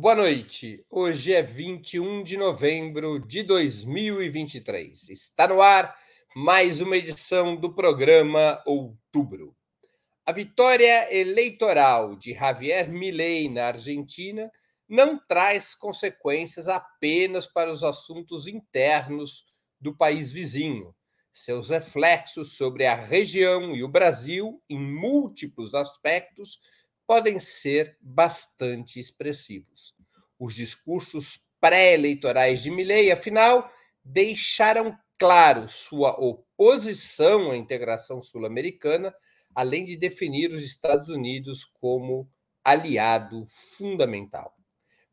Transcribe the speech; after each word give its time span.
Boa 0.00 0.14
noite. 0.14 0.86
Hoje 0.88 1.34
é 1.34 1.42
21 1.42 2.22
de 2.22 2.36
novembro 2.36 3.18
de 3.18 3.42
2023. 3.42 5.08
Está 5.08 5.48
no 5.48 5.60
ar 5.60 5.92
mais 6.36 6.80
uma 6.80 6.96
edição 6.96 7.56
do 7.56 7.74
programa 7.74 8.62
Outubro. 8.64 9.56
A 10.24 10.30
vitória 10.30 11.12
eleitoral 11.12 12.14
de 12.14 12.32
Javier 12.32 12.88
Milei 12.88 13.48
na 13.48 13.66
Argentina 13.66 14.48
não 14.88 15.18
traz 15.18 15.74
consequências 15.74 16.68
apenas 16.68 17.48
para 17.48 17.68
os 17.68 17.82
assuntos 17.82 18.46
internos 18.46 19.46
do 19.80 19.96
país 19.96 20.30
vizinho. 20.30 20.94
Seus 21.34 21.70
reflexos 21.70 22.56
sobre 22.56 22.86
a 22.86 22.94
região 22.94 23.74
e 23.74 23.82
o 23.82 23.88
Brasil, 23.88 24.62
em 24.70 24.78
múltiplos 24.78 25.74
aspectos, 25.74 26.60
podem 27.08 27.40
ser 27.40 27.96
bastante 28.02 29.00
expressivos. 29.00 29.94
Os 30.38 30.54
discursos 30.54 31.40
pré-eleitorais 31.60 32.62
de 32.62 32.70
Milley, 32.70 33.10
afinal, 33.10 33.70
deixaram 34.04 34.96
claro 35.18 35.68
sua 35.68 36.12
oposição 36.12 37.50
à 37.50 37.56
integração 37.56 38.22
sul-americana, 38.22 39.14
além 39.54 39.84
de 39.84 39.96
definir 39.96 40.52
os 40.52 40.62
Estados 40.62 41.08
Unidos 41.08 41.64
como 41.64 42.30
aliado 42.64 43.42
fundamental. 43.76 44.54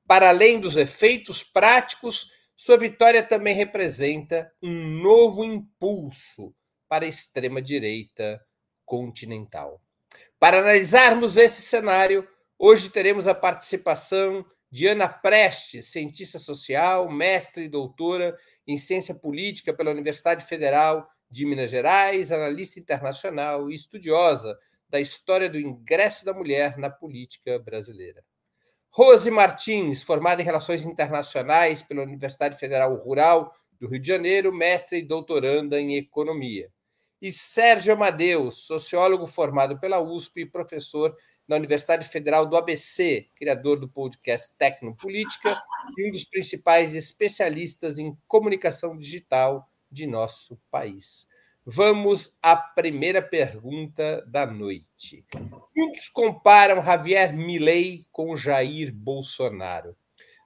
Para 0.08 0.30
além 0.30 0.60
dos 0.60 0.78
efeitos 0.78 1.44
práticos, 1.44 2.30
sua 2.56 2.78
vitória 2.78 3.24
também 3.24 3.56
representa 3.56 4.52
um 4.62 5.02
novo 5.02 5.44
impulso 5.44 6.54
para 6.88 7.06
a 7.06 7.08
extrema-direita 7.08 8.40
continental. 8.86 9.82
Para 10.40 10.60
analisarmos 10.60 11.38
esse 11.38 11.64
cenário, 11.64 12.28
hoje 12.58 12.90
teremos 12.90 13.28
a 13.28 13.34
participação 13.34 14.46
de 14.72 14.88
Ana 14.88 15.08
Prestes, 15.08 15.92
cientista 15.92 16.40
social, 16.40 17.10
mestre 17.10 17.64
e 17.64 17.70
doutora 17.70 18.38
em 18.68 18.78
ciência 18.78 19.16
política 19.16 19.74
pela 19.74 19.92
Universidade 19.92 20.46
Federal 20.46 21.08
de 21.30 21.46
Minas 21.46 21.70
Gerais, 21.70 22.32
analista 22.32 22.80
internacional 22.80 23.70
e 23.70 23.74
estudiosa 23.74 24.58
da 24.90 25.00
história 25.00 25.50
do 25.50 25.60
ingresso 25.60 26.24
da 26.26 26.34
mulher 26.34 26.78
na 26.78 26.90
política 26.90 27.60
brasileira. 27.60 28.24
Rose 28.90 29.30
Martins, 29.30 30.04
formada 30.04 30.42
em 30.42 30.46
Relações 30.46 30.86
Internacionais 30.86 31.82
pela 31.82 32.04
Universidade 32.04 32.58
Federal 32.58 32.96
Rural 32.96 33.52
do 33.80 33.90
Rio 33.90 34.00
de 34.00 34.08
Janeiro, 34.08 34.54
mestre 34.54 35.00
e 35.00 35.02
doutoranda 35.02 35.80
em 35.80 35.96
Economia 35.96 36.72
e 37.22 37.32
Sérgio 37.32 37.94
Amadeus, 37.94 38.66
sociólogo 38.68 39.26
formado 39.26 39.80
pela 39.80 40.00
USP 40.00 40.42
e 40.42 40.46
professor 40.46 41.16
na 41.48 41.56
Universidade 41.56 42.08
Federal 42.08 42.46
do 42.46 42.58
ABC, 42.58 43.28
criador 43.36 43.80
do 43.80 43.88
podcast 43.88 44.54
Tecnopolítica 44.58 45.62
e 45.98 46.08
um 46.08 46.12
dos 46.12 46.26
principais 46.26 46.94
especialistas 46.94 48.00
em 48.00 48.18
comunicação 48.28 48.98
digital 48.98 49.70
de 49.92 50.08
nosso 50.08 50.60
país. 50.72 51.28
Vamos 51.66 52.36
à 52.42 52.56
primeira 52.56 53.22
pergunta 53.22 54.24
da 54.28 54.46
noite. 54.46 55.26
Muitos 55.76 56.10
comparam 56.10 56.84
Javier 56.84 57.36
Milei 57.36 58.06
com 58.12 58.38
Jair 58.38 58.94
Bolsonaro. 58.94 59.96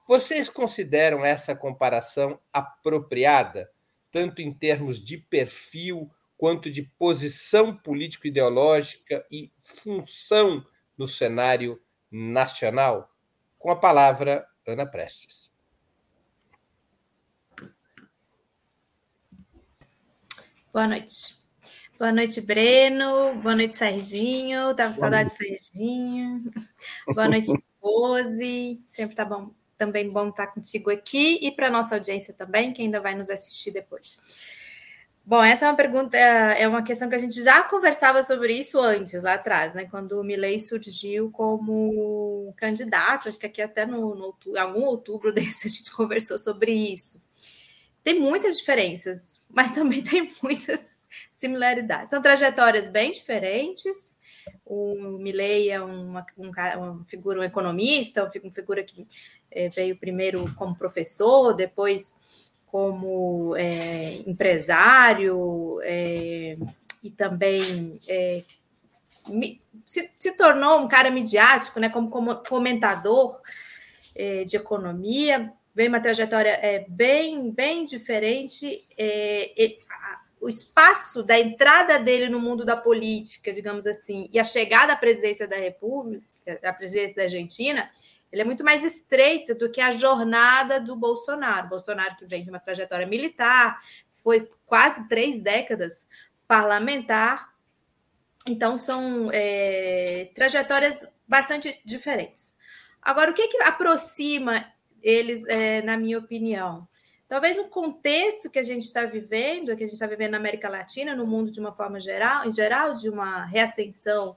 Vocês 0.08 0.48
consideram 0.48 1.24
essa 1.24 1.54
comparação 1.54 2.40
apropriada, 2.52 3.70
tanto 4.10 4.40
em 4.40 4.52
termos 4.52 5.02
de 5.02 5.18
perfil 5.18 6.10
quanto 6.36 6.70
de 6.70 6.82
posição 6.98 7.76
político-ideológica 7.76 9.24
e 9.30 9.52
função 9.60 10.64
no 11.00 11.08
cenário 11.08 11.80
nacional? 12.12 13.10
Com 13.58 13.70
a 13.70 13.76
palavra, 13.76 14.46
Ana 14.66 14.84
Prestes. 14.84 15.50
Boa 20.70 20.86
noite. 20.86 21.40
Boa 21.98 22.12
noite, 22.12 22.42
Breno. 22.42 23.34
Boa 23.40 23.56
noite, 23.56 23.74
Serginho. 23.74 24.74
Tava 24.74 24.92
com 24.92 25.00
saudade 25.00 25.30
do 25.30 25.36
Serginho. 25.36 26.44
Boa 27.14 27.28
noite, 27.28 27.50
Rose. 27.80 28.84
Sempre 28.86 29.16
tá 29.16 29.24
bom, 29.24 29.54
também 29.78 30.06
bom 30.10 30.28
estar 30.28 30.48
contigo 30.48 30.90
aqui 30.90 31.38
e 31.40 31.50
para 31.50 31.70
nossa 31.70 31.94
audiência 31.94 32.34
também, 32.34 32.74
que 32.74 32.82
ainda 32.82 33.00
vai 33.00 33.14
nos 33.14 33.30
assistir 33.30 33.70
depois. 33.70 34.20
Bom, 35.24 35.42
essa 35.44 35.66
é 35.66 35.68
uma 35.68 35.76
pergunta, 35.76 36.16
é 36.16 36.66
uma 36.66 36.82
questão 36.82 37.08
que 37.08 37.14
a 37.14 37.18
gente 37.18 37.42
já 37.42 37.62
conversava 37.62 38.22
sobre 38.22 38.54
isso 38.54 38.80
antes, 38.80 39.22
lá 39.22 39.34
atrás, 39.34 39.74
né? 39.74 39.86
Quando 39.88 40.18
o 40.18 40.24
Milley 40.24 40.58
surgiu 40.58 41.30
como 41.30 42.52
candidato, 42.56 43.28
acho 43.28 43.38
que 43.38 43.46
aqui 43.46 43.62
até 43.62 43.86
no, 43.86 44.14
no 44.14 44.58
algum 44.58 44.84
outubro 44.84 45.30
desse 45.32 45.68
a 45.68 45.70
gente 45.70 45.92
conversou 45.92 46.38
sobre 46.38 46.72
isso. 46.72 47.22
Tem 48.02 48.18
muitas 48.18 48.58
diferenças, 48.58 49.40
mas 49.48 49.70
também 49.70 50.02
tem 50.02 50.32
muitas 50.42 51.00
similaridades. 51.32 52.10
São 52.10 52.22
trajetórias 52.22 52.88
bem 52.88 53.12
diferentes. 53.12 54.18
O 54.64 55.18
Milley 55.18 55.70
é 55.70 55.80
uma, 55.80 56.24
um, 56.36 56.48
uma 56.48 57.04
figura, 57.04 57.40
um 57.40 57.44
economista, 57.44 58.24
uma 58.24 58.50
figura 58.50 58.82
que 58.82 59.06
é, 59.50 59.68
veio 59.68 59.96
primeiro 59.96 60.52
como 60.54 60.74
professor, 60.74 61.52
depois 61.52 62.14
como 62.70 63.56
é, 63.56 64.22
empresário 64.26 65.80
é, 65.82 66.56
e 67.02 67.10
também 67.10 67.98
é, 68.06 68.42
se, 69.84 70.10
se, 70.18 70.32
tornou 70.36 70.80
um 70.80 70.88
cara 70.88 71.10
midiático, 71.10 71.80
né, 71.80 71.88
como, 71.88 72.08
como 72.10 72.36
comentador 72.36 73.40
é, 74.14 74.44
de 74.44 74.56
economia, 74.56 75.52
vem 75.74 75.88
uma 75.88 76.00
trajetória 76.00 76.58
é, 76.62 76.84
bem, 76.88 77.50
bem 77.50 77.84
diferente. 77.84 78.80
É, 78.96 79.76
o 80.40 80.48
espaço 80.48 81.22
da 81.22 81.38
entrada 81.38 81.98
dele 81.98 82.28
no 82.28 82.40
mundo 82.40 82.64
da 82.64 82.76
política, 82.76 83.52
digamos 83.52 83.86
assim, 83.86 84.28
e 84.32 84.38
a 84.38 84.44
chegada 84.44 84.94
à 84.94 84.96
presidência 84.96 85.46
da 85.46 85.56
República, 85.56 86.24
à 86.62 86.72
presidência 86.72 87.16
da 87.16 87.22
Argentina, 87.24 87.90
ele 88.32 88.42
é 88.42 88.44
muito 88.44 88.64
mais 88.64 88.84
estreita 88.84 89.54
do 89.54 89.70
que 89.70 89.80
a 89.80 89.90
jornada 89.90 90.80
do 90.80 90.94
Bolsonaro. 90.94 91.68
Bolsonaro 91.68 92.16
que 92.16 92.26
vem 92.26 92.44
de 92.44 92.50
uma 92.50 92.60
trajetória 92.60 93.06
militar, 93.06 93.80
foi 94.10 94.48
quase 94.64 95.08
três 95.08 95.42
décadas 95.42 96.06
parlamentar. 96.46 97.52
Então, 98.46 98.78
são 98.78 99.30
é, 99.32 100.30
trajetórias 100.34 101.06
bastante 101.26 101.80
diferentes. 101.84 102.56
Agora, 103.02 103.30
o 103.30 103.34
que, 103.34 103.48
que 103.48 103.62
aproxima 103.62 104.64
eles, 105.02 105.44
é, 105.48 105.82
na 105.82 105.96
minha 105.96 106.18
opinião? 106.18 106.86
Talvez 107.28 107.58
o 107.58 107.68
contexto 107.68 108.50
que 108.50 108.58
a 108.58 108.62
gente 108.62 108.82
está 108.82 109.04
vivendo, 109.04 109.66
que 109.76 109.84
a 109.84 109.86
gente 109.86 109.92
está 109.92 110.06
vivendo 110.06 110.32
na 110.32 110.38
América 110.38 110.68
Latina, 110.68 111.14
no 111.14 111.26
mundo 111.26 111.50
de 111.50 111.60
uma 111.60 111.72
forma 111.72 112.00
geral, 112.00 112.44
em 112.46 112.52
geral, 112.52 112.92
de 112.92 113.08
uma 113.08 113.44
reascensão 113.44 114.36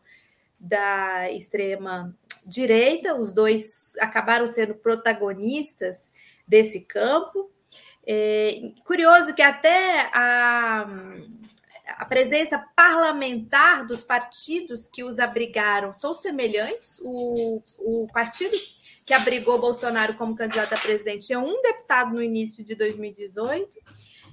da 0.60 1.32
extrema 1.32 2.16
direita, 2.46 3.16
os 3.16 3.34
dois 3.34 3.96
acabaram 4.00 4.48
sendo 4.48 4.76
protagonistas 4.76 6.12
desse 6.48 6.82
campo. 6.82 7.50
É, 8.06 8.72
curioso 8.84 9.34
que 9.34 9.42
até 9.42 10.10
a, 10.14 10.86
a 11.88 12.06
presença 12.06 12.60
parlamentar 12.76 13.86
dos 13.86 14.04
partidos 14.04 14.88
que 14.88 15.04
os 15.04 15.20
abrigaram 15.20 15.96
são 15.96 16.14
semelhantes. 16.14 17.02
O, 17.04 17.62
o 17.80 18.08
partido 18.14 18.58
que 19.06 19.14
abrigou 19.14 19.60
Bolsonaro 19.60 20.14
como 20.14 20.36
candidato 20.36 20.74
a 20.74 20.78
presidente 20.78 21.28
tinha 21.28 21.40
um 21.40 21.62
deputado 21.62 22.14
no 22.14 22.24
início 22.24 22.64
de 22.64 22.76
2018, 22.76 23.80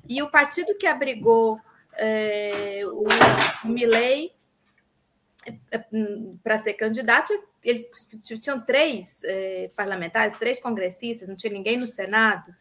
e 0.08 0.22
o 0.22 0.30
partido 0.30 0.76
que 0.78 0.86
abrigou 0.86 1.60
é, 1.94 2.82
o, 2.84 3.04
o 3.64 3.68
Milley 3.68 4.32
é, 5.46 5.54
é, 5.72 5.84
para 6.42 6.58
ser 6.58 6.74
candidato 6.74 7.32
eles 7.64 7.82
tinham 8.40 8.60
três 8.60 9.22
eh, 9.24 9.70
parlamentares, 9.76 10.38
três 10.38 10.60
congressistas, 10.60 11.28
não 11.28 11.36
tinha 11.36 11.52
ninguém 11.52 11.76
no 11.76 11.86
Senado. 11.86 12.54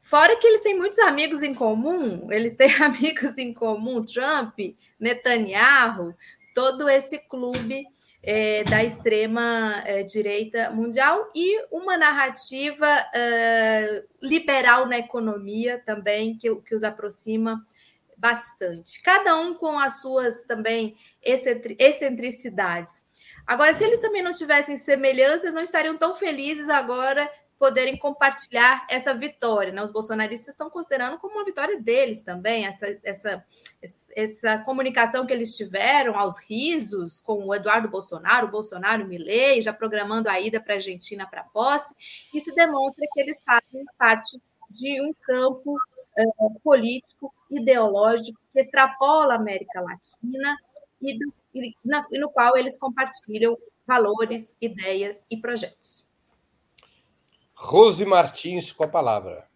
Fora 0.00 0.36
que 0.36 0.46
eles 0.46 0.62
têm 0.62 0.76
muitos 0.76 0.98
amigos 0.98 1.42
em 1.42 1.54
comum, 1.54 2.30
eles 2.30 2.56
têm 2.56 2.72
amigos 2.82 3.38
em 3.38 3.54
comum, 3.54 4.04
Trump, 4.04 4.58
Netanyahu, 4.98 6.14
todo 6.54 6.88
esse 6.88 7.18
clube 7.18 7.86
eh, 8.22 8.64
da 8.64 8.82
extrema 8.82 9.82
eh, 9.86 10.02
direita 10.02 10.70
mundial 10.70 11.30
e 11.34 11.64
uma 11.70 11.96
narrativa 11.96 13.04
liberal 14.20 14.86
na 14.86 14.98
economia 14.98 15.80
também 15.84 16.36
que, 16.36 16.54
que 16.56 16.74
os 16.74 16.84
aproxima 16.84 17.64
bastante. 18.22 19.02
Cada 19.02 19.36
um 19.36 19.52
com 19.54 19.76
as 19.76 20.00
suas 20.00 20.44
também 20.44 20.96
excentricidades. 21.20 23.04
Agora, 23.46 23.74
se 23.74 23.84
eles 23.84 24.00
também 24.00 24.22
não 24.22 24.32
tivessem 24.32 24.76
semelhanças, 24.76 25.52
não 25.52 25.62
estariam 25.62 25.96
tão 25.96 26.14
felizes 26.14 26.68
agora 26.68 27.30
poderem 27.62 27.96
compartilhar 27.96 28.84
essa 28.90 29.14
vitória. 29.14 29.72
Né? 29.72 29.80
Os 29.84 29.92
bolsonaristas 29.92 30.48
estão 30.48 30.68
considerando 30.68 31.16
como 31.18 31.36
uma 31.36 31.44
vitória 31.44 31.80
deles 31.80 32.20
também, 32.20 32.66
essa, 32.66 32.98
essa, 33.04 33.44
essa 34.16 34.58
comunicação 34.64 35.24
que 35.24 35.32
eles 35.32 35.56
tiveram 35.56 36.16
aos 36.16 36.40
risos 36.40 37.20
com 37.20 37.46
o 37.46 37.54
Eduardo 37.54 37.88
Bolsonaro, 37.88 38.48
o 38.48 38.50
Bolsonaro 38.50 39.06
Milley, 39.06 39.62
já 39.62 39.72
programando 39.72 40.28
a 40.28 40.40
ida 40.40 40.60
para 40.60 40.72
a 40.72 40.76
Argentina 40.76 41.24
para 41.24 41.44
posse. 41.44 41.94
Isso 42.34 42.52
demonstra 42.52 43.06
que 43.12 43.20
eles 43.20 43.40
fazem 43.46 43.84
parte 43.96 44.42
de 44.72 45.00
um 45.00 45.12
campo 45.22 45.76
uh, 46.18 46.60
político, 46.64 47.32
ideológico, 47.48 48.40
que 48.52 48.58
extrapola 48.58 49.34
a 49.34 49.36
América 49.36 49.80
Latina 49.80 50.56
e, 51.02 51.18
do, 51.18 51.32
e, 51.54 51.74
na, 51.84 52.06
e 52.10 52.18
no 52.18 52.30
qual 52.30 52.56
eles 52.56 52.78
compartilham 52.78 53.56
valores, 53.86 54.56
ideias 54.60 55.26
e 55.30 55.36
projetos. 55.36 56.06
Rose 57.54 58.04
Martins 58.04 58.72
com 58.72 58.84
a 58.84 58.88
palavra. 58.88 59.46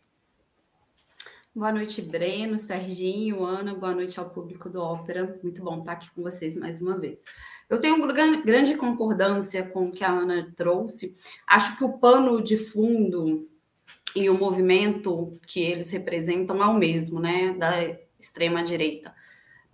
Boa 1.55 1.73
noite, 1.73 2.03
Breno, 2.03 2.59
Serginho, 2.59 3.43
Ana, 3.43 3.75
boa 3.75 3.95
noite 3.95 4.21
ao 4.21 4.29
público 4.29 4.69
do 4.69 4.79
Ópera. 4.79 5.41
Muito 5.43 5.63
bom 5.65 5.79
estar 5.79 5.93
aqui 5.93 6.11
com 6.15 6.23
vocês 6.23 6.55
mais 6.55 6.83
uma 6.83 6.99
vez. 6.99 7.25
Eu 7.69 7.81
tenho 7.81 8.07
grande 8.45 8.77
concordância 8.77 9.67
com 9.67 9.89
o 9.89 9.91
que 9.91 10.05
a 10.05 10.11
Ana 10.11 10.53
trouxe. 10.55 11.15
Acho 11.47 11.79
que 11.79 11.85
o 11.85 11.99
pano 11.99 12.43
de 12.43 12.59
fundo 12.59 13.49
e 14.15 14.29
o 14.29 14.39
movimento 14.39 15.33
que 15.47 15.61
eles 15.61 15.91
representam 15.91 16.63
é 16.63 16.67
o 16.67 16.75
mesmo, 16.75 17.21
né? 17.21 17.55
Da 17.55 17.73
extrema-direita, 18.21 19.15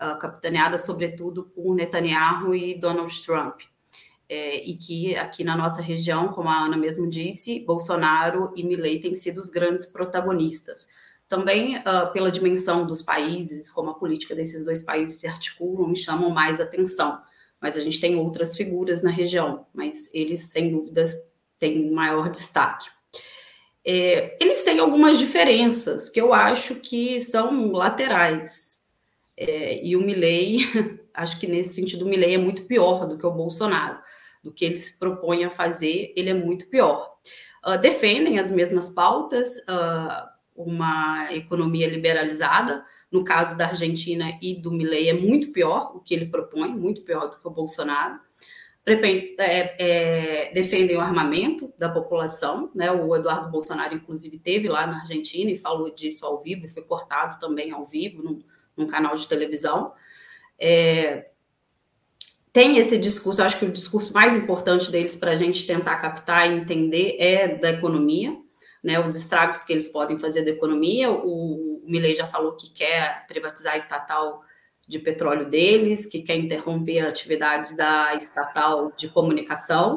uh, 0.02 0.18
capitaneada 0.18 0.76
sobretudo 0.78 1.44
por 1.44 1.74
Netanyahu 1.74 2.54
e 2.54 2.74
Donald 2.74 3.14
Trump 3.24 3.60
é, 4.32 4.64
e 4.64 4.74
que 4.78 5.14
aqui 5.14 5.44
na 5.44 5.54
nossa 5.54 5.82
região, 5.82 6.28
como 6.28 6.48
a 6.48 6.64
Ana 6.64 6.78
mesmo 6.78 7.06
disse, 7.06 7.60
Bolsonaro 7.66 8.50
e 8.56 8.64
Milley 8.64 8.98
têm 8.98 9.14
sido 9.14 9.38
os 9.38 9.50
grandes 9.50 9.84
protagonistas. 9.84 10.88
Também 11.28 11.76
uh, 11.76 12.10
pela 12.14 12.32
dimensão 12.32 12.86
dos 12.86 13.02
países, 13.02 13.70
como 13.70 13.90
a 13.90 13.94
política 13.94 14.34
desses 14.34 14.64
dois 14.64 14.80
países 14.80 15.20
se 15.20 15.26
articulam, 15.26 15.86
me 15.86 15.96
chamam 15.96 16.30
mais 16.30 16.62
atenção. 16.62 17.20
Mas 17.60 17.76
a 17.76 17.80
gente 17.80 18.00
tem 18.00 18.16
outras 18.16 18.56
figuras 18.56 19.02
na 19.02 19.10
região, 19.10 19.66
mas 19.72 20.10
eles, 20.14 20.46
sem 20.46 20.70
dúvidas, 20.70 21.14
têm 21.58 21.90
maior 21.90 22.30
destaque. 22.30 22.88
É, 23.84 24.38
eles 24.40 24.64
têm 24.64 24.78
algumas 24.78 25.18
diferenças 25.18 26.08
que 26.08 26.20
eu 26.20 26.32
acho 26.32 26.76
que 26.76 27.20
são 27.20 27.70
laterais. 27.70 28.71
É, 29.36 29.84
e 29.84 29.96
o 29.96 30.00
Milley, 30.00 30.58
acho 31.14 31.38
que 31.40 31.46
nesse 31.46 31.74
sentido, 31.74 32.04
o 32.04 32.08
Milley 32.08 32.34
é 32.34 32.38
muito 32.38 32.64
pior 32.64 33.06
do 33.06 33.18
que 33.18 33.26
o 33.26 33.30
Bolsonaro 33.30 33.98
do 34.42 34.52
que 34.52 34.64
ele 34.64 34.76
se 34.76 34.98
propõe 34.98 35.44
a 35.44 35.50
fazer, 35.50 36.12
ele 36.16 36.30
é 36.30 36.34
muito 36.34 36.66
pior. 36.66 37.14
Uh, 37.64 37.80
defendem 37.80 38.38
as 38.38 38.50
mesmas 38.50 38.90
pautas, 38.90 39.58
uh, 39.68 40.28
uma 40.56 41.32
economia 41.32 41.88
liberalizada, 41.88 42.84
no 43.10 43.24
caso 43.24 43.56
da 43.56 43.68
Argentina 43.68 44.36
e 44.42 44.54
do 44.54 44.72
Milei 44.72 45.08
é 45.08 45.12
muito 45.12 45.52
pior 45.52 45.92
o 45.94 46.00
que 46.00 46.14
ele 46.14 46.26
propõe, 46.26 46.68
muito 46.68 47.02
pior 47.02 47.28
do 47.28 47.38
que 47.38 47.46
o 47.46 47.50
Bolsonaro. 47.50 48.18
É, 48.84 50.48
é, 50.48 50.52
defendem 50.52 50.96
o 50.96 51.00
armamento 51.00 51.72
da 51.78 51.88
população, 51.88 52.68
né? 52.74 52.90
O 52.90 53.14
Eduardo 53.14 53.48
Bolsonaro, 53.48 53.94
inclusive, 53.94 54.40
teve 54.40 54.68
lá 54.68 54.88
na 54.88 55.00
Argentina 55.00 55.52
e 55.52 55.56
falou 55.56 55.94
disso 55.94 56.26
ao 56.26 56.42
vivo, 56.42 56.66
foi 56.66 56.82
cortado 56.82 57.38
também 57.38 57.70
ao 57.70 57.84
vivo 57.86 58.24
num, 58.24 58.40
num 58.76 58.86
canal 58.86 59.14
de 59.14 59.26
televisão. 59.26 59.92
É, 60.58 61.26
tem 62.52 62.76
esse 62.76 62.98
discurso, 62.98 63.42
acho 63.42 63.58
que 63.58 63.64
o 63.64 63.72
discurso 63.72 64.12
mais 64.12 64.36
importante 64.36 64.90
deles 64.90 65.16
para 65.16 65.30
a 65.30 65.36
gente 65.36 65.66
tentar 65.66 65.96
captar 65.96 66.50
e 66.50 66.54
entender 66.54 67.16
é 67.18 67.48
da 67.48 67.70
economia, 67.70 68.36
né, 68.84 69.00
os 69.00 69.16
estragos 69.16 69.62
que 69.64 69.72
eles 69.72 69.88
podem 69.88 70.18
fazer 70.18 70.44
da 70.44 70.50
economia. 70.50 71.10
O, 71.10 71.82
o 71.82 71.90
Milley 71.90 72.14
já 72.14 72.26
falou 72.26 72.52
que 72.52 72.70
quer 72.70 73.26
privatizar 73.26 73.74
a 73.74 73.76
estatal 73.78 74.42
de 74.86 74.98
petróleo 74.98 75.48
deles, 75.48 76.06
que 76.06 76.22
quer 76.22 76.36
interromper 76.36 77.00
atividades 77.00 77.76
da 77.76 78.14
estatal 78.14 78.92
de 78.96 79.08
comunicação. 79.08 79.96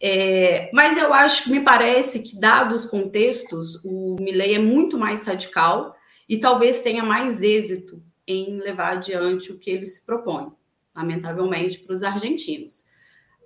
É, 0.00 0.68
mas 0.72 0.98
eu 0.98 1.14
acho 1.14 1.44
que 1.44 1.50
me 1.50 1.60
parece 1.60 2.22
que, 2.22 2.38
dados 2.38 2.84
os 2.84 2.90
contextos, 2.90 3.82
o 3.84 4.16
Milley 4.20 4.54
é 4.54 4.58
muito 4.58 4.98
mais 4.98 5.22
radical 5.22 5.94
e 6.28 6.38
talvez 6.38 6.80
tenha 6.82 7.02
mais 7.02 7.42
êxito 7.42 8.02
em 8.26 8.58
levar 8.58 8.92
adiante 8.92 9.52
o 9.52 9.58
que 9.58 9.70
ele 9.70 9.86
se 9.86 10.04
propõe 10.04 10.52
lamentavelmente, 10.94 11.78
para 11.80 11.92
os 11.92 12.02
argentinos. 12.02 12.84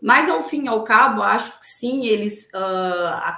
Mas, 0.03 0.29
ao 0.29 0.43
fim 0.43 0.65
e 0.65 0.69
ao 0.69 0.85
cabo, 0.85 1.23
acho 1.23 1.59
que 1.59 1.67
sim, 1.67 2.07
eles, 2.07 2.49
uh, 2.49 3.33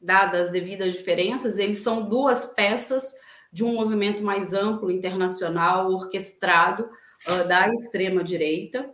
dadas 0.00 0.42
as 0.42 0.50
devidas 0.50 0.92
diferenças, 0.92 1.58
eles 1.58 1.78
são 1.78 2.08
duas 2.08 2.46
peças 2.46 3.12
de 3.52 3.64
um 3.64 3.74
movimento 3.74 4.22
mais 4.22 4.52
amplo, 4.52 4.90
internacional, 4.90 5.90
orquestrado 5.90 6.84
uh, 7.26 7.48
da 7.48 7.68
extrema-direita. 7.68 8.90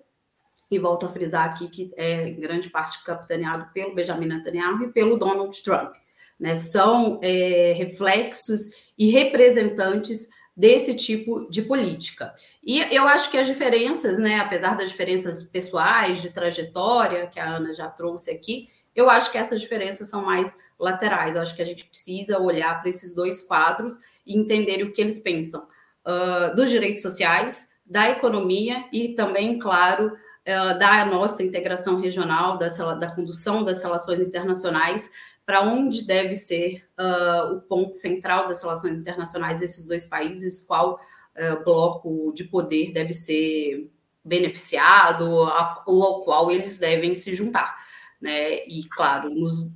E 0.71 0.79
volto 0.79 1.07
a 1.07 1.09
frisar 1.09 1.45
aqui 1.45 1.69
que 1.69 1.93
é 1.97 2.27
em 2.27 2.41
grande 2.41 2.71
parte 2.71 3.05
capitaneado 3.05 3.71
pelo 3.73 3.95
Benjamin 3.95 4.27
Netanyahu 4.27 4.85
e 4.85 4.93
pelo 4.93 5.19
Donald 5.19 5.63
Trump. 5.63 5.95
Né? 6.39 6.57
São 6.57 7.21
é, 7.23 7.75
reflexos 7.77 8.61
e 8.99 9.11
representantes 9.11 10.29
desse 10.57 10.95
tipo 10.95 11.49
de 11.51 11.63
política. 11.63 12.33
E 12.63 12.81
eu 12.95 13.07
acho 13.09 13.31
que 13.31 13.39
as 13.39 13.47
diferenças, 13.47 14.19
né, 14.19 14.39
apesar 14.39 14.77
das 14.77 14.91
diferenças 14.91 15.43
pessoais, 15.43 16.23
de 16.23 16.31
trajetória, 16.31 17.27
que 17.27 17.41
a 17.41 17.57
Ana 17.57 17.73
já 17.73 17.89
trouxe 17.89 18.31
aqui, 18.31 18.69
eu 18.95 19.11
acho 19.11 19.33
que 19.33 19.39
essas 19.39 19.61
diferenças 19.61 20.09
são 20.09 20.25
mais 20.25 20.57
laterais. 20.79 21.35
Eu 21.35 21.43
acho 21.43 21.57
que 21.57 21.63
a 21.63 21.67
gente 21.67 21.85
precisa 21.85 22.39
olhar 22.39 22.81
para 22.81 22.89
esses 22.89 23.15
dois 23.15 23.43
quadros 23.43 23.95
e 24.25 24.39
entender 24.39 24.85
o 24.85 24.93
que 24.93 25.01
eles 25.01 25.19
pensam 25.19 25.67
uh, 26.07 26.55
dos 26.55 26.71
direitos 26.71 27.03
sociais, 27.03 27.71
da 27.85 28.09
economia 28.11 28.85
e 28.93 29.09
também, 29.09 29.59
claro, 29.59 30.13
uh, 30.13 30.79
da 30.79 31.05
nossa 31.05 31.43
integração 31.43 32.01
regional, 32.01 32.57
da, 32.57 32.69
da 32.95 33.13
condução 33.13 33.65
das 33.65 33.83
relações 33.83 34.21
internacionais 34.21 35.11
para 35.47 35.63
onde 35.63 36.05
deve 36.05 36.35
ser 36.35 36.85
uh, 36.99 37.55
o 37.57 37.61
ponto 37.61 37.95
central 37.95 38.47
das 38.47 38.63
relações 38.63 38.99
internacionais 38.99 39.61
desses 39.61 39.87
dois 39.87 40.05
países, 40.05 40.67
qual 40.67 40.95
uh, 41.37 41.65
bloco 41.65 42.33
de 42.35 42.45
poder 42.45 42.93
deve 42.93 43.13
ser 43.13 43.91
beneficiado 44.25 45.43
a, 45.43 45.83
ou 45.87 46.03
ao 46.03 46.23
qual 46.23 46.51
eles 46.51 46.79
devem 46.79 47.15
se 47.15 47.35
juntar. 47.35 47.77
Né? 48.21 48.65
E, 48.67 48.85
claro, 48.89 49.29
nos, 49.29 49.71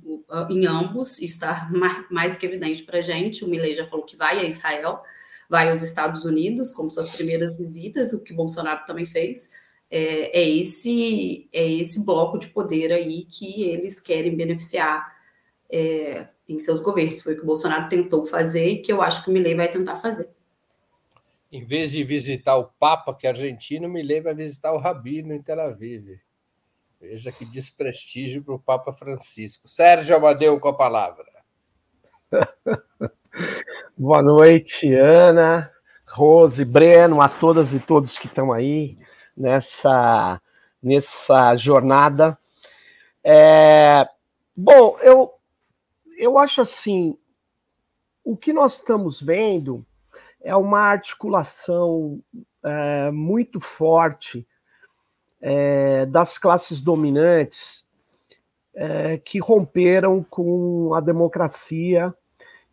em 0.49 0.65
ambos 0.65 1.19
está 1.19 1.69
mais, 1.71 2.05
mais 2.09 2.35
que 2.35 2.47
evidente 2.47 2.81
para 2.83 2.97
a 2.97 3.01
gente. 3.01 3.45
O 3.45 3.47
Milley 3.47 3.75
já 3.75 3.85
falou 3.85 4.05
que 4.05 4.17
vai 4.17 4.39
a 4.39 4.43
Israel, 4.43 5.01
vai 5.47 5.69
aos 5.69 5.83
Estados 5.83 6.25
Unidos, 6.25 6.73
como 6.73 6.89
suas 6.89 7.11
primeiras 7.11 7.55
visitas, 7.55 8.11
o 8.11 8.23
que 8.23 8.33
Bolsonaro 8.33 8.85
também 8.87 9.05
fez. 9.05 9.51
É, 9.91 10.39
é 10.39 10.49
esse, 10.49 11.47
é 11.53 11.67
esse 11.71 12.03
bloco 12.05 12.39
de 12.39 12.47
poder 12.47 12.91
aí 12.91 13.25
que 13.25 13.63
eles 13.63 13.99
querem 13.99 14.35
beneficiar 14.35 15.18
é, 15.71 16.27
em 16.47 16.59
seus 16.59 16.81
governos. 16.81 17.21
Foi 17.21 17.33
o 17.33 17.35
que 17.37 17.43
o 17.43 17.45
Bolsonaro 17.45 17.87
tentou 17.87 18.25
fazer 18.25 18.67
e 18.67 18.81
que 18.81 18.91
eu 18.91 19.01
acho 19.01 19.23
que 19.23 19.29
o 19.29 19.33
Milley 19.33 19.55
vai 19.55 19.69
tentar 19.69 19.95
fazer. 19.97 20.29
Em 21.51 21.65
vez 21.65 21.91
de 21.91 22.03
visitar 22.03 22.57
o 22.57 22.65
Papa, 22.65 23.13
que 23.13 23.25
é 23.25 23.29
argentino, 23.29 23.87
o 23.87 23.91
Milley 23.91 24.21
vai 24.21 24.33
visitar 24.33 24.71
o 24.71 24.77
Rabino 24.77 25.33
em 25.33 25.41
Tel 25.41 25.59
Aviv. 25.59 26.19
Veja 26.99 27.31
que 27.31 27.45
desprestígio 27.45 28.43
para 28.43 28.55
o 28.55 28.59
Papa 28.59 28.93
Francisco. 28.93 29.67
Sérgio 29.67 30.15
Amadeu 30.15 30.59
com 30.59 30.67
a 30.67 30.73
palavra. 30.73 31.25
Boa 33.97 34.21
noite, 34.21 34.93
Ana, 34.93 35.71
Rose, 36.05 36.63
Breno, 36.65 37.21
a 37.21 37.29
todas 37.29 37.73
e 37.73 37.79
todos 37.79 38.17
que 38.17 38.27
estão 38.27 38.51
aí 38.51 38.97
nessa, 39.35 40.41
nessa 40.83 41.55
jornada. 41.55 42.37
É, 43.23 44.07
bom, 44.55 44.97
eu 45.01 45.38
eu 46.19 46.37
acho 46.37 46.61
assim, 46.61 47.17
o 48.23 48.35
que 48.35 48.51
nós 48.51 48.75
estamos 48.75 49.21
vendo 49.21 49.85
é 50.41 50.53
uma 50.53 50.81
articulação 50.81 52.21
é, 52.61 53.09
muito 53.09 53.61
forte 53.61 54.45
é, 55.41 56.05
das 56.05 56.37
classes 56.37 56.81
dominantes 56.81 57.85
é, 58.75 59.17
que 59.17 59.39
romperam 59.39 60.21
com 60.29 60.93
a 60.93 60.99
democracia 60.99 62.13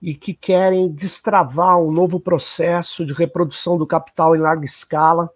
e 0.03 0.13
que 0.13 0.35
querem 0.35 0.89
destravar 0.93 1.79
um 1.79 1.93
novo 1.93 2.19
processo 2.19 3.07
de 3.07 3.13
reprodução 3.13 3.79
do 3.79 3.87
capital 3.87 4.35
em 4.35 4.41
larga 4.41 4.67
escala. 4.67 5.31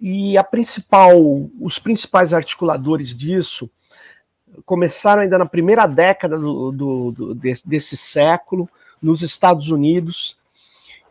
E 0.00 0.38
a 0.38 0.44
principal, 0.44 1.18
os 1.60 1.80
principais 1.80 2.32
articuladores 2.32 3.08
disso 3.08 3.68
começaram 4.64 5.22
ainda 5.22 5.38
na 5.38 5.46
primeira 5.46 5.86
década 5.86 6.38
do, 6.38 6.72
do, 6.72 7.12
do 7.12 7.34
desse, 7.34 7.68
desse, 7.68 7.96
século, 7.96 8.68
nos 9.00 9.22
Estados 9.22 9.70
Unidos, 9.70 10.36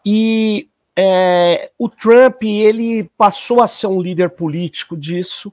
e 0.06 0.68
é, 0.96 1.72
o 1.78 1.90
Trump 1.90 2.44
ele 2.44 3.10
passou 3.18 3.62
a 3.62 3.68
ser 3.68 3.88
um 3.88 4.02
líder 4.02 4.30
político 4.30 4.96
disso, 4.96 5.52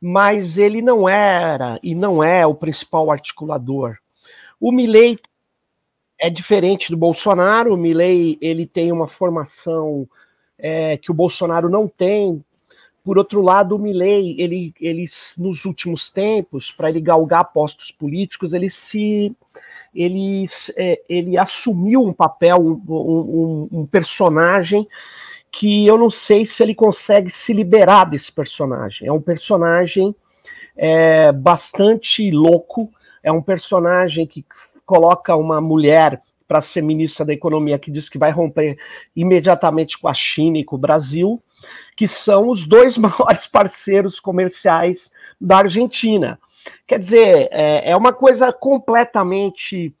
mas 0.00 0.58
ele 0.58 0.82
não 0.82 1.08
era 1.08 1.78
e 1.82 1.94
não 1.94 2.22
é 2.22 2.46
o 2.46 2.54
principal 2.54 3.10
articulador. 3.10 3.96
O 4.60 4.72
Milley 4.72 5.18
é 6.18 6.30
diferente 6.30 6.90
do 6.90 6.96
Bolsonaro. 6.96 7.74
O 7.74 7.76
Milley 7.76 8.38
ele 8.40 8.66
tem 8.66 8.92
uma 8.92 9.06
formação 9.06 10.08
é, 10.58 10.96
que 10.96 11.10
o 11.10 11.14
Bolsonaro 11.14 11.68
não 11.68 11.86
tem. 11.86 12.44
Por 13.04 13.18
outro 13.18 13.42
lado, 13.42 13.76
o 13.76 13.78
Milley, 13.78 14.34
ele, 14.40 14.74
ele 14.80 15.04
nos 15.36 15.66
últimos 15.66 16.08
tempos, 16.08 16.72
para 16.72 16.88
ele 16.88 17.02
galgar 17.02 17.52
postos 17.52 17.92
políticos, 17.92 18.54
ele 18.54 18.70
se 18.70 19.36
ele, 19.94 20.46
é, 20.76 21.00
ele 21.08 21.38
assumiu 21.38 22.02
um 22.02 22.12
papel, 22.12 22.56
um, 22.58 22.82
um, 22.88 23.68
um, 23.80 23.86
personagem 23.86 24.88
que 25.52 25.86
eu 25.86 25.96
não 25.96 26.10
sei 26.10 26.44
se 26.44 26.62
ele 26.62 26.74
consegue 26.74 27.30
se 27.30 27.52
liberar 27.52 28.06
desse 28.06 28.32
personagem. 28.32 29.06
É 29.06 29.12
um 29.12 29.20
personagem 29.20 30.14
é, 30.76 31.30
bastante 31.30 32.28
louco, 32.30 32.90
é 33.22 33.30
um 33.30 33.42
personagem 33.42 34.26
que 34.26 34.44
coloca 34.84 35.36
uma 35.36 35.60
mulher 35.60 36.20
para 36.48 36.60
ser 36.60 36.82
ministra 36.82 37.24
da 37.24 37.32
Economia 37.32 37.78
que 37.78 37.90
diz 37.90 38.08
que 38.08 38.18
vai 38.18 38.30
romper 38.30 38.78
imediatamente 39.14 39.98
com 39.98 40.08
a 40.08 40.14
China 40.14 40.58
e 40.58 40.64
com 40.64 40.76
o 40.76 40.78
Brasil, 40.78 41.42
que 41.96 42.08
são 42.08 42.48
os 42.48 42.66
dois 42.66 42.96
maiores 42.98 43.46
parceiros 43.46 44.18
comerciais 44.20 45.12
da 45.40 45.58
Argentina. 45.58 46.38
Quer 46.86 46.98
dizer, 46.98 47.48
é, 47.50 47.90
é 47.90 47.96
uma 47.96 48.12
coisa 48.12 48.52
completamente 48.52 49.94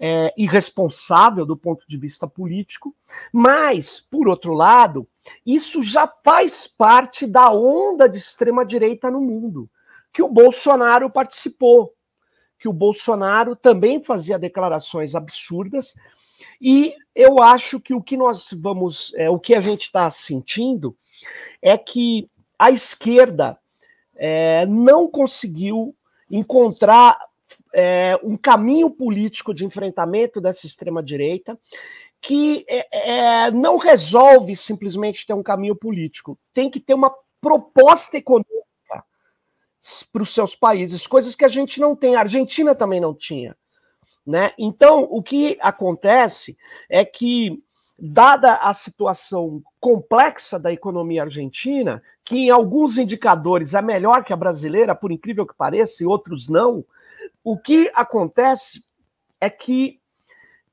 é, 0.00 0.32
irresponsável 0.36 1.44
do 1.44 1.56
ponto 1.56 1.84
de 1.86 1.96
vista 1.96 2.26
político, 2.26 2.94
mas, 3.32 4.00
por 4.00 4.28
outro 4.28 4.54
lado, 4.54 5.06
isso 5.44 5.82
já 5.82 6.10
faz 6.24 6.66
parte 6.66 7.26
da 7.26 7.50
onda 7.52 8.08
de 8.08 8.16
extrema-direita 8.16 9.10
no 9.10 9.20
mundo, 9.20 9.68
que 10.12 10.22
o 10.22 10.28
Bolsonaro 10.28 11.10
participou, 11.10 11.94
que 12.58 12.66
o 12.68 12.72
Bolsonaro 12.72 13.54
também 13.54 14.02
fazia 14.02 14.38
declarações 14.38 15.14
absurdas, 15.14 15.94
e 16.60 16.94
eu 17.14 17.42
acho 17.42 17.78
que 17.78 17.94
o 17.94 18.02
que 18.02 18.16
nós 18.16 18.48
vamos, 18.58 19.12
é, 19.16 19.28
o 19.28 19.38
que 19.38 19.54
a 19.54 19.60
gente 19.60 19.82
está 19.82 20.08
sentindo 20.08 20.96
é 21.62 21.76
que 21.76 22.28
a 22.58 22.70
esquerda 22.70 23.58
é, 24.16 24.66
não 24.66 25.08
conseguiu 25.08 25.94
encontrar 26.30 27.18
é, 27.74 28.18
um 28.22 28.36
caminho 28.36 28.90
político 28.90 29.54
de 29.54 29.64
enfrentamento 29.64 30.40
dessa 30.40 30.66
extrema-direita 30.66 31.58
que 32.20 32.66
é, 32.68 33.44
é, 33.46 33.50
não 33.50 33.78
resolve 33.78 34.54
simplesmente 34.54 35.26
ter 35.26 35.32
um 35.32 35.42
caminho 35.42 35.74
político, 35.74 36.38
tem 36.52 36.68
que 36.68 36.78
ter 36.78 36.94
uma 36.94 37.12
proposta 37.40 38.16
econômica 38.18 38.50
para 40.12 40.22
os 40.22 40.34
seus 40.34 40.54
países, 40.54 41.06
coisas 41.06 41.34
que 41.34 41.44
a 41.44 41.48
gente 41.48 41.80
não 41.80 41.96
tem, 41.96 42.14
a 42.14 42.20
Argentina 42.20 42.74
também 42.74 43.00
não 43.00 43.14
tinha. 43.14 43.56
Né? 44.26 44.52
Então, 44.58 45.08
o 45.10 45.22
que 45.22 45.56
acontece 45.60 46.58
é 46.88 47.04
que, 47.04 47.62
dada 48.00 48.54
a 48.54 48.72
situação 48.72 49.62
complexa 49.78 50.58
da 50.58 50.72
economia 50.72 51.22
argentina, 51.22 52.02
que 52.24 52.36
em 52.36 52.50
alguns 52.50 52.96
indicadores 52.96 53.74
é 53.74 53.82
melhor 53.82 54.24
que 54.24 54.32
a 54.32 54.36
brasileira, 54.36 54.94
por 54.94 55.12
incrível 55.12 55.46
que 55.46 55.54
pareça, 55.54 56.02
e 56.02 56.06
outros 56.06 56.48
não, 56.48 56.84
o 57.44 57.58
que 57.58 57.90
acontece 57.94 58.82
é 59.40 59.50
que 59.50 60.00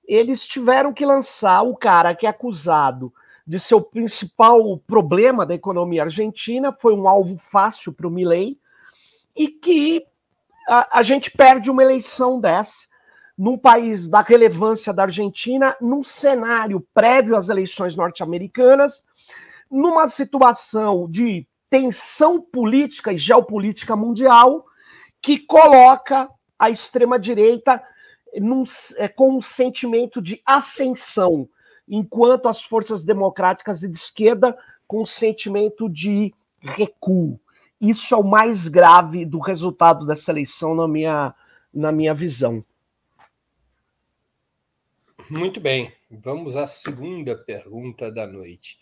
eles 0.08 0.48
tiveram 0.48 0.94
que 0.94 1.06
lançar 1.06 1.64
o 1.64 1.76
cara 1.76 2.16
que 2.16 2.26
é 2.26 2.30
acusado 2.30 3.14
de 3.46 3.60
ser 3.60 3.76
o 3.76 3.82
principal 3.82 4.78
problema 4.80 5.46
da 5.46 5.54
economia 5.54 6.04
argentina, 6.04 6.72
foi 6.72 6.94
um 6.94 7.08
alvo 7.08 7.38
fácil 7.38 7.94
para 7.94 8.08
o 8.08 8.12
Milley, 8.12 8.58
e 9.36 9.48
que 9.48 10.06
a, 10.68 11.00
a, 11.00 11.04
gente 11.04 11.32
perde 11.32 11.70
uma 11.70 11.84
eleição 11.84 12.40
dessa 12.40 12.88
num 13.38 13.58
país 13.58 14.10
da 14.10 14.22
relevância 14.22 14.92
da 14.92 15.04
Argentina, 15.04 15.76
num 15.80 16.04
cenário 16.04 16.86
prévio 16.94 17.36
às 17.36 17.50
eleições 17.50 17.96
norte-americanas, 17.96 19.06
numa 19.70 20.08
situação 20.08 21.08
de 21.10 21.46
tensão 21.70 22.42
política 22.42 23.14
e 23.14 23.18
geopolítica 23.18 23.96
mundial 23.96 24.66
que 25.22 25.38
coloca 25.38 26.30
a 26.58 26.70
extrema-direita 26.70 27.84
é, 28.98 29.08
com 29.08 29.38
um 29.38 29.42
sentimento 29.42 30.22
de 30.22 30.42
ascensão, 30.46 31.48
enquanto 31.88 32.48
as 32.48 32.64
forças 32.64 33.04
democráticas 33.04 33.84
e 33.84 33.88
de 33.88 33.98
esquerda 33.98 34.58
com 34.88 35.02
um 35.02 35.06
sentimento 35.06 35.90
de 35.90 36.34
recuo. 36.60 37.40
Isso 37.80 38.16
é 38.16 38.18
o 38.18 38.24
mais 38.24 38.68
grave 38.68 39.26
do 39.26 39.40
resultado 39.40 40.06
dessa 40.06 40.32
eleição, 40.32 40.74
na 40.74 40.88
minha, 40.88 41.36
na 41.74 41.92
minha 41.92 42.14
visão. 42.14 42.64
Muito 45.30 45.60
bem, 45.60 45.92
vamos 46.10 46.56
à 46.56 46.66
segunda 46.66 47.36
pergunta 47.36 48.12
da 48.12 48.26
noite. 48.26 48.80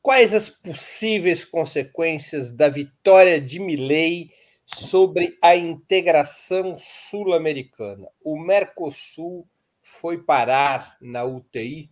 Quais 0.00 0.34
as 0.34 0.48
possíveis 0.48 1.44
consequências 1.44 2.50
da 2.50 2.68
vitória 2.68 3.40
de 3.40 3.60
Milley 3.60 4.30
sobre 4.64 5.36
a 5.42 5.54
integração 5.56 6.76
sul-americana. 6.78 8.08
O 8.24 8.38
Mercosul 8.38 9.46
foi 9.82 10.22
parar 10.22 10.96
na 11.00 11.24
UTI. 11.24 11.90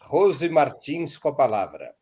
Rose 0.00 0.48
Martins 0.48 1.18
com 1.18 1.28
a 1.28 1.34
palavra. 1.34 1.94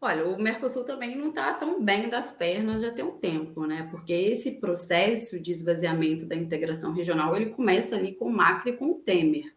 Olha, 0.00 0.28
o 0.28 0.40
Mercosul 0.40 0.84
também 0.84 1.16
não 1.16 1.30
está 1.30 1.52
tão 1.54 1.82
bem 1.82 2.08
das 2.08 2.30
pernas 2.30 2.82
já 2.82 2.92
tem 2.92 3.04
um 3.04 3.18
tempo, 3.18 3.66
né? 3.66 3.88
Porque 3.90 4.12
esse 4.12 4.60
processo 4.60 5.42
de 5.42 5.50
esvaziamento 5.50 6.24
da 6.24 6.36
integração 6.36 6.92
regional 6.92 7.34
ele 7.34 7.50
começa 7.50 7.96
ali 7.96 8.14
com 8.14 8.26
o 8.26 8.32
Macri 8.32 8.70
e 8.70 8.76
com 8.76 8.92
o 8.92 8.94
Temer 9.00 9.52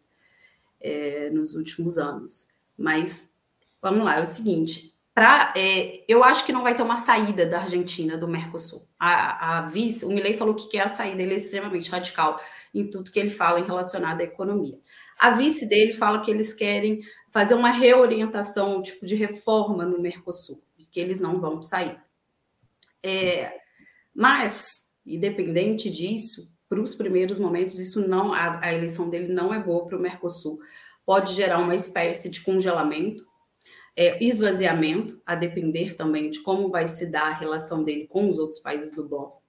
é, 0.80 1.30
nos 1.30 1.54
últimos 1.54 1.96
anos. 1.96 2.48
Mas 2.76 3.36
vamos 3.80 4.04
lá, 4.04 4.18
é 4.18 4.20
o 4.20 4.24
seguinte: 4.24 4.92
Pra, 5.14 5.52
é, 5.54 6.02
eu 6.08 6.24
acho 6.24 6.46
que 6.46 6.52
não 6.52 6.62
vai 6.62 6.74
ter 6.74 6.82
uma 6.82 6.96
saída 6.96 7.44
da 7.44 7.60
Argentina 7.60 8.16
do 8.16 8.26
Mercosul. 8.26 8.88
A, 8.98 9.58
a 9.58 9.62
vice, 9.66 10.06
o 10.06 10.08
Milei 10.08 10.34
falou 10.34 10.54
que 10.54 10.68
quer 10.68 10.80
a 10.80 10.88
saída, 10.88 11.22
ele 11.22 11.34
é 11.34 11.36
extremamente 11.36 11.90
radical 11.90 12.40
em 12.74 12.90
tudo 12.90 13.10
que 13.10 13.20
ele 13.20 13.28
fala 13.28 13.60
em 13.60 13.64
relacionado 13.64 14.22
à 14.22 14.24
economia. 14.24 14.78
A 15.18 15.32
vice 15.32 15.68
dele 15.68 15.92
fala 15.92 16.22
que 16.22 16.30
eles 16.30 16.54
querem 16.54 17.02
fazer 17.32 17.54
uma 17.54 17.70
reorientação, 17.70 18.78
um 18.78 18.82
tipo 18.82 19.06
de 19.06 19.14
reforma 19.14 19.84
no 19.84 20.00
Mercosul, 20.00 20.62
que 20.90 21.00
eles 21.00 21.20
não 21.20 21.40
vão 21.40 21.62
sair. 21.62 21.98
É, 23.02 23.58
mas, 24.14 24.92
independente 25.06 25.90
disso, 25.90 26.54
para 26.68 26.80
os 26.80 26.94
primeiros 26.94 27.38
momentos, 27.38 27.78
isso 27.78 28.06
não, 28.06 28.32
a, 28.32 28.64
a 28.64 28.72
eleição 28.72 29.08
dele 29.08 29.32
não 29.32 29.52
é 29.52 29.58
boa 29.58 29.86
para 29.86 29.96
o 29.96 30.00
Mercosul. 30.00 30.58
Pode 31.04 31.34
gerar 31.34 31.58
uma 31.58 31.74
espécie 31.74 32.30
de 32.30 32.40
congelamento 32.42 33.24
é, 33.96 34.22
esvaziamento, 34.24 35.20
a 35.24 35.34
depender 35.34 35.94
também 35.94 36.30
de 36.30 36.40
como 36.40 36.70
vai 36.70 36.86
se 36.86 37.10
dar 37.10 37.28
a 37.28 37.34
relação 37.34 37.84
dele 37.84 38.06
com 38.08 38.28
os 38.28 38.38
outros 38.38 38.60
países 38.60 38.92
do 38.92 39.08
bloco. 39.08 39.42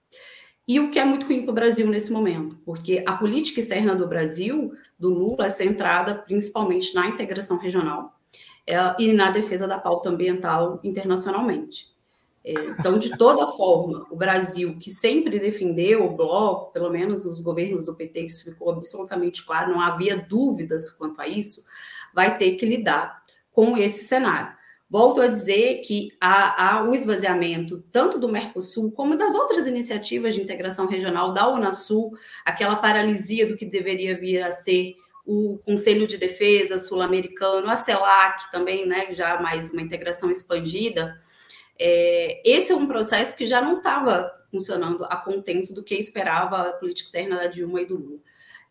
E 0.68 0.80
o 0.80 0.92
que 0.92 1.00
é 1.00 1.04
muito 1.04 1.26
ruim 1.26 1.42
para 1.42 1.52
o 1.52 1.56
Brasil 1.56 1.88
nesse 1.88 2.12
momento, 2.12 2.58
porque 2.66 3.04
a 3.06 3.18
política 3.18 3.60
externa 3.60 3.96
do 3.96 4.08
Brasil, 4.08 4.72
do 5.04 5.10
Lula, 5.10 5.48
é 5.48 5.50
centrada 5.50 6.16
principalmente 6.16 6.96
na 6.96 7.08
integração 7.08 7.58
regional 7.58 8.18
é, 8.66 8.76
e 8.98 9.12
na 9.12 9.32
defesa 9.32 9.68
da 9.68 9.78
pauta 9.78 10.08
ambiental 10.08 10.80
internacionalmente. 10.82 11.92
É, 12.46 12.54
então, 12.54 12.98
de 12.98 13.18
toda 13.18 13.46
forma, 13.48 14.08
o 14.10 14.16
Brasil, 14.16 14.78
que 14.80 14.90
sempre 14.90 15.40
defendeu 15.40 16.06
o 16.06 16.16
bloco, 16.16 16.72
pelo 16.72 16.90
menos 16.90 17.26
os 17.26 17.42
governos 17.42 17.86
do 17.86 17.96
PT, 17.96 18.22
isso 18.22 18.50
ficou 18.50 18.72
absolutamente 18.72 19.46
claro, 19.46 19.74
não 19.74 19.82
havia 19.82 20.16
dúvidas 20.16 20.90
quanto 20.90 21.20
a 21.20 21.28
isso, 21.28 21.66
vai 22.14 22.38
ter 22.38 22.56
que 22.56 22.66
lidar 22.66 23.24
com 23.52 23.78
esse 23.78 24.06
cenário. 24.06 24.56
Volto 24.94 25.22
a 25.22 25.28
dizer 25.28 25.82
que 25.82 26.12
há, 26.22 26.76
há, 26.76 26.84
o 26.84 26.94
esvaziamento 26.94 27.84
tanto 27.92 28.20
do 28.20 28.30
Mercosul 28.30 28.92
como 28.92 29.18
das 29.18 29.34
outras 29.34 29.66
iniciativas 29.66 30.36
de 30.36 30.42
integração 30.42 30.86
regional 30.86 31.34
da 31.34 31.52
Unasul, 31.52 32.12
aquela 32.46 32.76
paralisia 32.76 33.48
do 33.48 33.58
que 33.58 33.66
deveria 33.66 34.16
vir 34.16 34.44
a 34.44 34.52
ser 34.52 34.94
o 35.26 35.58
Conselho 35.66 36.06
de 36.06 36.16
Defesa 36.16 36.78
sul-americano, 36.78 37.72
a 37.72 37.76
CELAC 37.76 38.52
também, 38.52 38.86
né, 38.86 39.08
já 39.10 39.42
mais 39.42 39.72
uma 39.72 39.82
integração 39.82 40.30
expandida. 40.30 41.18
É, 41.80 42.40
esse 42.46 42.72
é 42.72 42.76
um 42.76 42.86
processo 42.86 43.36
que 43.36 43.48
já 43.48 43.60
não 43.60 43.78
estava 43.78 44.32
funcionando 44.52 45.06
a 45.06 45.16
contento 45.16 45.74
do 45.74 45.82
que 45.82 45.96
esperava 45.96 46.70
a 46.70 46.74
política 46.74 47.08
externa 47.08 47.38
da 47.38 47.48
Dilma 47.48 47.82
e 47.82 47.88
do 47.88 47.98
Lula. 47.98 48.20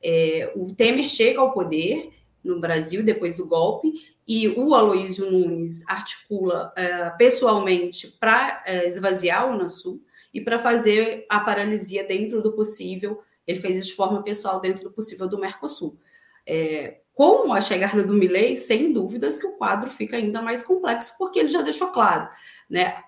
É, 0.00 0.52
o 0.54 0.72
Temer 0.72 1.08
chega 1.08 1.40
ao 1.40 1.52
poder 1.52 2.12
no 2.42 2.60
Brasil 2.60 3.04
depois 3.04 3.36
do 3.36 3.46
golpe 3.46 3.92
e 4.26 4.48
o 4.48 4.74
Aloísio 4.74 5.30
Nunes 5.30 5.84
articula 5.88 6.72
uh, 6.76 7.16
pessoalmente 7.16 8.08
para 8.20 8.62
uh, 8.66 8.86
esvaziar 8.86 9.48
o 9.48 9.54
Unasul 9.54 10.00
e 10.32 10.40
para 10.40 10.58
fazer 10.58 11.26
a 11.28 11.40
paralisia 11.40 12.04
dentro 12.04 12.40
do 12.42 12.52
possível. 12.52 13.22
Ele 13.46 13.60
fez 13.60 13.76
isso 13.76 13.88
de 13.88 13.94
forma 13.94 14.22
pessoal 14.22 14.60
dentro 14.60 14.84
do 14.84 14.92
possível 14.92 15.28
do 15.28 15.38
Mercosul. 15.38 15.98
É, 16.46 16.98
com 17.14 17.52
a 17.52 17.60
chegada 17.60 18.02
do 18.02 18.14
Milley, 18.14 18.56
sem 18.56 18.92
dúvidas 18.92 19.38
que 19.38 19.46
o 19.46 19.56
quadro 19.56 19.90
fica 19.90 20.16
ainda 20.16 20.40
mais 20.40 20.62
complexo, 20.62 21.16
porque 21.18 21.38
ele 21.38 21.48
já 21.48 21.60
deixou 21.60 21.88
claro, 21.88 22.28
né? 22.68 23.02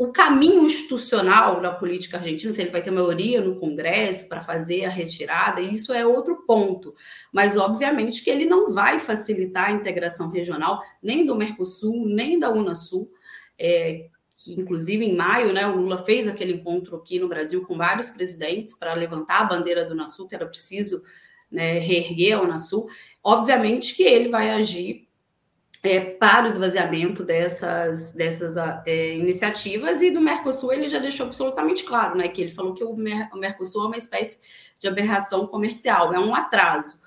O 0.00 0.10
caminho 0.10 0.64
institucional 0.64 1.60
da 1.60 1.70
política 1.70 2.16
argentina, 2.16 2.50
se 2.50 2.62
ele 2.62 2.70
vai 2.70 2.80
ter 2.80 2.90
maioria 2.90 3.42
no 3.42 3.60
Congresso 3.60 4.26
para 4.30 4.40
fazer 4.40 4.86
a 4.86 4.88
retirada, 4.88 5.60
isso 5.60 5.92
é 5.92 6.06
outro 6.06 6.36
ponto. 6.46 6.94
Mas, 7.30 7.54
obviamente, 7.54 8.24
que 8.24 8.30
ele 8.30 8.46
não 8.46 8.72
vai 8.72 8.98
facilitar 8.98 9.68
a 9.68 9.72
integração 9.72 10.30
regional 10.30 10.80
nem 11.02 11.26
do 11.26 11.36
Mercosul, 11.36 12.06
nem 12.06 12.38
da 12.38 12.50
Unasul, 12.50 13.10
é, 13.58 14.06
que, 14.38 14.58
inclusive, 14.58 15.04
em 15.04 15.14
maio, 15.14 15.52
né, 15.52 15.66
o 15.66 15.76
Lula 15.76 16.02
fez 16.02 16.26
aquele 16.26 16.54
encontro 16.54 16.96
aqui 16.96 17.18
no 17.18 17.28
Brasil 17.28 17.66
com 17.66 17.76
vários 17.76 18.08
presidentes 18.08 18.72
para 18.72 18.94
levantar 18.94 19.42
a 19.42 19.44
bandeira 19.44 19.84
do 19.84 19.92
Unasul, 19.92 20.26
que 20.26 20.34
era 20.34 20.46
preciso 20.46 21.02
né, 21.52 21.78
reerguer 21.78 22.38
a 22.38 22.40
Unasul. 22.40 22.88
Obviamente 23.22 23.94
que 23.94 24.04
ele 24.04 24.30
vai 24.30 24.48
agir 24.48 25.09
é, 25.82 26.00
para 26.00 26.44
o 26.44 26.48
esvaziamento 26.48 27.24
dessas, 27.24 28.12
dessas 28.12 28.56
é, 28.86 29.14
iniciativas, 29.14 30.02
e 30.02 30.10
do 30.10 30.20
Mercosul 30.20 30.72
ele 30.72 30.88
já 30.88 30.98
deixou 30.98 31.26
absolutamente 31.26 31.84
claro, 31.84 32.16
né, 32.16 32.28
que 32.28 32.40
ele 32.40 32.52
falou 32.52 32.74
que 32.74 32.84
o, 32.84 32.94
Mer 32.94 33.28
o 33.32 33.38
Mercosul 33.38 33.84
é 33.84 33.86
uma 33.86 33.96
espécie 33.96 34.40
de 34.78 34.86
aberração 34.88 35.46
comercial, 35.46 36.12
é 36.12 36.20
um 36.20 36.34
atraso. 36.34 36.98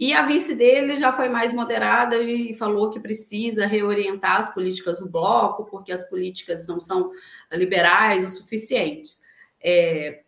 E 0.00 0.12
a 0.14 0.26
vice 0.26 0.56
dele 0.56 0.96
já 0.96 1.12
foi 1.12 1.28
mais 1.28 1.54
moderada 1.54 2.16
e 2.16 2.54
falou 2.54 2.90
que 2.90 2.98
precisa 2.98 3.66
reorientar 3.66 4.38
as 4.38 4.52
políticas 4.52 4.98
do 4.98 5.08
bloco, 5.08 5.64
porque 5.66 5.92
as 5.92 6.08
políticas 6.10 6.66
não 6.66 6.80
são 6.80 7.12
liberais 7.52 8.24
o 8.24 8.28
suficientes. 8.28 9.22
É, 9.62 10.22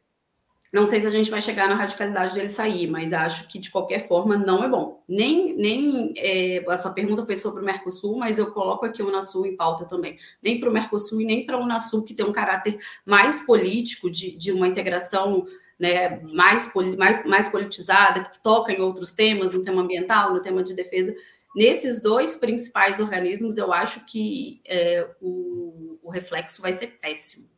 não 0.74 0.86
sei 0.86 1.00
se 1.00 1.06
a 1.06 1.10
gente 1.10 1.30
vai 1.30 1.40
chegar 1.40 1.68
na 1.68 1.76
radicalidade 1.76 2.34
dele 2.34 2.48
sair, 2.48 2.88
mas 2.88 3.12
acho 3.12 3.46
que 3.46 3.60
de 3.60 3.70
qualquer 3.70 4.08
forma 4.08 4.36
não 4.36 4.64
é 4.64 4.68
bom. 4.68 5.00
Nem, 5.08 5.54
nem 5.56 6.12
é, 6.16 6.64
a 6.68 6.76
sua 6.76 6.90
pergunta 6.90 7.24
foi 7.24 7.36
sobre 7.36 7.62
o 7.62 7.64
Mercosul, 7.64 8.18
mas 8.18 8.38
eu 8.38 8.50
coloco 8.50 8.84
aqui 8.84 9.00
o 9.00 9.06
Unasul 9.06 9.46
em 9.46 9.56
pauta 9.56 9.84
também. 9.84 10.18
Nem 10.42 10.58
para 10.58 10.68
o 10.68 10.72
Mercosul 10.72 11.20
e 11.20 11.24
nem 11.24 11.46
para 11.46 11.56
o 11.56 11.62
Unasul, 11.62 12.02
que 12.02 12.12
tem 12.12 12.26
um 12.26 12.32
caráter 12.32 12.76
mais 13.06 13.46
político, 13.46 14.10
de, 14.10 14.36
de 14.36 14.50
uma 14.50 14.66
integração 14.66 15.46
né, 15.78 16.20
mais, 16.34 16.72
mais, 16.98 17.24
mais 17.24 17.46
politizada, 17.46 18.24
que 18.24 18.42
toca 18.42 18.72
em 18.72 18.80
outros 18.80 19.12
temas, 19.12 19.54
no 19.54 19.62
tema 19.62 19.80
ambiental, 19.80 20.34
no 20.34 20.42
tema 20.42 20.60
de 20.64 20.74
defesa. 20.74 21.14
Nesses 21.54 22.02
dois 22.02 22.34
principais 22.34 22.98
organismos, 22.98 23.56
eu 23.56 23.72
acho 23.72 24.04
que 24.06 24.60
é, 24.66 25.08
o, 25.20 26.00
o 26.02 26.10
reflexo 26.10 26.60
vai 26.60 26.72
ser 26.72 26.98
péssimo. 27.00 27.53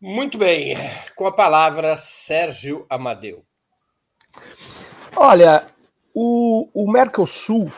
Muito 0.00 0.36
bem, 0.36 0.76
com 1.14 1.26
a 1.26 1.32
palavra 1.32 1.96
Sérgio 1.96 2.84
Amadeu. 2.88 3.42
Olha, 5.16 5.68
o, 6.12 6.68
o 6.74 6.92
Mercosul, 6.92 7.72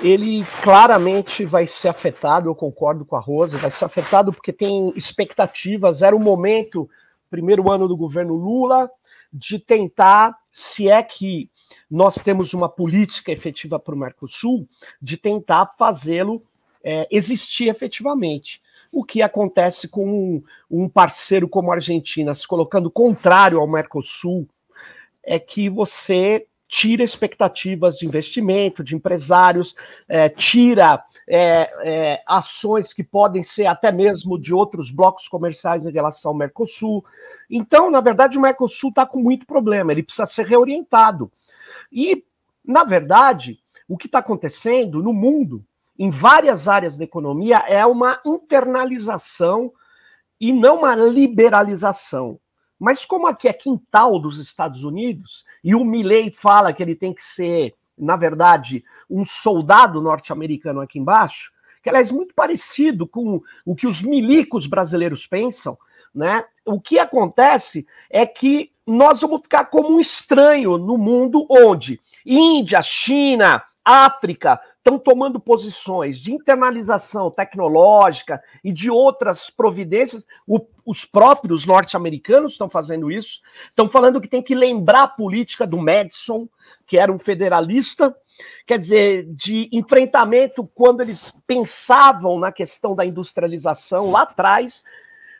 ele 0.00 0.44
claramente 0.60 1.44
vai 1.44 1.64
ser 1.68 1.86
afetado, 1.86 2.48
eu 2.48 2.54
concordo 2.56 3.04
com 3.04 3.14
a 3.14 3.20
Rosa, 3.20 3.58
vai 3.58 3.70
ser 3.70 3.84
afetado 3.84 4.32
porque 4.32 4.52
tem 4.52 4.92
expectativas, 4.96 6.02
era 6.02 6.16
o 6.16 6.20
momento, 6.20 6.90
primeiro 7.30 7.70
ano 7.70 7.86
do 7.86 7.96
governo 7.96 8.34
Lula, 8.34 8.90
de 9.32 9.60
tentar, 9.60 10.36
se 10.50 10.88
é 10.88 11.00
que 11.00 11.48
nós 11.88 12.16
temos 12.16 12.52
uma 12.54 12.68
política 12.68 13.30
efetiva 13.30 13.78
para 13.78 13.94
o 13.94 13.98
Mercosul, 13.98 14.68
de 15.00 15.16
tentar 15.16 15.74
fazê-lo 15.78 16.42
é, 16.82 17.06
existir 17.10 17.68
efetivamente 17.68 18.61
o 18.92 19.02
que 19.02 19.22
acontece 19.22 19.88
com 19.88 20.06
um, 20.06 20.42
um 20.70 20.88
parceiro 20.88 21.48
como 21.48 21.70
a 21.70 21.76
Argentina 21.76 22.34
se 22.34 22.46
colocando 22.46 22.90
contrário 22.90 23.58
ao 23.58 23.66
Mercosul 23.66 24.46
é 25.24 25.38
que 25.38 25.70
você 25.70 26.46
tira 26.68 27.02
expectativas 27.02 27.96
de 27.96 28.06
investimento, 28.06 28.84
de 28.84 28.94
empresários, 28.94 29.74
é, 30.08 30.28
tira 30.28 31.02
é, 31.28 31.70
é, 31.84 32.22
ações 32.26 32.92
que 32.92 33.02
podem 33.04 33.42
ser 33.42 33.66
até 33.66 33.90
mesmo 33.90 34.38
de 34.38 34.52
outros 34.54 34.90
blocos 34.90 35.28
comerciais 35.28 35.86
em 35.86 35.92
relação 35.92 36.30
ao 36.30 36.36
Mercosul. 36.36 37.04
Então, 37.48 37.90
na 37.90 38.00
verdade, 38.00 38.36
o 38.36 38.40
Mercosul 38.40 38.90
está 38.90 39.06
com 39.06 39.20
muito 39.20 39.46
problema, 39.46 39.92
ele 39.92 40.02
precisa 40.02 40.26
ser 40.26 40.46
reorientado. 40.46 41.30
E, 41.90 42.24
na 42.64 42.84
verdade, 42.84 43.58
o 43.88 43.96
que 43.96 44.06
está 44.06 44.18
acontecendo 44.18 45.02
no 45.02 45.12
mundo 45.12 45.64
em 45.98 46.10
várias 46.10 46.68
áreas 46.68 46.96
da 46.96 47.04
economia 47.04 47.58
é 47.66 47.84
uma 47.84 48.20
internalização 48.24 49.72
e 50.40 50.52
não 50.52 50.78
uma 50.78 50.94
liberalização. 50.94 52.38
Mas 52.78 53.04
como 53.04 53.28
aqui 53.28 53.46
é 53.46 53.52
quintal 53.52 54.18
dos 54.18 54.38
Estados 54.38 54.82
Unidos, 54.82 55.44
e 55.62 55.74
o 55.74 55.84
Milley 55.84 56.34
fala 56.36 56.72
que 56.72 56.82
ele 56.82 56.96
tem 56.96 57.14
que 57.14 57.22
ser, 57.22 57.74
na 57.96 58.16
verdade, 58.16 58.84
um 59.08 59.24
soldado 59.24 60.00
norte-americano 60.00 60.80
aqui 60.80 60.98
embaixo, 60.98 61.52
que 61.82 61.88
é 61.88 62.04
muito 62.12 62.34
parecido 62.34 63.06
com 63.06 63.40
o 63.64 63.74
que 63.74 63.86
os 63.86 64.02
milicos 64.02 64.66
brasileiros 64.66 65.26
pensam, 65.26 65.78
né? 66.14 66.44
O 66.64 66.80
que 66.80 66.98
acontece 66.98 67.86
é 68.10 68.26
que 68.26 68.72
nós 68.86 69.20
vamos 69.20 69.42
ficar 69.42 69.66
como 69.66 69.94
um 69.94 70.00
estranho 70.00 70.76
no 70.76 70.98
mundo 70.98 71.46
onde 71.48 72.00
Índia, 72.26 72.82
China, 72.82 73.62
África 73.84 74.60
estão 74.82 74.98
tomando 74.98 75.38
posições 75.38 76.18
de 76.18 76.32
internalização 76.32 77.30
tecnológica 77.30 78.42
e 78.64 78.72
de 78.72 78.90
outras 78.90 79.48
providências. 79.48 80.26
O, 80.44 80.60
os 80.84 81.04
próprios 81.04 81.64
norte-americanos 81.64 82.52
estão 82.52 82.68
fazendo 82.68 83.08
isso. 83.08 83.40
Estão 83.66 83.88
falando 83.88 84.20
que 84.20 84.26
tem 84.26 84.42
que 84.42 84.56
lembrar 84.56 85.04
a 85.04 85.08
política 85.08 85.64
do 85.64 85.78
Madison, 85.78 86.48
que 86.84 86.98
era 86.98 87.12
um 87.12 87.18
federalista, 87.18 88.14
quer 88.66 88.76
dizer, 88.76 89.24
de 89.30 89.68
enfrentamento 89.70 90.68
quando 90.74 91.00
eles 91.00 91.32
pensavam 91.46 92.40
na 92.40 92.50
questão 92.50 92.96
da 92.96 93.06
industrialização 93.06 94.10
lá 94.10 94.22
atrás. 94.22 94.82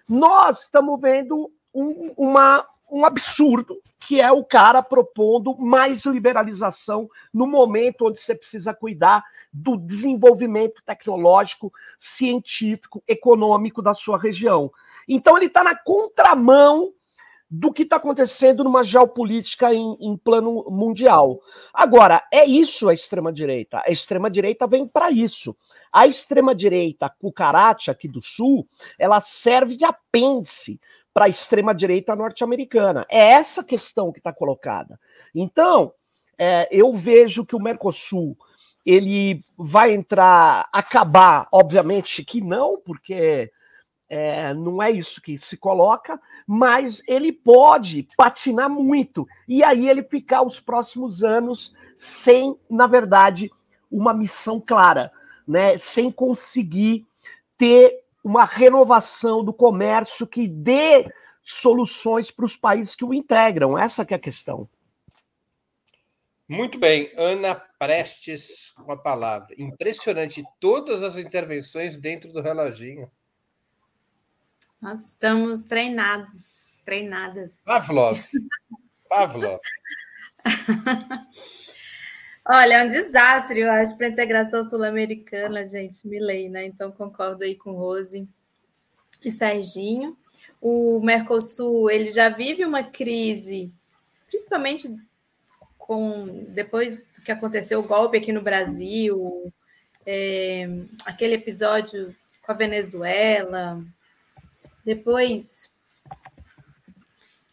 Nós 0.08 0.62
estamos 0.62 1.00
vendo 1.00 1.50
um, 1.74 2.14
uma, 2.16 2.64
um 2.92 3.06
absurdo, 3.06 3.80
que 3.98 4.20
é 4.20 4.30
o 4.30 4.44
cara 4.44 4.82
propondo 4.82 5.56
mais 5.56 6.04
liberalização 6.04 7.08
no 7.32 7.46
momento 7.46 8.06
onde 8.06 8.20
você 8.20 8.34
precisa 8.34 8.74
cuidar 8.74 9.24
do 9.50 9.78
desenvolvimento 9.78 10.82
tecnológico, 10.84 11.72
científico, 11.98 13.02
econômico 13.08 13.80
da 13.80 13.94
sua 13.94 14.18
região. 14.18 14.70
Então 15.08 15.38
ele 15.38 15.46
está 15.46 15.64
na 15.64 15.74
contramão 15.74 16.92
do 17.48 17.72
que 17.72 17.82
está 17.82 17.96
acontecendo 17.96 18.62
numa 18.62 18.84
geopolítica 18.84 19.74
em, 19.74 19.96
em, 20.00 20.16
plano 20.16 20.64
mundial. 20.70 21.40
Agora, 21.72 22.26
é 22.32 22.44
isso 22.46 22.88
a 22.88 22.94
extrema-direita. 22.94 23.82
A 23.86 23.90
extrema-direita 23.90 24.66
vem 24.66 24.86
para 24.86 25.10
isso. 25.10 25.56
A 25.92 26.06
extrema-direita 26.06 27.10
cucaracha 27.20 27.92
aqui 27.92 28.08
do 28.08 28.22
Sul, 28.22 28.66
ela 28.98 29.20
serve 29.20 29.76
de 29.76 29.84
apêndice 29.84 30.80
para 31.12 31.26
a 31.26 31.28
extrema-direita 31.28 32.16
norte-americana. 32.16 33.06
É 33.10 33.32
essa 33.32 33.62
questão 33.62 34.12
que 34.12 34.18
está 34.18 34.32
colocada. 34.32 34.98
Então, 35.34 35.92
é, 36.38 36.68
eu 36.70 36.92
vejo 36.92 37.44
que 37.44 37.54
o 37.56 37.60
Mercosul 37.60 38.36
ele 38.84 39.44
vai 39.56 39.92
entrar, 39.92 40.68
acabar, 40.72 41.46
obviamente 41.52 42.24
que 42.24 42.40
não, 42.40 42.80
porque 42.84 43.50
é, 44.08 44.52
não 44.52 44.82
é 44.82 44.90
isso 44.90 45.22
que 45.22 45.38
se 45.38 45.56
coloca, 45.56 46.20
mas 46.46 47.00
ele 47.06 47.32
pode 47.32 48.08
patinar 48.16 48.68
muito 48.68 49.26
e 49.48 49.62
aí 49.62 49.88
ele 49.88 50.02
ficar 50.02 50.42
os 50.42 50.60
próximos 50.60 51.22
anos 51.22 51.72
sem, 51.96 52.58
na 52.68 52.86
verdade, 52.86 53.50
uma 53.90 54.12
missão 54.12 54.60
clara, 54.60 55.12
né? 55.46 55.78
Sem 55.78 56.10
conseguir 56.10 57.06
ter 57.56 58.02
uma 58.22 58.44
renovação 58.44 59.44
do 59.44 59.52
comércio 59.52 60.26
que 60.26 60.46
dê 60.46 61.12
soluções 61.42 62.30
para 62.30 62.44
os 62.44 62.56
países 62.56 62.94
que 62.94 63.04
o 63.04 63.12
integram. 63.12 63.76
Essa 63.76 64.04
que 64.04 64.14
é 64.14 64.16
a 64.16 64.20
questão. 64.20 64.68
Muito 66.48 66.78
bem, 66.78 67.10
Ana 67.16 67.54
Prestes 67.54 68.72
com 68.72 68.92
a 68.92 68.96
palavra. 68.96 69.54
Impressionante 69.58 70.44
todas 70.60 71.02
as 71.02 71.16
intervenções 71.16 71.96
dentro 71.96 72.32
do 72.32 72.42
reloginho. 72.42 73.10
Nós 74.80 75.08
estamos 75.08 75.64
treinados, 75.64 76.76
treinadas. 76.84 77.52
Pavlov. 77.64 78.20
Pavlov. 79.08 79.60
Olha, 82.44 82.74
é 82.74 82.84
um 82.84 82.88
desastre, 82.88 83.60
eu 83.60 83.70
acho, 83.70 83.96
para 83.96 84.06
a 84.06 84.10
integração 84.10 84.64
sul-americana, 84.64 85.66
gente, 85.66 86.06
Milei, 86.08 86.48
né? 86.48 86.64
Então 86.66 86.90
concordo 86.90 87.44
aí 87.44 87.54
com 87.54 87.72
Rose 87.72 88.28
e 89.24 89.30
Serginho. 89.30 90.16
O 90.60 91.00
Mercosul, 91.00 91.90
ele 91.90 92.08
já 92.08 92.28
vive 92.28 92.64
uma 92.64 92.82
crise, 92.82 93.72
principalmente 94.28 94.88
com 95.78 96.44
depois 96.48 97.04
que 97.24 97.32
aconteceu 97.32 97.80
o 97.80 97.84
golpe 97.84 98.18
aqui 98.18 98.32
no 98.32 98.42
Brasil, 98.42 99.52
é, 100.04 100.66
aquele 101.06 101.34
episódio 101.34 102.14
com 102.42 102.52
a 102.52 102.54
Venezuela, 102.56 103.80
depois 104.84 105.71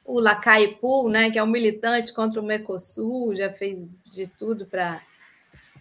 o 0.09 0.19
Lacai 0.19 0.67
Pool, 0.81 1.07
né, 1.07 1.29
que 1.29 1.37
é 1.37 1.43
um 1.43 1.47
militante 1.47 2.11
contra 2.11 2.41
o 2.41 2.43
Mercosul, 2.43 3.35
já 3.35 3.51
fez 3.51 3.87
de 4.03 4.25
tudo 4.25 4.65
para 4.65 4.99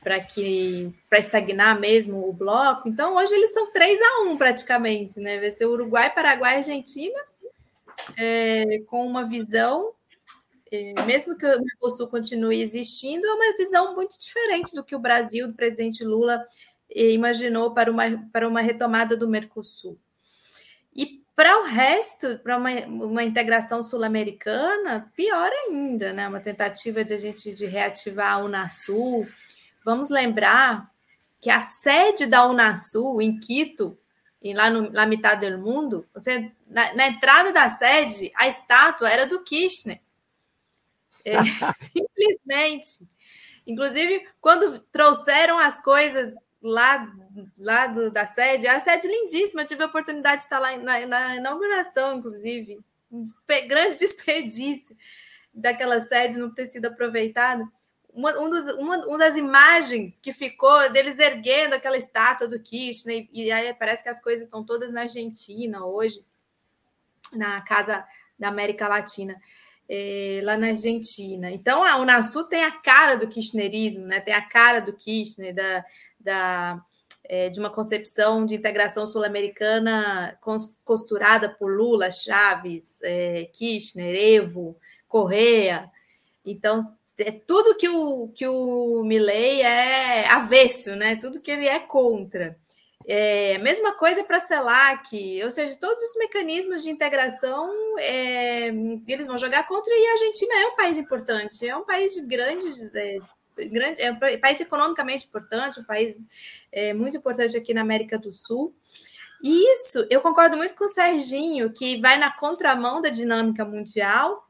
para 0.01 0.21
que 0.21 0.95
para 1.11 1.19
estagnar 1.19 1.79
mesmo 1.81 2.29
o 2.29 2.33
bloco. 2.33 2.89
Então 2.89 3.17
hoje 3.17 3.35
eles 3.35 3.53
são 3.53 3.73
3 3.73 3.99
a 4.01 4.23
1 4.25 4.37
praticamente, 4.37 5.19
né? 5.19 5.41
Vai 5.41 5.51
ser 5.51 5.67
Uruguai, 5.67 6.15
Paraguai, 6.15 6.59
Argentina, 6.59 7.19
é, 8.17 8.81
com 8.87 9.05
uma 9.05 9.25
visão, 9.25 9.93
é, 10.71 10.93
mesmo 11.03 11.37
que 11.37 11.45
o 11.45 11.61
Mercosul 11.61 12.07
continue 12.07 12.63
existindo, 12.63 13.27
é 13.27 13.33
uma 13.33 13.57
visão 13.57 13.95
muito 13.95 14.19
diferente 14.19 14.75
do 14.75 14.85
que 14.85 14.95
o 14.95 15.01
Brasil, 15.01 15.49
do 15.49 15.55
presidente 15.55 16.05
Lula, 16.05 16.47
é, 16.95 17.11
imaginou 17.11 17.73
para 17.73 17.91
uma, 17.91 18.05
para 18.33 18.47
uma 18.47 18.61
retomada 18.61 19.17
do 19.17 19.29
Mercosul. 19.29 19.99
E 20.95 21.23
para 21.39 21.61
o 21.61 21.67
resto, 21.67 22.37
para 22.41 22.57
uma, 22.57 22.71
uma 22.87 23.23
integração 23.23 23.81
sul-americana, 23.81 25.09
pior 25.15 25.49
ainda, 25.69 26.13
né? 26.13 26.27
Uma 26.27 26.41
tentativa 26.41 27.05
de 27.05 27.15
a 27.15 27.17
gente 27.17 27.55
de 27.55 27.65
reativar 27.65 28.33
a 28.33 28.39
Unasul 28.39 29.25
Vamos 29.89 30.11
lembrar 30.11 30.93
que 31.41 31.49
a 31.49 31.61
sede 31.61 32.27
da 32.27 32.47
Unasul, 32.47 33.23
em 33.23 33.41
Quito, 33.41 33.99
e 34.43 34.53
lá 34.53 34.69
no, 34.69 34.91
na 34.91 35.07
metade 35.07 35.49
do 35.51 35.59
mundo, 35.59 36.07
você, 36.13 36.53
na, 36.67 36.93
na, 36.95 37.07
entrada 37.07 37.53
da 37.53 37.71
sede, 37.71 38.31
a 38.37 38.47
estátua 38.49 39.09
era 39.09 39.27
do 39.27 39.43
Kirchner. 39.43 39.99
É, 41.25 41.37
simplesmente. 41.79 43.09
Inclusive, 43.67 44.29
quando 44.43 44.79
trouxeram 44.93 45.59
as 45.59 45.83
coisas 45.83 46.35
lá, 46.63 47.11
lá 47.59 47.87
do, 47.87 48.11
da 48.11 48.27
sede, 48.27 48.67
a 48.67 48.81
sede 48.81 49.07
lindíssima, 49.07 49.63
eu 49.63 49.67
tive 49.67 49.83
a 49.83 49.87
oportunidade 49.87 50.39
de 50.39 50.43
estar 50.45 50.59
lá 50.59 50.77
na, 50.77 51.07
na 51.07 51.37
inauguração, 51.37 52.19
inclusive. 52.19 52.81
Um 53.11 53.25
grande 53.67 53.97
desperdício 54.01 54.97
daquela 55.53 56.01
sede 56.01 56.39
não 56.39 56.53
ter 56.55 56.67
sido 56.67 56.87
aproveitada 56.87 57.67
uma, 58.19 58.37
um 58.39 58.51
dos, 58.51 58.67
uma, 58.73 58.97
uma 59.07 59.19
das 59.19 59.37
imagens 59.37 60.19
que 60.19 60.33
ficou 60.33 60.91
deles 60.91 61.19
erguendo 61.21 61.75
aquela 61.75 61.97
estátua 61.97 62.49
do 62.49 62.59
Kirchner, 62.59 63.29
e 63.33 63.53
aí 63.53 63.73
parece 63.75 64.03
que 64.03 64.09
as 64.09 64.21
coisas 64.21 64.47
estão 64.47 64.65
todas 64.65 64.93
na 64.93 65.03
Argentina 65.03 65.87
hoje, 65.87 66.27
na 67.33 67.61
Casa 67.61 68.05
da 68.37 68.49
América 68.49 68.89
Latina, 68.89 69.41
é, 69.89 70.41
lá 70.43 70.57
na 70.57 70.69
Argentina. 70.69 71.51
Então 71.53 71.85
a 71.85 71.97
Unasul 71.97 72.45
tem 72.45 72.65
a 72.65 72.73
cara 72.73 73.15
do 73.15 73.29
kirchnerismo, 73.29 74.05
né? 74.05 74.19
tem 74.19 74.35
a 74.35 74.43
cara 74.43 74.81
do 74.81 74.93
Kirchner, 74.93 75.55
da, 75.55 75.85
da, 76.19 76.85
é, 77.25 77.49
de 77.49 77.61
uma 77.61 77.71
concepção 77.71 78.47
de 78.47 78.55
integração 78.55 79.07
sul-americana 79.07 80.39
costurada 80.85 81.49
por 81.49 81.71
Lula, 81.77 82.11
Chaves, 82.11 83.01
é, 83.03 83.49
Kirchner, 83.53 84.15
Evo, 84.15 84.77
Correa. 85.07 85.91
Então 86.45 86.95
é 87.19 87.33
tudo 87.33 87.77
que 87.77 87.89
o, 87.89 88.29
que 88.29 88.47
o 88.47 89.03
Milley 89.05 89.63
é 89.63 90.29
avesso, 90.29 90.95
né? 90.95 91.17
Tudo 91.17 91.41
que 91.41 91.51
ele 91.51 91.67
é 91.67 91.79
contra. 91.81 92.57
É, 93.11 93.57
mesma 93.59 93.95
coisa 93.95 94.23
para 94.23 94.37
a 94.37 94.41
CELAC, 94.41 95.43
ou 95.43 95.51
seja, 95.51 95.79
todos 95.81 96.03
os 96.03 96.17
mecanismos 96.17 96.83
de 96.83 96.91
integração 96.91 97.73
é, 97.99 98.69
eles 99.07 99.27
vão 99.27 99.39
jogar 99.39 99.67
contra 99.67 99.95
e 99.95 100.07
a 100.07 100.13
Argentina 100.13 100.55
é 100.61 100.67
um 100.67 100.77
país 100.77 100.99
importante, 100.99 101.67
é 101.67 101.75
um 101.75 101.85
país 101.85 102.13
de 102.15 102.21
grandes. 102.21 102.95
É, 102.95 103.19
grande, 103.67 104.01
é 104.01 104.13
um 104.13 104.19
país 104.19 104.61
economicamente 104.61 105.27
importante, 105.27 105.81
um 105.81 105.85
país 105.85 106.27
é, 106.71 106.93
muito 106.93 107.17
importante 107.17 107.57
aqui 107.57 107.75
na 107.75 107.81
América 107.81 108.19
do 108.19 108.33
Sul. 108.33 108.75
E 109.43 109.73
isso 109.73 110.07
eu 110.11 110.21
concordo 110.21 110.57
muito 110.57 110.75
com 110.75 110.85
o 110.85 110.89
Serginho, 110.89 111.73
que 111.73 112.01
vai 112.01 112.19
na 112.19 112.31
contramão 112.31 113.01
da 113.01 113.09
dinâmica 113.09 113.65
mundial 113.65 114.49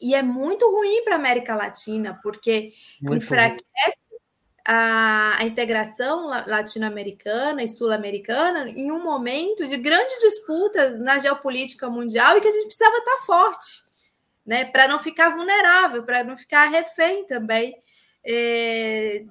e 0.00 0.14
é 0.14 0.22
muito 0.22 0.70
ruim 0.70 1.02
para 1.04 1.14
a 1.14 1.18
América 1.18 1.54
Latina, 1.54 2.18
porque 2.22 2.74
muito 3.00 3.22
enfraquece 3.22 4.10
a, 4.64 5.38
a, 5.38 5.44
integração 5.44 6.26
latino-americana 6.26 7.62
e 7.62 7.68
sul-americana 7.68 8.68
em 8.68 8.90
um 8.90 9.02
momento 9.02 9.66
de 9.66 9.76
grandes 9.76 10.20
disputas 10.20 10.98
na 11.00 11.18
geopolítica 11.18 11.88
mundial 11.88 12.36
e 12.36 12.40
que 12.40 12.48
a 12.48 12.50
gente 12.50 12.66
precisava 12.66 12.96
estar 12.98 13.18
forte, 13.24 13.84
né? 14.44 14.64
Para 14.64 14.88
não 14.88 14.98
ficar 14.98 15.30
vulnerável, 15.30 16.02
para 16.02 16.24
não 16.24 16.36
ficar 16.36 16.66
refém 16.66 17.24
também 17.24 17.76
é, 18.26 19.24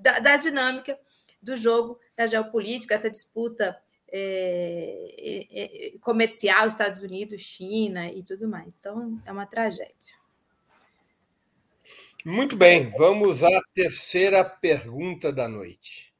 da, 0.00 0.18
da 0.18 0.36
dinâmica 0.36 0.98
do 1.42 1.56
jogo 1.56 1.98
da 2.16 2.26
geopolítica, 2.26 2.94
essa 2.94 3.10
disputa 3.10 3.76
é, 4.12 5.14
é, 5.18 5.86
é, 5.86 5.98
comercial, 6.00 6.66
Estados 6.66 7.00
Unidos, 7.00 7.40
China 7.40 8.10
e 8.10 8.22
tudo 8.22 8.48
mais. 8.48 8.76
Então, 8.78 9.20
é 9.24 9.32
uma 9.32 9.46
tragédia. 9.46 10.20
Muito 12.24 12.56
bem, 12.56 12.90
vamos 12.90 13.42
à 13.42 13.60
terceira 13.72 14.44
pergunta 14.44 15.32
da 15.32 15.48
noite. 15.48 16.12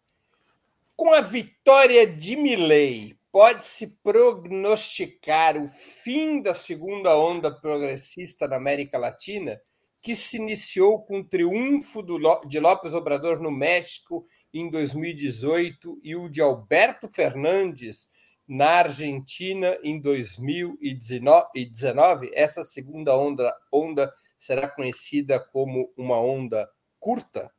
Com 0.96 1.12
a 1.12 1.20
vitória 1.20 2.06
de 2.06 2.36
Milley, 2.36 3.18
pode-se 3.30 3.86
prognosticar 4.02 5.56
o 5.56 5.68
fim 5.68 6.40
da 6.40 6.54
segunda 6.54 7.16
onda 7.18 7.50
progressista 7.50 8.48
na 8.48 8.56
América 8.56 8.98
Latina, 8.98 9.60
que 10.02 10.14
se 10.14 10.38
iniciou 10.38 11.02
com 11.02 11.20
o 11.20 11.24
triunfo 11.24 12.02
de 12.46 12.58
López 12.58 12.94
Obrador 12.94 13.38
no 13.40 13.50
México 13.50 14.24
em 14.52 14.68
2018 14.70 16.00
e 16.02 16.16
o 16.16 16.28
de 16.28 16.40
Alberto 16.40 17.08
Fernandes 17.08 18.08
na 18.48 18.78
Argentina 18.78 19.78
em 19.82 20.00
2019. 20.00 22.32
Essa 22.34 22.64
segunda 22.64 23.16
onda, 23.16 23.54
onda 23.72 24.12
será 24.36 24.68
conhecida 24.68 25.38
como 25.38 25.92
uma 25.96 26.20
onda 26.20 26.68
curta, 26.98 27.52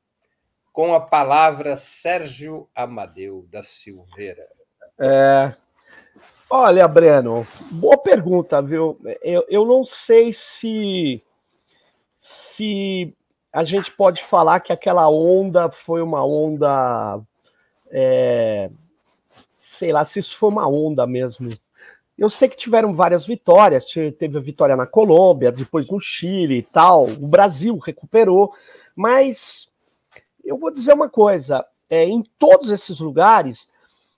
com 0.74 0.94
a 0.94 1.00
palavra 1.00 1.78
Sérgio 1.78 2.68
Amadeu 2.76 3.48
da 3.50 3.64
Silveira. 3.64 4.46
É, 5.00 5.56
olha, 6.50 6.86
Breno, 6.88 7.48
boa 7.72 7.98
pergunta, 7.98 8.62
viu? 8.62 9.00
Eu, 9.22 9.46
eu 9.48 9.66
não 9.66 9.86
sei 9.86 10.34
se 10.34 11.24
se 12.22 13.16
a 13.52 13.64
gente 13.64 13.92
pode 13.92 14.24
falar 14.24 14.60
que 14.60 14.72
aquela 14.72 15.10
onda 15.10 15.72
foi 15.72 16.04
uma 16.04 16.24
onda. 16.24 17.20
É, 17.90 18.70
sei 19.58 19.92
lá, 19.92 20.06
se 20.06 20.20
isso 20.20 20.38
foi 20.38 20.50
uma 20.50 20.68
onda 20.70 21.08
mesmo. 21.08 21.50
Eu 22.16 22.30
sei 22.30 22.48
que 22.48 22.56
tiveram 22.56 22.94
várias 22.94 23.26
vitórias, 23.26 23.86
teve 24.20 24.38
a 24.38 24.42
vitória 24.42 24.76
na 24.76 24.86
Colômbia, 24.86 25.52
depois 25.52 25.90
no 25.90 26.00
Chile 26.00 26.60
e 26.60 26.62
tal, 26.62 27.06
o 27.06 27.28
Brasil 27.28 27.76
recuperou, 27.80 28.54
mas 28.96 29.68
eu 30.46 30.60
vou 30.60 30.70
dizer 30.70 30.94
uma 30.94 31.10
coisa: 31.10 31.66
é, 31.90 32.06
em 32.06 32.22
todos 32.38 32.70
esses 32.70 33.00
lugares, 33.00 33.68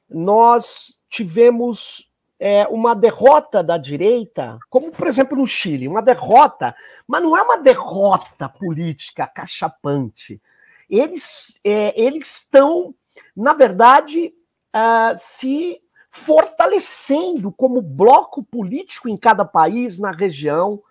nós 0.10 1.00
tivemos 1.10 2.12
é, 2.45 2.67
uma 2.67 2.93
derrota 2.93 3.63
da 3.63 3.77
direita, 3.77 4.60
como 4.69 4.91
por 4.91 5.08
exemplo 5.08 5.38
no 5.38 5.47
Chile, 5.47 5.88
uma 5.88 6.01
derrota, 6.01 6.75
mas 7.08 7.23
não 7.23 7.38
é 7.38 7.41
uma 7.41 7.58
derrota 7.58 8.49
política 8.49 9.25
cachapante. 9.25 10.41
Eles 10.89 11.56
é, 11.63 11.97
eles 11.97 12.39
estão, 12.39 12.93
na 13.34 13.53
verdade, 13.53 14.34
uh, 14.75 15.17
se 15.17 15.79
fortalecendo 16.12 17.49
como 17.49 17.82
bloco 17.82 18.43
político 18.43 19.08
em 19.08 19.15
cada 19.15 19.45
país, 19.45 19.97
na 19.97 20.12
região, 20.12 20.84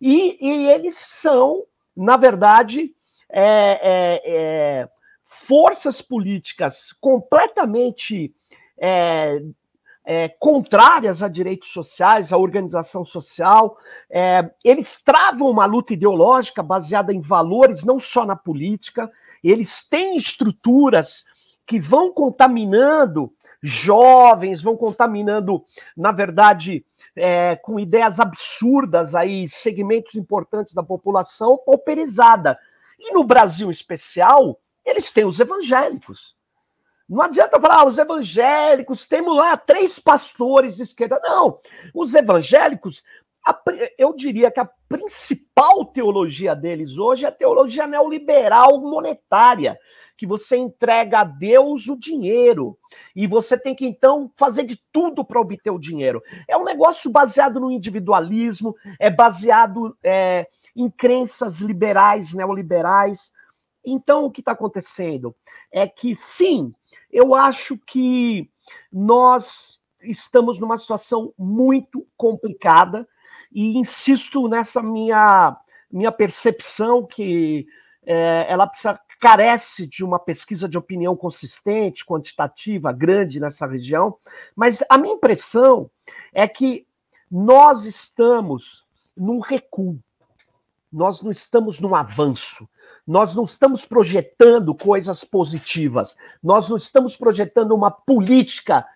e, 0.00 0.38
e 0.40 0.70
eles 0.70 0.98
são, 0.98 1.64
na 1.96 2.16
verdade, 2.16 2.94
é, 3.28 3.42
é, 3.82 4.22
é 4.24 4.88
forças 5.24 6.00
políticas 6.00 6.92
completamente 7.00 8.32
é, 8.78 9.42
é, 10.04 10.28
contrárias 10.28 11.22
a 11.22 11.28
direitos 11.28 11.70
sociais, 11.70 12.32
à 12.32 12.36
organização 12.36 13.04
social. 13.04 13.76
É, 14.10 14.50
eles 14.64 15.00
travam 15.00 15.48
uma 15.48 15.64
luta 15.64 15.92
ideológica 15.92 16.62
baseada 16.62 17.12
em 17.12 17.20
valores, 17.20 17.84
não 17.84 17.98
só 17.98 18.24
na 18.24 18.36
política. 18.36 19.10
Eles 19.42 19.86
têm 19.88 20.16
estruturas 20.16 21.24
que 21.66 21.78
vão 21.78 22.12
contaminando 22.12 23.32
jovens, 23.62 24.60
vão 24.60 24.76
contaminando, 24.76 25.64
na 25.96 26.10
verdade, 26.10 26.84
é, 27.14 27.56
com 27.56 27.78
ideias 27.78 28.18
absurdas 28.18 29.14
aí, 29.14 29.48
segmentos 29.48 30.16
importantes 30.16 30.74
da 30.74 30.82
população 30.82 31.58
pauperizada. 31.64 32.58
E 32.98 33.12
no 33.12 33.22
Brasil 33.22 33.68
em 33.68 33.72
especial, 33.72 34.58
eles 34.84 35.12
têm 35.12 35.24
os 35.24 35.38
evangélicos. 35.38 36.34
Não 37.12 37.20
adianta 37.20 37.60
falar, 37.60 37.80
ah, 37.80 37.84
os 37.84 37.98
evangélicos, 37.98 39.06
temos 39.06 39.36
lá 39.36 39.54
três 39.54 39.98
pastores 39.98 40.76
de 40.76 40.82
esquerda. 40.82 41.20
Não, 41.22 41.58
os 41.94 42.14
evangélicos, 42.14 43.02
eu 43.98 44.14
diria 44.14 44.50
que 44.50 44.58
a 44.58 44.70
principal 44.88 45.84
teologia 45.84 46.56
deles 46.56 46.96
hoje 46.96 47.26
é 47.26 47.28
a 47.28 47.32
teologia 47.32 47.86
neoliberal 47.86 48.80
monetária, 48.80 49.78
que 50.16 50.26
você 50.26 50.56
entrega 50.56 51.20
a 51.20 51.24
Deus 51.24 51.86
o 51.86 51.98
dinheiro 51.98 52.78
e 53.14 53.26
você 53.26 53.58
tem 53.58 53.74
que 53.74 53.84
então 53.84 54.32
fazer 54.34 54.64
de 54.64 54.80
tudo 54.90 55.22
para 55.22 55.40
obter 55.40 55.70
o 55.70 55.78
dinheiro. 55.78 56.22
É 56.48 56.56
um 56.56 56.64
negócio 56.64 57.10
baseado 57.10 57.60
no 57.60 57.70
individualismo, 57.70 58.74
é 58.98 59.10
baseado 59.10 59.94
é, 60.02 60.46
em 60.74 60.88
crenças 60.88 61.58
liberais, 61.58 62.32
neoliberais. 62.32 63.32
Então, 63.84 64.24
o 64.24 64.30
que 64.30 64.40
está 64.40 64.52
acontecendo 64.52 65.34
é 65.70 65.86
que, 65.86 66.14
sim, 66.14 66.72
eu 67.12 67.34
acho 67.34 67.76
que 67.78 68.50
nós 68.90 69.80
estamos 70.02 70.58
numa 70.58 70.78
situação 70.78 71.32
muito 71.38 72.06
complicada 72.16 73.06
e 73.52 73.76
insisto 73.76 74.48
nessa 74.48 74.82
minha, 74.82 75.56
minha 75.90 76.10
percepção 76.10 77.06
que 77.06 77.66
é, 78.04 78.46
ela 78.48 78.66
precisa, 78.66 78.98
carece 79.20 79.86
de 79.86 80.02
uma 80.02 80.18
pesquisa 80.18 80.68
de 80.68 80.76
opinião 80.76 81.14
consistente, 81.14 82.04
quantitativa, 82.04 82.92
grande 82.92 83.38
nessa 83.38 83.66
região, 83.66 84.16
mas 84.56 84.82
a 84.88 84.98
minha 84.98 85.14
impressão 85.14 85.88
é 86.32 86.48
que 86.48 86.86
nós 87.30 87.84
estamos 87.84 88.84
num 89.16 89.38
recuo, 89.38 89.98
nós 90.92 91.22
não 91.22 91.30
estamos 91.30 91.78
num 91.78 91.94
avanço, 91.94 92.68
nós 93.06 93.34
não 93.34 93.44
estamos 93.44 93.84
projetando 93.84 94.74
coisas 94.74 95.24
positivas, 95.24 96.16
nós 96.42 96.68
não 96.68 96.76
estamos 96.76 97.16
projetando 97.16 97.72
uma 97.72 97.90
política 97.90 98.86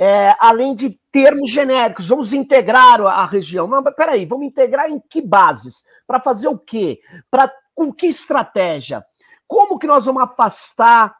é, 0.00 0.32
além 0.38 0.76
de 0.76 0.90
termos 1.10 1.50
genéricos, 1.50 2.06
vamos 2.06 2.32
integrar 2.32 3.00
a 3.00 3.26
região. 3.26 3.66
Não, 3.66 3.82
mas 3.82 3.94
peraí, 3.96 4.24
vamos 4.24 4.46
integrar 4.46 4.88
em 4.88 5.00
que 5.00 5.20
bases? 5.20 5.84
Para 6.06 6.20
fazer 6.20 6.46
o 6.46 6.56
quê? 6.56 7.00
Para 7.28 7.52
com 7.74 7.92
que 7.92 8.06
estratégia? 8.06 9.04
Como 9.44 9.76
que 9.76 9.88
nós 9.88 10.06
vamos 10.06 10.22
afastar 10.22 11.16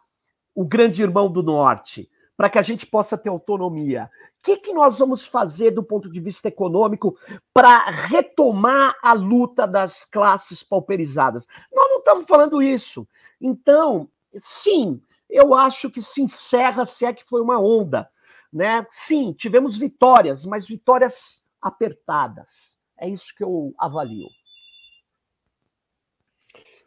o 0.55 0.65
grande 0.65 1.03
irmão 1.03 1.29
do 1.29 1.43
norte 1.43 2.09
para 2.37 2.49
que 2.49 2.57
a 2.57 2.63
gente 2.63 2.87
possa 2.87 3.19
ter 3.19 3.31
autonomia? 3.31 4.09
O 4.39 4.43
que, 4.45 4.59
que 4.59 4.73
nós 4.73 5.01
vamos 5.01 5.27
fazer 5.27 5.73
do 5.73 5.83
ponto 5.83 6.09
de 6.09 6.21
vista 6.21 6.47
econômico 6.47 7.19
para 7.53 7.91
retomar 7.91 8.95
a 9.03 9.13
luta 9.13 9.67
das 9.67 10.05
classes 10.05 10.63
pauperizadas? 10.63 11.49
Não 11.73 11.88
estamos 12.09 12.27
falando 12.27 12.63
isso. 12.63 13.07
Então, 13.41 14.09
sim, 14.41 15.01
eu 15.29 15.55
acho 15.55 15.91
que 15.91 16.03
se 16.03 16.23
encerra, 16.23 16.85
se 16.85 17.05
é 17.05 17.13
que 17.13 17.25
foi 17.25 17.41
uma 17.41 17.61
onda 17.61 18.11
né? 18.53 18.87
Sim, 18.91 19.33
tivemos 19.33 19.77
vitórias, 19.77 20.45
mas 20.45 20.67
vitórias 20.67 21.43
apertadas. 21.61 22.79
É 22.99 23.09
isso 23.09 23.35
que 23.35 23.45
eu 23.45 23.75
avalio. 23.79 24.29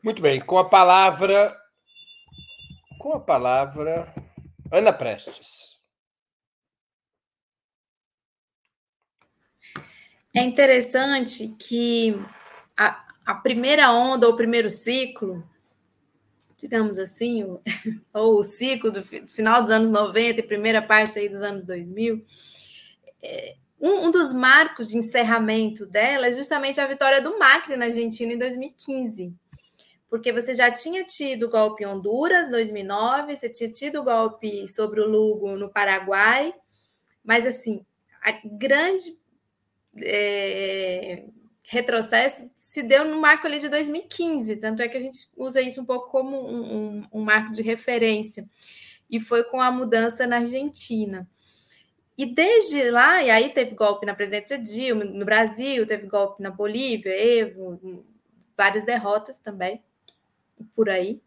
Muito 0.04 0.22
bem, 0.22 0.42
com 0.42 0.58
a 0.58 0.68
palavra 0.68 1.58
com 3.00 3.14
a 3.14 3.20
palavra 3.20 4.14
Ana 4.72 4.94
Prestes. 4.94 5.80
É 10.36 10.42
interessante 10.42 11.48
que 11.60 12.16
a, 12.78 13.11
a 13.32 13.36
primeira 13.36 13.94
onda, 13.94 14.28
ou 14.28 14.34
o 14.34 14.36
primeiro 14.36 14.70
ciclo, 14.70 15.42
digamos 16.58 16.98
assim, 16.98 17.44
o, 17.44 17.62
ou 18.14 18.40
o 18.40 18.44
ciclo 18.44 18.92
do 18.92 19.02
final 19.04 19.62
dos 19.62 19.72
anos 19.72 19.90
90 19.90 20.42
e 20.42 20.44
primeira 20.44 20.82
parte 20.82 21.18
aí 21.18 21.30
dos 21.30 21.42
anos 21.42 21.64
2000, 21.64 22.26
é, 23.24 23.56
um, 23.80 24.08
um, 24.08 24.12
dos 24.12 24.34
marcos 24.34 24.90
de 24.90 24.98
encerramento 24.98 25.86
dela 25.86 26.28
é 26.28 26.34
justamente 26.34 26.82
a 26.82 26.86
vitória 26.86 27.22
do 27.22 27.40
Macri 27.40 27.78
na 27.78 27.86
Argentina 27.86 28.34
em 28.34 28.38
2015. 28.38 29.34
Porque 30.10 30.34
você 30.34 30.54
já 30.54 30.70
tinha 30.70 31.06
tido 31.06 31.44
o 31.44 31.50
golpe 31.50 31.84
em 31.84 31.88
Honduras, 31.88 32.52
2009, 32.52 33.38
você 33.38 33.48
tinha 33.48 33.72
tido 33.72 34.02
o 34.02 34.04
golpe 34.04 34.68
sobre 34.68 35.00
o 35.00 35.08
Lugo 35.08 35.56
no 35.56 35.70
Paraguai, 35.70 36.54
mas 37.24 37.48
assim, 37.48 37.86
a 38.22 38.34
grande 38.44 39.18
é, 40.04 41.24
retrocesso 41.64 42.52
se 42.72 42.82
deu 42.82 43.04
no 43.04 43.20
marco 43.20 43.46
ali 43.46 43.60
de 43.60 43.68
2015, 43.68 44.56
tanto 44.56 44.82
é 44.82 44.88
que 44.88 44.96
a 44.96 45.00
gente 45.02 45.30
usa 45.36 45.62
isso 45.62 45.82
um 45.82 45.86
pouco 45.86 46.10
como 46.10 46.38
um, 46.38 46.78
um, 47.02 47.04
um 47.12 47.22
marco 47.22 47.52
de 47.52 47.62
referência, 47.62 48.48
e 49.10 49.20
foi 49.20 49.44
com 49.44 49.60
a 49.60 49.70
mudança 49.70 50.26
na 50.26 50.38
Argentina. 50.38 51.30
E 52.18 52.26
desde 52.26 52.90
lá, 52.90 53.22
e 53.22 53.30
aí 53.30 53.50
teve 53.50 53.76
golpe 53.76 54.06
na 54.06 54.16
presidência 54.16 54.58
Dilma, 54.58 55.04
no 55.04 55.26
Brasil, 55.26 55.86
teve 55.86 56.08
golpe 56.08 56.42
na 56.42 56.50
Bolívia, 56.50 57.12
Evo, 57.12 58.06
várias 58.56 58.86
derrotas 58.86 59.38
também, 59.38 59.84
por 60.74 60.90
aí. 60.90 61.22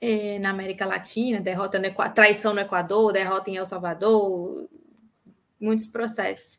É, 0.00 0.40
na 0.40 0.50
América 0.50 0.84
Latina, 0.84 1.40
derrota 1.40 1.78
no 1.78 2.12
traição 2.12 2.52
no 2.52 2.58
Equador, 2.58 3.12
derrota 3.12 3.48
em 3.48 3.58
El 3.58 3.64
Salvador, 3.64 4.68
muitos 5.60 5.86
processos. 5.86 6.58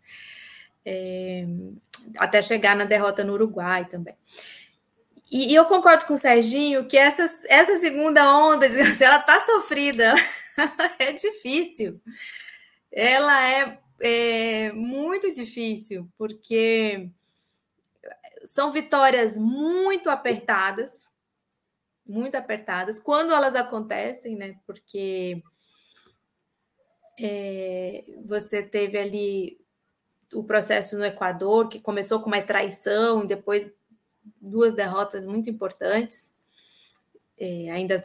É, 0.86 1.46
até 2.18 2.42
chegar 2.42 2.76
na 2.76 2.84
derrota 2.84 3.24
no 3.24 3.34
Uruguai 3.34 3.86
também. 3.86 4.16
E, 5.32 5.52
e 5.52 5.56
eu 5.56 5.66
concordo 5.66 6.06
com 6.06 6.14
o 6.14 6.18
Serginho 6.18 6.86
que 6.88 6.98
essa, 6.98 7.24
essa 7.48 7.78
segunda 7.78 8.38
onda, 8.38 8.68
ela 8.70 9.18
está 9.18 9.40
sofrida, 9.46 10.14
é 11.00 11.12
difícil. 11.12 12.00
Ela 12.92 13.50
é, 13.50 13.80
é 14.00 14.72
muito 14.74 15.32
difícil, 15.34 16.08
porque 16.18 17.10
são 18.46 18.72
vitórias 18.72 19.38
muito 19.38 20.10
apertadas, 20.10 21.08
muito 22.06 22.36
apertadas, 22.36 23.00
quando 23.00 23.34
elas 23.34 23.56
acontecem, 23.56 24.36
né? 24.36 24.60
Porque 24.68 25.42
é, 27.20 28.04
você 28.26 28.62
teve 28.62 29.00
ali 29.00 29.63
o 30.34 30.44
processo 30.44 30.98
no 30.98 31.06
Equador, 31.06 31.70
que 31.70 31.80
começou 31.80 32.20
com 32.20 32.28
uma 32.28 32.42
traição 32.42 33.24
e 33.24 33.28
depois 33.28 33.74
duas 34.40 34.74
derrotas 34.74 35.26
muito 35.26 35.50
importantes. 35.50 36.34
É, 37.38 37.72
ainda 37.72 38.04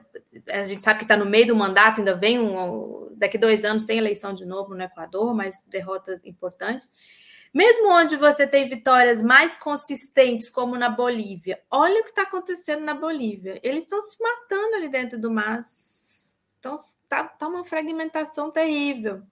a 0.51 0.65
gente 0.65 0.83
sabe 0.83 1.01
que 1.01 1.05
está 1.05 1.17
no 1.17 1.27
meio 1.27 1.49
do 1.49 1.57
mandato, 1.57 1.99
ainda 1.99 2.15
vem 2.15 2.39
um. 2.39 3.09
Daqui 3.17 3.37
dois 3.37 3.65
anos 3.65 3.85
tem 3.85 3.99
eleição 3.99 4.33
de 4.33 4.45
novo 4.45 4.75
no 4.75 4.83
Equador, 4.83 5.35
mas 5.35 5.63
derrota 5.67 6.21
importante. 6.25 6.89
Mesmo 7.53 7.91
onde 7.91 8.17
você 8.17 8.47
tem 8.47 8.69
vitórias 8.69 9.23
mais 9.23 9.57
consistentes, 9.57 10.51
como 10.51 10.77
na 10.77 10.89
Bolívia, 10.89 11.61
olha 11.71 12.01
o 12.01 12.05
que 12.05 12.11
está 12.11 12.23
acontecendo 12.23 12.85
na 12.85 12.95
Bolívia. 12.95 13.59
Eles 13.63 13.85
estão 13.85 14.03
se 14.03 14.17
matando 14.23 14.77
ali 14.77 14.89
dentro 14.89 15.19
do 15.19 15.31
mar. 15.31 15.61
Então, 16.59 16.79
tá, 17.09 17.25
tá 17.25 17.49
uma 17.49 17.65
fragmentação 17.65 18.51
terrível. 18.51 19.23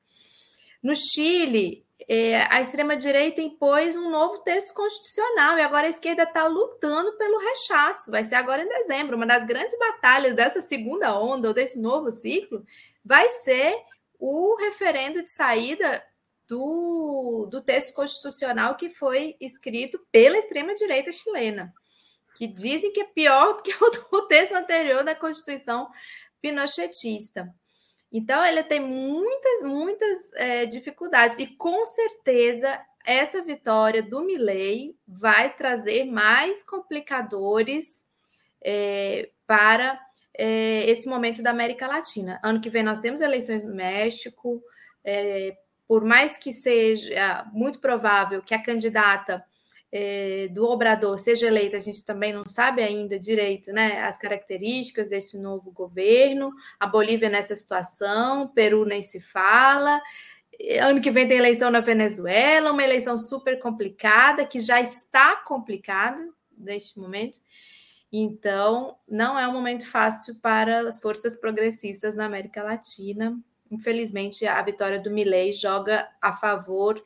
No 0.83 0.95
Chile, 0.95 1.86
é, 2.09 2.43
a 2.53 2.61
extrema-direita 2.61 3.41
impôs 3.41 3.97
um 3.97 4.09
novo 4.11 4.39
texto 4.39 4.73
constitucional 4.75 5.59
e 5.59 5.63
agora 5.63 5.89
a 5.89 5.91
esquerda 5.91 6.23
está 6.23 6.47
lutando 6.47 7.17
pelo 7.17 7.39
rechaço. 7.39 8.11
Vai 8.13 8.25
ser 8.25 8.37
agora 8.37 8.63
em 8.63 8.69
dezembro. 8.69 9.17
Uma 9.17 9.27
das 9.27 9.45
grandes 9.45 9.77
batalhas 9.77 10.37
dessa 10.37 10.61
segunda 10.61 11.19
onda 11.19 11.49
ou 11.49 11.55
desse 11.55 11.81
novo 11.81 12.13
ciclo 12.13 12.65
vai 13.05 13.29
ser 13.31 13.75
o 14.19 14.57
referendo 14.57 15.23
de 15.23 15.31
saída 15.31 16.03
do, 16.47 17.49
do 17.51 17.61
texto 17.61 17.93
constitucional 17.93 18.77
que 18.77 18.89
foi 18.89 19.37
escrito 19.41 19.99
pela 20.13 20.39
extrema-direita 20.39 21.11
chilena, 21.11 21.75
que 22.37 22.47
dizem 22.47 22.93
que 22.93 23.01
é 23.01 23.05
pior 23.05 23.57
do 23.57 23.63
que 23.65 23.73
o, 23.73 23.91
o 24.17 24.23
texto 24.23 24.53
anterior 24.53 25.03
da 25.03 25.15
Constituição 25.15 25.89
pinochetista. 26.41 27.53
Então, 28.13 28.45
ele 28.45 28.63
tem 28.63 28.81
muitas, 28.81 29.63
muitas 29.63 30.33
é, 30.35 30.67
dificuldades. 30.67 31.39
E 31.39 31.47
com 31.47 31.85
certeza, 31.87 32.81
essa 33.05 33.43
vitória 33.43 34.03
do 34.03 34.23
Milley 34.23 34.97
vai 35.07 35.55
trazer 35.55 36.05
mais 36.05 36.63
complicadores 36.63 38.07
é, 38.63 39.31
para 39.47 40.01
é, 40.35 40.89
esse 40.89 41.09
momento 41.09 41.43
da 41.43 41.51
América 41.51 41.87
Latina. 41.87 42.41
Ano 42.43 42.61
que 42.61 42.71
vem 42.71 42.83
nós 42.83 43.01
temos 43.01 43.21
eleições 43.21 43.65
no 43.65 43.75
México. 43.75 44.63
Por 45.87 46.05
mais 46.05 46.37
que 46.37 46.53
seja 46.53 47.49
muito 47.53 47.79
provável 47.79 48.43
que 48.43 48.53
a 48.53 48.63
candidata 48.63 49.45
é, 49.93 50.49
do 50.49 50.65
Obrador 50.65 51.19
seja 51.19 51.47
eleita, 51.47 51.77
a 51.77 51.81
gente 51.81 52.05
também 52.05 52.33
não 52.33 52.47
sabe 52.49 52.83
ainda 52.83 53.19
direito 53.19 53.73
né, 53.73 54.03
as 54.03 54.19
características 54.19 55.09
desse 55.09 55.39
novo 55.39 55.71
governo. 55.71 56.53
A 56.79 56.87
Bolívia 56.87 57.29
nessa 57.29 57.55
situação, 57.55 58.49
Peru 58.49 58.85
nem 58.85 59.03
se 59.03 59.21
fala. 59.21 60.01
Ano 60.81 61.01
que 61.01 61.11
vem 61.11 61.29
tem 61.29 61.39
eleição 61.39 61.71
na 61.71 61.81
Venezuela, 61.81 62.73
uma 62.73 62.83
eleição 62.83 63.17
super 63.17 63.61
complicada, 63.61 64.45
que 64.45 64.59
já 64.59 64.81
está 64.81 65.37
complicada 65.37 66.27
neste 66.57 66.99
momento. 66.99 67.39
Então, 68.13 68.97
não 69.07 69.39
é 69.39 69.47
um 69.47 69.53
momento 69.53 69.89
fácil 69.89 70.41
para 70.41 70.81
as 70.81 71.01
forças 71.01 71.37
progressistas 71.37 72.15
na 72.15 72.25
América 72.25 72.63
Latina. 72.63 73.39
Infelizmente, 73.71 74.47
a 74.47 74.61
vitória 74.63 74.99
do 74.99 75.11
Milei 75.11 75.53
joga 75.53 76.09
a 76.21 76.33
favor 76.33 77.03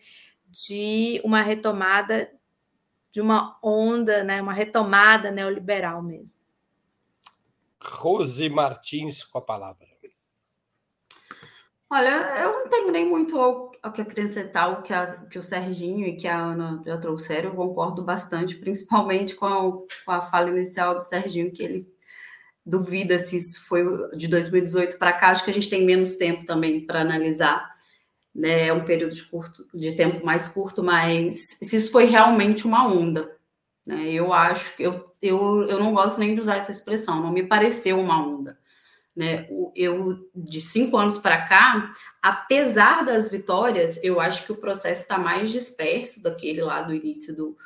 de 0.49 1.21
uma 1.25 1.43
retomada 1.43 2.31
de 3.12 3.20
uma 3.20 3.59
onda, 3.62 4.23
né, 4.23 4.40
uma 4.40 4.53
retomada 4.53 5.31
neoliberal 5.31 6.03
mesmo. 6.03 6.38
Rose 7.83 8.49
Martins 8.49 9.25
com 9.25 9.38
a 9.38 9.42
palavra. 9.42 9.90
Olha, 11.92 12.38
eu 12.40 12.53
não 12.53 12.68
tenho 12.68 12.92
nem 12.92 13.05
muito 13.05 13.37
ao, 13.37 13.73
ao 13.83 13.92
que 13.92 14.01
acrescentar 14.01 14.70
o 14.70 14.83
que, 14.83 14.92
a, 14.92 15.27
que, 15.27 15.37
o 15.37 15.42
Serginho 15.42 16.07
e 16.07 16.14
que 16.14 16.29
a 16.29 16.38
Ana 16.38 16.81
já 16.87 16.96
trouxeram, 16.96 17.51
eu 17.51 17.57
concordo 17.57 18.05
bastante, 18.05 18.55
principalmente 18.61 19.35
com 19.35 19.44
a, 19.44 19.73
com 19.73 20.12
a 20.12 20.20
fala 20.20 20.51
inicial 20.51 20.94
do 20.94 21.01
Serginho, 21.01 21.51
que 21.51 21.61
ele 21.61 21.92
duvida 22.64 23.18
se 23.18 23.37
isso 23.37 23.66
foi 23.66 23.83
de 24.16 24.29
2018 24.29 24.99
para 24.99 25.12
cá, 25.12 25.31
acho 25.31 25.44
que 25.44 25.51
a 25.51 25.53
gente 25.53 25.68
tem 25.68 25.85
menos 25.85 26.16
tempo 26.16 26.44
também 26.46 26.87
para 26.87 27.01
analisar, 27.01 27.69
né? 28.35 28.69
É 28.69 28.73
um 28.73 28.85
período 28.85 29.14
de, 29.14 29.25
curto, 29.25 29.66
de 29.75 29.95
tempo 29.97 30.25
mais 30.25 30.49
curto, 30.49 30.83
mas 30.83 31.37
se 31.62 31.77
isso 31.77 31.90
foi 31.90 32.05
realmente 32.07 32.66
uma 32.66 32.87
onda. 32.87 33.37
Né? 33.87 34.12
Eu 34.12 34.33
acho 34.33 34.77
que 34.77 34.83
eu, 34.83 35.12
eu, 35.21 35.66
eu 35.69 35.79
não 35.79 35.93
gosto 35.93 36.19
nem 36.19 36.35
de 36.35 36.40
usar 36.40 36.57
essa 36.57 36.71
expressão, 36.71 37.21
não 37.21 37.33
me 37.33 37.43
pareceu 37.43 37.99
uma 38.01 38.25
onda. 38.25 38.59
Né? 39.14 39.49
Eu, 39.75 40.31
de 40.35 40.61
cinco 40.61 40.97
anos 40.97 41.19
para 41.19 41.43
cá, 41.43 41.93
apesar 42.23 43.05
das 43.05 43.31
vitórias, 43.31 44.03
eu 44.03 44.21
acho 44.21 44.45
que 44.47 44.53
o 44.53 44.57
processo 44.57 45.03
está 45.03 45.19
mais 45.19 45.51
disperso 45.51 46.23
daquele 46.23 46.62
lá 46.62 46.83
do 46.83 46.95
início 46.95 47.35
do, 47.35 47.57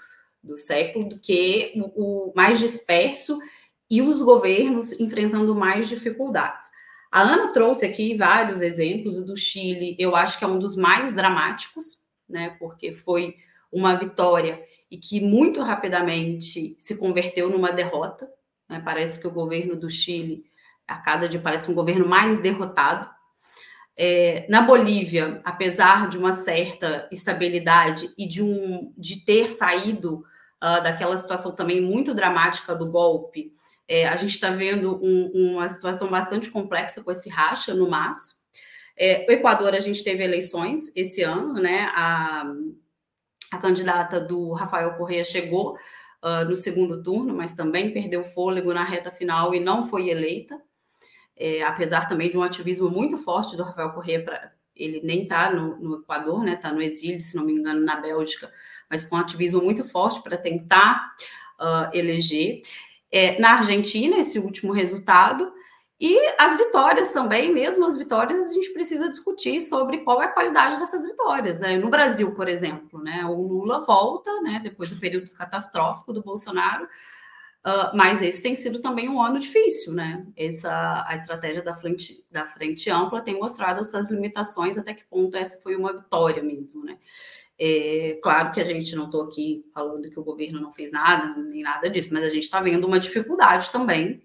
do 0.42 0.56
século 0.56 1.08
do 1.08 1.18
que 1.18 1.72
o, 1.76 2.30
o 2.30 2.32
mais 2.34 2.58
disperso 2.58 3.38
e 3.90 4.00
os 4.00 4.22
governos 4.22 4.98
enfrentando 4.98 5.54
mais 5.54 5.88
dificuldades. 5.88 6.68
A 7.14 7.20
Ana 7.20 7.52
trouxe 7.52 7.86
aqui 7.86 8.16
vários 8.16 8.60
exemplos, 8.60 9.24
do 9.24 9.36
Chile, 9.36 9.94
eu 10.00 10.16
acho 10.16 10.36
que 10.36 10.44
é 10.44 10.48
um 10.48 10.58
dos 10.58 10.74
mais 10.74 11.14
dramáticos, 11.14 12.06
né? 12.28 12.56
Porque 12.58 12.90
foi 12.90 13.36
uma 13.70 13.94
vitória 13.94 14.60
e 14.90 14.98
que 14.98 15.20
muito 15.20 15.62
rapidamente 15.62 16.74
se 16.76 16.98
converteu 16.98 17.48
numa 17.48 17.70
derrota. 17.70 18.28
Né? 18.68 18.82
Parece 18.84 19.20
que 19.20 19.28
o 19.28 19.32
governo 19.32 19.76
do 19.76 19.88
Chile, 19.88 20.44
a 20.88 20.96
cada 20.96 21.28
dia, 21.28 21.38
parece 21.38 21.70
um 21.70 21.74
governo 21.76 22.04
mais 22.04 22.40
derrotado. 22.40 23.08
É, 23.96 24.44
na 24.48 24.62
Bolívia, 24.62 25.40
apesar 25.44 26.08
de 26.08 26.18
uma 26.18 26.32
certa 26.32 27.08
estabilidade 27.12 28.12
e 28.18 28.26
de, 28.26 28.42
um, 28.42 28.92
de 28.98 29.24
ter 29.24 29.52
saído 29.52 30.24
uh, 30.60 30.82
daquela 30.82 31.16
situação 31.16 31.54
também 31.54 31.80
muito 31.80 32.12
dramática 32.12 32.74
do 32.74 32.90
golpe, 32.90 33.52
é, 33.86 34.06
a 34.06 34.16
gente 34.16 34.32
está 34.34 34.50
vendo 34.50 34.98
um, 35.02 35.54
uma 35.54 35.68
situação 35.68 36.08
bastante 36.08 36.50
complexa 36.50 37.02
com 37.02 37.10
esse 37.10 37.28
racha 37.28 37.74
no 37.74 37.88
MAS. 37.88 38.42
É, 38.96 39.26
o 39.28 39.32
Equador, 39.32 39.74
a 39.74 39.80
gente 39.80 40.02
teve 40.02 40.22
eleições 40.22 40.90
esse 40.94 41.22
ano, 41.22 41.54
né? 41.54 41.86
A, 41.94 42.44
a 43.50 43.58
candidata 43.58 44.20
do 44.20 44.52
Rafael 44.52 44.94
Correa 44.94 45.24
chegou 45.24 45.76
uh, 46.22 46.48
no 46.48 46.56
segundo 46.56 47.02
turno, 47.02 47.34
mas 47.34 47.54
também 47.54 47.92
perdeu 47.92 48.24
fôlego 48.24 48.72
na 48.72 48.84
reta 48.84 49.10
final 49.10 49.54
e 49.54 49.60
não 49.60 49.84
foi 49.84 50.08
eleita. 50.08 50.60
É, 51.36 51.62
apesar 51.62 52.08
também 52.08 52.30
de 52.30 52.38
um 52.38 52.42
ativismo 52.42 52.88
muito 52.88 53.18
forte 53.18 53.56
do 53.56 53.64
Rafael 53.64 53.90
Correa, 53.90 54.24
pra, 54.24 54.52
ele 54.74 55.00
nem 55.02 55.24
está 55.24 55.52
no, 55.52 55.76
no, 55.76 56.00
Equador, 56.00 56.42
né? 56.44 56.54
Está 56.54 56.72
no 56.72 56.80
exílio, 56.80 57.20
se 57.20 57.36
não 57.36 57.44
me 57.44 57.52
engano, 57.52 57.80
na 57.80 57.96
Bélgica, 57.96 58.50
mas 58.88 59.04
com 59.04 59.16
um 59.16 59.18
ativismo 59.18 59.60
muito 59.60 59.84
forte 59.84 60.22
para 60.22 60.38
tentar 60.38 61.14
uh, 61.60 61.90
eleger 61.92 62.62
é, 63.14 63.38
na 63.38 63.58
Argentina, 63.58 64.16
esse 64.16 64.40
último 64.40 64.72
resultado, 64.72 65.52
e 66.00 66.18
as 66.36 66.56
vitórias 66.56 67.12
também, 67.12 67.54
mesmo 67.54 67.86
as 67.86 67.96
vitórias, 67.96 68.50
a 68.50 68.52
gente 68.52 68.72
precisa 68.72 69.08
discutir 69.08 69.60
sobre 69.60 69.98
qual 69.98 70.20
é 70.20 70.26
a 70.26 70.32
qualidade 70.32 70.80
dessas 70.80 71.06
vitórias. 71.06 71.60
Né? 71.60 71.76
No 71.76 71.88
Brasil, 71.88 72.34
por 72.34 72.48
exemplo, 72.48 73.00
né, 73.00 73.24
o 73.24 73.40
Lula 73.40 73.84
volta, 73.86 74.40
né, 74.42 74.58
depois 74.60 74.90
do 74.90 74.98
período 74.98 75.32
catastrófico 75.32 76.12
do 76.12 76.24
Bolsonaro, 76.24 76.86
uh, 77.64 77.96
mas 77.96 78.20
esse 78.20 78.42
tem 78.42 78.56
sido 78.56 78.82
também 78.82 79.08
um 79.08 79.22
ano 79.22 79.38
difícil. 79.38 79.92
Né? 79.92 80.26
Essa, 80.36 81.04
a 81.06 81.14
estratégia 81.14 81.62
da 81.62 81.74
frente, 81.74 82.26
da 82.32 82.46
frente 82.46 82.90
ampla 82.90 83.22
tem 83.22 83.38
mostrado 83.38 83.84
suas 83.84 84.10
limitações, 84.10 84.76
até 84.76 84.92
que 84.92 85.04
ponto 85.04 85.36
essa 85.36 85.62
foi 85.62 85.76
uma 85.76 85.92
vitória 85.92 86.42
mesmo. 86.42 86.84
Né? 86.84 86.98
É, 87.58 88.18
claro 88.22 88.52
que 88.52 88.60
a 88.60 88.64
gente 88.64 88.94
não 88.96 89.06
estou 89.06 89.22
aqui 89.22 89.64
falando 89.72 90.10
que 90.10 90.18
o 90.18 90.24
governo 90.24 90.60
não 90.60 90.72
fez 90.72 90.90
nada, 90.90 91.40
nem 91.40 91.62
nada 91.62 91.88
disso, 91.88 92.12
mas 92.12 92.24
a 92.24 92.28
gente 92.28 92.42
está 92.42 92.60
vendo 92.60 92.86
uma 92.86 92.98
dificuldade 92.98 93.70
também, 93.70 94.22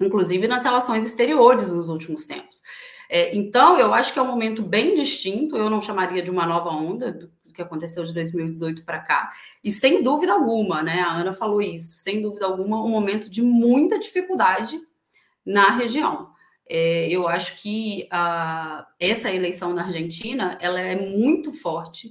inclusive 0.00 0.46
nas 0.46 0.64
relações 0.64 1.04
exteriores 1.04 1.72
nos 1.72 1.88
últimos 1.88 2.26
tempos. 2.26 2.62
É, 3.10 3.34
então, 3.36 3.78
eu 3.78 3.92
acho 3.92 4.12
que 4.12 4.18
é 4.18 4.22
um 4.22 4.26
momento 4.26 4.62
bem 4.62 4.94
distinto, 4.94 5.56
eu 5.56 5.68
não 5.68 5.80
chamaria 5.80 6.22
de 6.22 6.30
uma 6.30 6.46
nova 6.46 6.70
onda 6.70 7.12
do 7.12 7.30
que 7.52 7.62
aconteceu 7.62 8.04
de 8.04 8.12
2018 8.12 8.84
para 8.84 9.00
cá, 9.00 9.32
e 9.62 9.70
sem 9.70 10.02
dúvida 10.02 10.32
alguma, 10.32 10.82
né? 10.82 11.00
A 11.00 11.12
Ana 11.12 11.32
falou 11.32 11.62
isso, 11.62 11.98
sem 11.98 12.20
dúvida 12.20 12.46
alguma, 12.46 12.82
um 12.82 12.88
momento 12.88 13.30
de 13.30 13.42
muita 13.42 13.98
dificuldade 13.98 14.80
na 15.44 15.70
região. 15.70 16.32
É, 16.68 17.08
eu 17.08 17.28
acho 17.28 17.60
que 17.60 18.08
a, 18.10 18.86
essa 18.98 19.30
eleição 19.30 19.74
na 19.74 19.84
Argentina 19.84 20.56
ela 20.60 20.80
é 20.80 20.96
muito 20.96 21.52
forte 21.52 22.08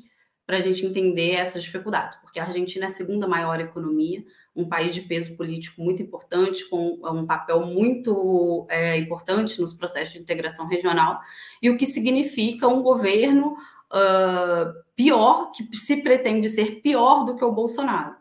para 0.54 0.60
a 0.60 0.62
gente 0.62 0.86
entender 0.86 1.32
essas 1.32 1.64
dificuldades, 1.64 2.16
porque 2.18 2.40
a 2.40 2.44
Argentina 2.44 2.86
é 2.86 2.88
a 2.88 2.92
segunda 2.92 3.28
maior 3.28 3.60
economia, 3.60 4.24
um 4.56 4.70
país 4.70 4.94
de 4.94 5.02
peso 5.02 5.36
político 5.36 5.82
muito 5.82 6.04
importante, 6.04 6.70
com 6.70 7.00
um 7.04 7.26
papel 7.26 7.66
muito 7.66 8.68
é, 8.70 8.96
importante 8.98 9.60
nos 9.60 9.74
processos 9.74 10.14
de 10.14 10.20
integração 10.20 10.68
regional, 10.68 11.20
e 11.60 11.72
o 11.72 11.78
que 11.78 11.88
significa 11.88 12.68
um 12.68 12.84
governo 12.84 13.54
uh, 13.92 14.72
pior, 14.96 15.50
que 15.50 15.76
se 15.76 16.04
pretende 16.04 16.48
ser 16.48 16.82
pior 16.82 17.26
do 17.26 17.36
que 17.36 17.44
o 17.44 17.52
Bolsonaro. 17.52 18.16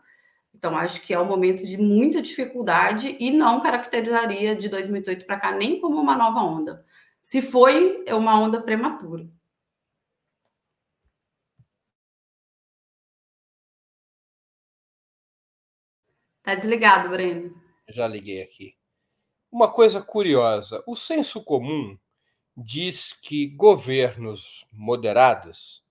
Então, 0.55 0.75
acho 0.75 1.01
que 1.01 1.13
é 1.13 1.19
um 1.19 1.25
momento 1.25 1.63
de 1.63 1.77
muita 1.77 2.19
dificuldade 2.19 3.15
e 3.19 3.29
não 3.29 3.61
caracterizaria 3.61 4.55
de 4.55 4.69
2018 4.69 5.23
para 5.27 5.39
cá 5.39 5.51
nem 5.51 5.79
como 5.79 6.01
uma 6.01 6.15
nova 6.15 6.39
onda. 6.39 6.83
Se 7.21 7.43
foi, 7.43 8.01
é 8.07 8.15
uma 8.15 8.41
onda 8.41 8.59
prematura. 8.59 9.27
Tá 16.43 16.55
desligado, 16.55 17.09
Breno. 17.09 17.55
Já 17.87 18.05
liguei 18.05 18.43
aqui. 18.43 18.75
Uma 19.49 19.71
coisa 19.71 20.01
curiosa: 20.01 20.83
o 20.85 20.93
senso 20.93 21.41
comum 21.41 21.97
diz 22.55 23.13
que 23.13 23.47
governos 23.47 24.65
moderados 24.71 25.81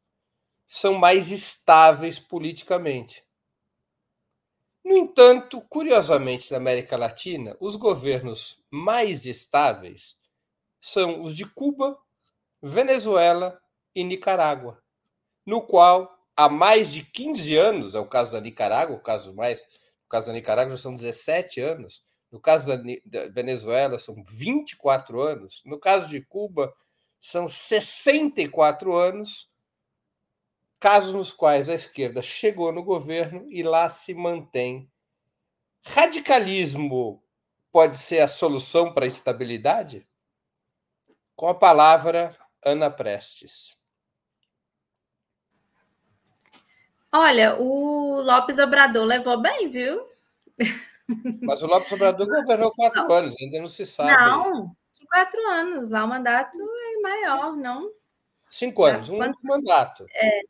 são 0.67 0.95
mais 0.95 1.31
estáveis 1.31 2.19
politicamente. 2.19 3.25
No 4.85 4.97
entanto, 4.97 5.61
curiosamente, 5.63 6.51
na 6.51 6.59
América 6.59 6.97
Latina, 6.97 7.57
os 7.59 7.75
governos 7.75 8.63
mais 8.71 9.25
estáveis 9.25 10.17
são 10.81 11.23
os 11.23 11.35
de 11.35 11.47
Cuba, 11.47 11.97
Venezuela 12.61 13.61
e 13.95 14.05
Nicarágua, 14.05 14.83
no 15.47 15.63
qual 15.63 16.19
há 16.37 16.49
mais 16.49 16.93
de 16.93 17.05
15 17.05 17.57
anos, 17.57 17.95
é 17.95 17.99
o 17.99 18.09
caso 18.09 18.33
da 18.33 18.41
Nicarágua, 18.41 18.97
o 18.97 19.03
caso 19.03 19.35
mais 19.35 19.67
caso 20.13 20.27
da 20.27 20.35
Nicarágua, 20.35 20.77
são 20.77 20.93
17 20.93 21.59
anos. 21.59 22.05
No 22.31 22.39
caso 22.39 22.67
da, 22.67 22.77
da 22.77 23.29
Venezuela, 23.29 23.99
são 23.99 24.23
24 24.23 25.19
anos. 25.19 25.63
No 25.65 25.81
caso 25.81 26.07
de 26.07 26.21
Cuba, 26.21 26.75
são 27.19 27.49
64 27.49 28.95
anos. 28.95 29.51
Casos 30.79 31.15
nos 31.15 31.33
quais 31.33 31.71
a 31.71 31.75
esquerda 31.75 32.21
chegou 32.21 32.73
no 32.73 32.85
governo 32.85 33.47
e 33.49 33.63
lá 33.63 33.89
se 33.89 34.13
mantém. 34.13 34.91
Radicalismo 35.83 37.23
pode 37.71 37.97
ser 37.97 38.21
a 38.21 38.29
solução 38.29 38.93
para 38.93 39.07
a 39.07 39.09
estabilidade? 39.09 40.07
Com 41.35 41.49
a 41.49 41.55
palavra, 41.55 42.37
Ana 42.63 42.91
Prestes. 42.91 43.82
Olha, 47.13 47.57
o 47.61 48.23
Lopes 48.23 48.59
Obrador 48.59 49.05
levou 49.05 49.41
bem, 49.41 49.69
viu? 49.69 50.03
Mas 51.43 51.63
o 51.63 51.67
Lopes 51.67 51.93
Obrador 51.93 52.27
governou 52.27 52.73
quatro 52.73 53.07
não. 53.07 53.15
anos, 53.15 53.37
ainda 53.39 53.61
não 53.61 53.69
se 53.69 53.87
sabe. 53.87 54.11
Não, 54.11 54.75
quatro 55.07 55.47
anos. 55.49 55.91
Lá 55.91 56.05
o 56.05 56.09
mandato 56.09 56.57
é 56.59 57.01
maior, 57.01 57.55
não? 57.55 57.91
Cinco 58.51 58.85
anos, 58.85 59.09
um 59.11 59.19
quando... 59.19 59.37
mandato. 59.43 60.07
É, 60.15 60.41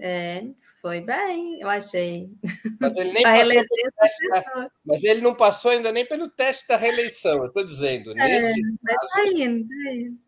é, 0.00 0.44
foi 0.80 1.00
bem, 1.00 1.60
eu 1.60 1.68
achei. 1.68 2.30
Mas 2.80 2.96
ele, 2.96 3.12
nem 3.12 3.22
passou 3.96 4.30
da... 4.30 4.70
Mas 4.84 5.04
ele 5.04 5.20
não 5.20 5.34
passou 5.34 5.70
ainda 5.70 5.90
nem 5.90 6.04
pelo 6.04 6.28
teste 6.28 6.68
da 6.68 6.76
reeleição, 6.76 7.38
eu 7.38 7.46
estou 7.46 7.64
dizendo. 7.64 8.12
É, 8.12 8.14
nesses 8.14 8.66
tá 8.66 8.94
casos, 8.94 9.10
tá 9.12 9.24
indo, 9.40 9.68
tá 9.68 9.92
indo. 9.92 10.18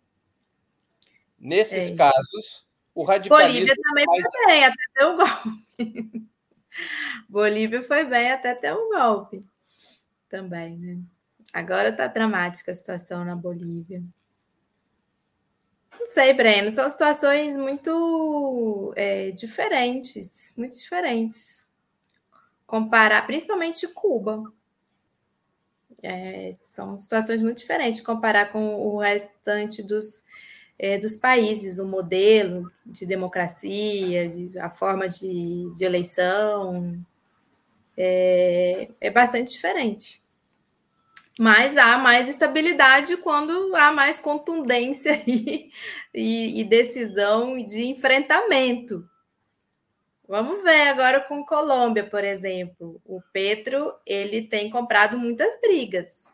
Nesses 1.39 1.91
é. 1.91 1.97
casos, 1.97 2.67
o 2.95 3.05
radicalismo. 3.05 3.53
Bolívia 3.53 3.77
também 3.83 4.07
foi 4.07 4.47
bem, 4.47 4.65
até 4.65 4.83
ter 4.95 5.05
o 5.05 5.17
golpe. 5.17 5.61
Bolívia 7.29 7.83
foi 7.83 8.05
bem 8.05 8.31
até 8.33 8.55
ter 8.55 8.75
um 8.75 8.91
golpe. 8.91 9.45
Também, 10.29 10.77
né? 10.77 10.99
Agora 11.53 11.89
está 11.89 12.07
dramática 12.07 12.71
a 12.71 12.75
situação 12.75 13.25
na 13.25 13.35
Bolívia. 13.35 14.03
Não 15.99 16.07
sei, 16.07 16.33
Breno, 16.33 16.71
são 16.71 16.89
situações 16.89 17.57
muito 17.57 18.93
é, 18.97 19.33
diferentes, 19.33 20.53
muito 20.57 20.79
diferentes. 20.79 21.67
Comparar, 22.67 23.27
principalmente 23.27 23.87
Cuba. 23.89 24.45
É, 26.03 26.51
são 26.61 26.99
situações 26.99 27.43
muito 27.43 27.59
diferentes 27.59 28.01
comparar 28.01 28.51
com 28.51 28.77
o 28.77 28.99
restante 28.99 29.83
dos 29.83 30.25
é, 30.83 30.97
dos 30.97 31.15
países, 31.15 31.79
o 31.79 31.87
modelo 31.87 32.73
de 32.87 33.05
democracia, 33.05 34.31
de, 34.31 34.59
a 34.59 34.71
forma 34.71 35.07
de, 35.11 35.71
de 35.75 35.85
eleição, 35.85 36.99
é, 37.95 38.89
é, 38.99 39.11
bastante 39.11 39.53
diferente. 39.53 40.23
mas 41.39 41.77
há 41.77 41.99
mais 41.99 42.29
estabilidade 42.29 43.17
quando 43.19 43.75
há 43.77 43.93
mais 43.93 44.19
contundência 44.19 45.23
e, 45.29 45.71
e, 46.15 46.61
e 46.61 46.65
decisão 46.65 47.59
de 47.59 47.85
enfrentamento. 47.85 49.07
Vamos 50.27 50.63
ver 50.63 50.89
agora 50.89 51.21
com 51.21 51.45
Colômbia, 51.45 52.09
por 52.09 52.25
exemplo. 52.25 53.01
O 53.05 53.21
Petro 53.33 53.95
ele 54.07 54.43
tem 54.43 54.71
comprado 54.71 55.19
muitas 55.19 55.61
brigas, 55.61 56.33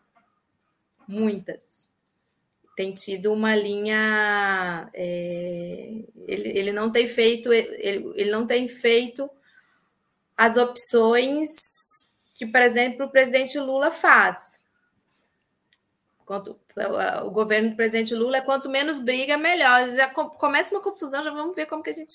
muitas. 1.09 1.96
Tem 2.77 2.95
tido 2.95 3.33
uma 3.33 3.57
linha. 3.57 4.89
É, 4.95 6.05
ele, 6.29 6.59
ele 6.59 6.73
não 6.73 6.93
tem 6.93 7.09
feito, 7.09 7.53
ele, 7.53 8.13
ele 8.15 8.31
não 8.31 8.47
tem 8.47 8.69
feito 8.69 9.29
as 10.37 10.57
opções 10.57 11.49
que, 12.35 12.47
por 12.47 12.61
exemplo, 12.61 13.07
o 13.07 13.11
presidente 13.11 13.59
Lula 13.59 13.91
faz. 13.91 14.61
Quanto, 16.25 16.61
o 17.25 17.31
governo 17.31 17.71
do 17.71 17.77
presidente 17.77 18.15
Lula 18.15 18.37
é 18.37 18.41
quanto 18.43 18.69
menos 18.69 19.01
briga, 19.01 19.39
melhor. 19.39 19.89
Já 19.91 20.09
começa 20.11 20.75
uma 20.75 20.83
confusão, 20.83 21.25
já 21.25 21.31
vamos 21.31 21.57
ver 21.57 21.67
como 21.67 21.83
que 21.83 21.91
a 21.91 21.95
gente 21.95 22.13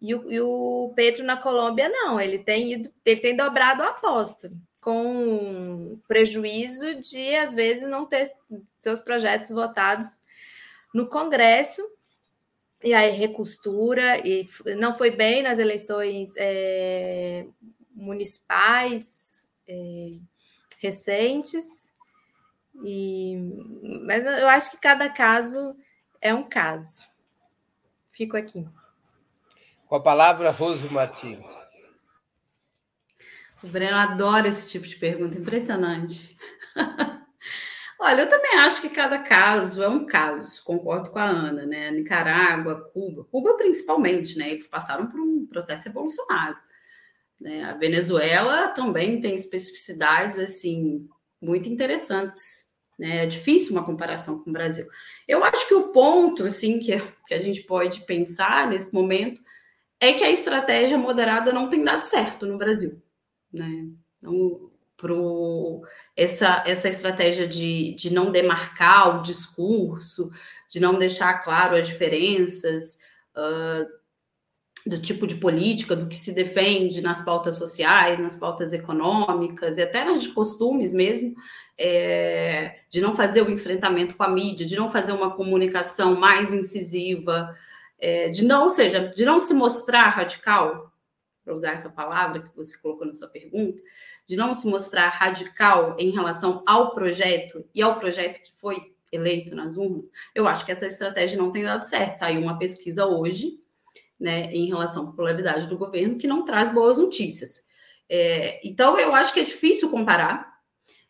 e 0.00 0.14
o, 0.14 0.32
e 0.32 0.40
o 0.40 0.92
Petro 0.96 1.24
na 1.24 1.36
Colômbia, 1.36 1.88
não, 1.88 2.18
ele 2.18 2.38
tem 2.38 2.72
ido, 2.72 2.90
ele 3.04 3.20
tem 3.20 3.36
dobrado 3.36 3.82
a 3.82 3.90
aposta, 3.90 4.50
com 4.80 5.98
prejuízo 6.08 6.94
de, 7.02 7.36
às 7.36 7.52
vezes, 7.52 7.88
não 7.88 8.06
ter 8.06 8.30
seus 8.80 9.00
projetos 9.00 9.50
votados 9.50 10.18
no 10.92 11.08
Congresso, 11.08 11.82
e 12.82 12.94
aí 12.94 13.10
recostura, 13.10 14.26
e 14.26 14.48
não 14.78 14.96
foi 14.96 15.10
bem 15.10 15.42
nas 15.42 15.58
eleições 15.58 16.34
é, 16.36 17.46
municipais 17.94 19.44
é, 19.68 20.12
recentes, 20.78 21.92
e, 22.82 23.36
mas 24.06 24.26
eu 24.26 24.48
acho 24.48 24.70
que 24.70 24.80
cada 24.80 25.10
caso 25.10 25.76
é 26.20 26.32
um 26.32 26.48
caso. 26.48 27.06
Fico 28.10 28.36
aqui. 28.36 28.66
Com 29.86 29.96
a 29.96 30.00
palavra, 30.00 30.50
Roso 30.50 30.90
Martins. 30.90 31.56
O 33.62 33.66
Breno 33.66 33.96
adora 33.96 34.48
esse 34.48 34.70
tipo 34.70 34.86
de 34.86 34.96
pergunta, 34.96 35.36
impressionante. 35.38 36.36
Olha, 38.02 38.22
eu 38.22 38.28
também 38.30 38.54
acho 38.54 38.80
que 38.80 38.88
cada 38.88 39.18
caso 39.18 39.82
é 39.82 39.88
um 39.88 40.06
caso, 40.06 40.64
concordo 40.64 41.10
com 41.10 41.18
a 41.18 41.28
Ana, 41.28 41.66
né? 41.66 41.90
Nicarágua, 41.90 42.90
Cuba, 42.94 43.24
Cuba 43.24 43.54
principalmente, 43.58 44.38
né? 44.38 44.50
Eles 44.52 44.66
passaram 44.66 45.06
por 45.06 45.20
um 45.20 45.46
processo 45.46 45.86
evolucionário. 45.86 46.56
Né? 47.38 47.62
A 47.64 47.74
Venezuela 47.74 48.68
também 48.68 49.20
tem 49.20 49.34
especificidades, 49.34 50.38
assim, 50.38 51.08
muito 51.42 51.68
interessantes. 51.68 52.70
Né? 52.98 53.24
É 53.24 53.26
difícil 53.26 53.72
uma 53.72 53.84
comparação 53.84 54.42
com 54.42 54.48
o 54.48 54.52
Brasil. 54.52 54.86
Eu 55.28 55.44
acho 55.44 55.68
que 55.68 55.74
o 55.74 55.88
ponto, 55.88 56.46
assim, 56.46 56.78
que, 56.78 56.98
que 57.26 57.34
a 57.34 57.40
gente 57.40 57.62
pode 57.64 58.00
pensar 58.06 58.66
nesse 58.66 58.94
momento 58.94 59.42
é 60.00 60.14
que 60.14 60.24
a 60.24 60.30
estratégia 60.30 60.96
moderada 60.96 61.52
não 61.52 61.68
tem 61.68 61.84
dado 61.84 62.02
certo 62.02 62.46
no 62.46 62.56
Brasil. 62.56 63.02
Né? 63.52 63.88
Então, 64.18 64.70
pro, 65.00 65.80
essa, 66.14 66.62
essa 66.66 66.88
estratégia 66.88 67.48
de, 67.48 67.94
de 67.94 68.12
não 68.12 68.30
demarcar 68.30 69.18
o 69.18 69.22
discurso, 69.22 70.30
de 70.68 70.78
não 70.78 70.98
deixar 70.98 71.42
claro 71.42 71.74
as 71.74 71.86
diferenças 71.86 72.98
uh, 73.34 74.00
do 74.86 75.00
tipo 75.00 75.26
de 75.26 75.36
política, 75.36 75.96
do 75.96 76.08
que 76.08 76.16
se 76.16 76.34
defende 76.34 77.00
nas 77.00 77.24
pautas 77.24 77.56
sociais, 77.56 78.18
nas 78.18 78.36
pautas 78.36 78.72
econômicas 78.72 79.78
e 79.78 79.82
até 79.82 80.04
nas 80.04 80.22
de 80.22 80.28
costumes 80.30 80.92
mesmo, 80.92 81.34
é, 81.78 82.76
de 82.90 83.00
não 83.00 83.14
fazer 83.14 83.42
o 83.42 83.50
enfrentamento 83.50 84.14
com 84.14 84.22
a 84.22 84.28
mídia, 84.28 84.66
de 84.66 84.76
não 84.76 84.90
fazer 84.90 85.12
uma 85.12 85.34
comunicação 85.34 86.18
mais 86.18 86.52
incisiva, 86.52 87.54
é, 87.98 88.28
de 88.28 88.44
não, 88.44 88.64
ou 88.64 88.70
seja, 88.70 89.08
de 89.08 89.24
não 89.24 89.38
se 89.38 89.52
mostrar 89.54 90.08
radical, 90.10 90.90
para 91.44 91.54
usar 91.54 91.72
essa 91.72 91.90
palavra 91.90 92.42
que 92.42 92.56
você 92.56 92.78
colocou 92.78 93.06
na 93.06 93.14
sua 93.14 93.28
pergunta, 93.28 93.80
de 94.30 94.36
não 94.36 94.54
se 94.54 94.68
mostrar 94.68 95.08
radical 95.08 95.96
em 95.98 96.10
relação 96.10 96.62
ao 96.64 96.94
projeto 96.94 97.64
e 97.74 97.82
ao 97.82 97.98
projeto 97.98 98.40
que 98.40 98.52
foi 98.60 98.94
eleito 99.10 99.56
nas 99.56 99.76
urnas, 99.76 100.08
eu 100.32 100.46
acho 100.46 100.64
que 100.64 100.70
essa 100.70 100.86
estratégia 100.86 101.36
não 101.36 101.50
tem 101.50 101.64
dado 101.64 101.82
certo. 101.82 102.18
Saiu 102.18 102.40
uma 102.40 102.56
pesquisa 102.56 103.04
hoje, 103.06 103.58
né, 104.20 104.44
em 104.52 104.68
relação 104.68 105.02
à 105.02 105.06
popularidade 105.06 105.66
do 105.66 105.76
governo, 105.76 106.16
que 106.16 106.28
não 106.28 106.44
traz 106.44 106.72
boas 106.72 106.98
notícias. 106.98 107.64
É, 108.08 108.60
então, 108.64 109.00
eu 109.00 109.12
acho 109.16 109.34
que 109.34 109.40
é 109.40 109.42
difícil 109.44 109.90
comparar, 109.90 110.48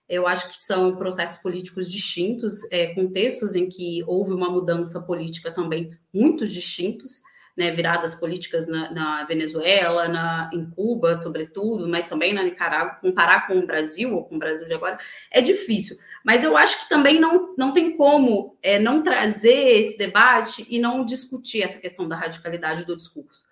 eu 0.08 0.26
acho 0.26 0.48
que 0.48 0.56
são 0.56 0.96
processos 0.96 1.42
políticos 1.42 1.92
distintos, 1.92 2.62
é, 2.72 2.94
contextos 2.94 3.54
em 3.54 3.68
que 3.68 4.02
houve 4.06 4.32
uma 4.32 4.48
mudança 4.48 5.02
política 5.02 5.52
também 5.52 5.90
muito 6.10 6.46
distintos, 6.46 7.20
né, 7.60 7.70
viradas 7.70 8.14
políticas 8.14 8.66
na, 8.66 8.90
na, 8.90 9.24
Venezuela, 9.24 10.08
na, 10.08 10.50
em 10.50 10.64
Cuba, 10.70 11.14
sobretudo, 11.14 11.86
mas 11.86 12.08
também 12.08 12.32
na 12.32 12.42
Nicarágua, 12.42 12.96
comparar 13.02 13.46
com 13.46 13.58
o 13.58 13.66
Brasil 13.66 14.16
ou 14.16 14.24
com 14.24 14.36
o 14.36 14.38
Brasil 14.38 14.66
de 14.66 14.72
agora 14.72 14.98
é 15.30 15.42
difícil. 15.42 15.98
Mas 16.24 16.42
eu 16.42 16.56
acho 16.56 16.82
que 16.82 16.88
também 16.88 17.20
não, 17.20 17.54
não 17.58 17.70
tem 17.74 17.94
como 17.94 18.56
é, 18.62 18.78
não 18.78 19.02
trazer 19.02 19.78
esse 19.78 19.98
debate 19.98 20.66
e 20.70 20.78
não 20.78 21.04
discutir 21.04 21.62
essa 21.62 21.78
questão 21.78 22.08
da 22.08 22.16
radicalidade 22.16 22.86
do 22.86 22.96
discurso. 22.96 23.44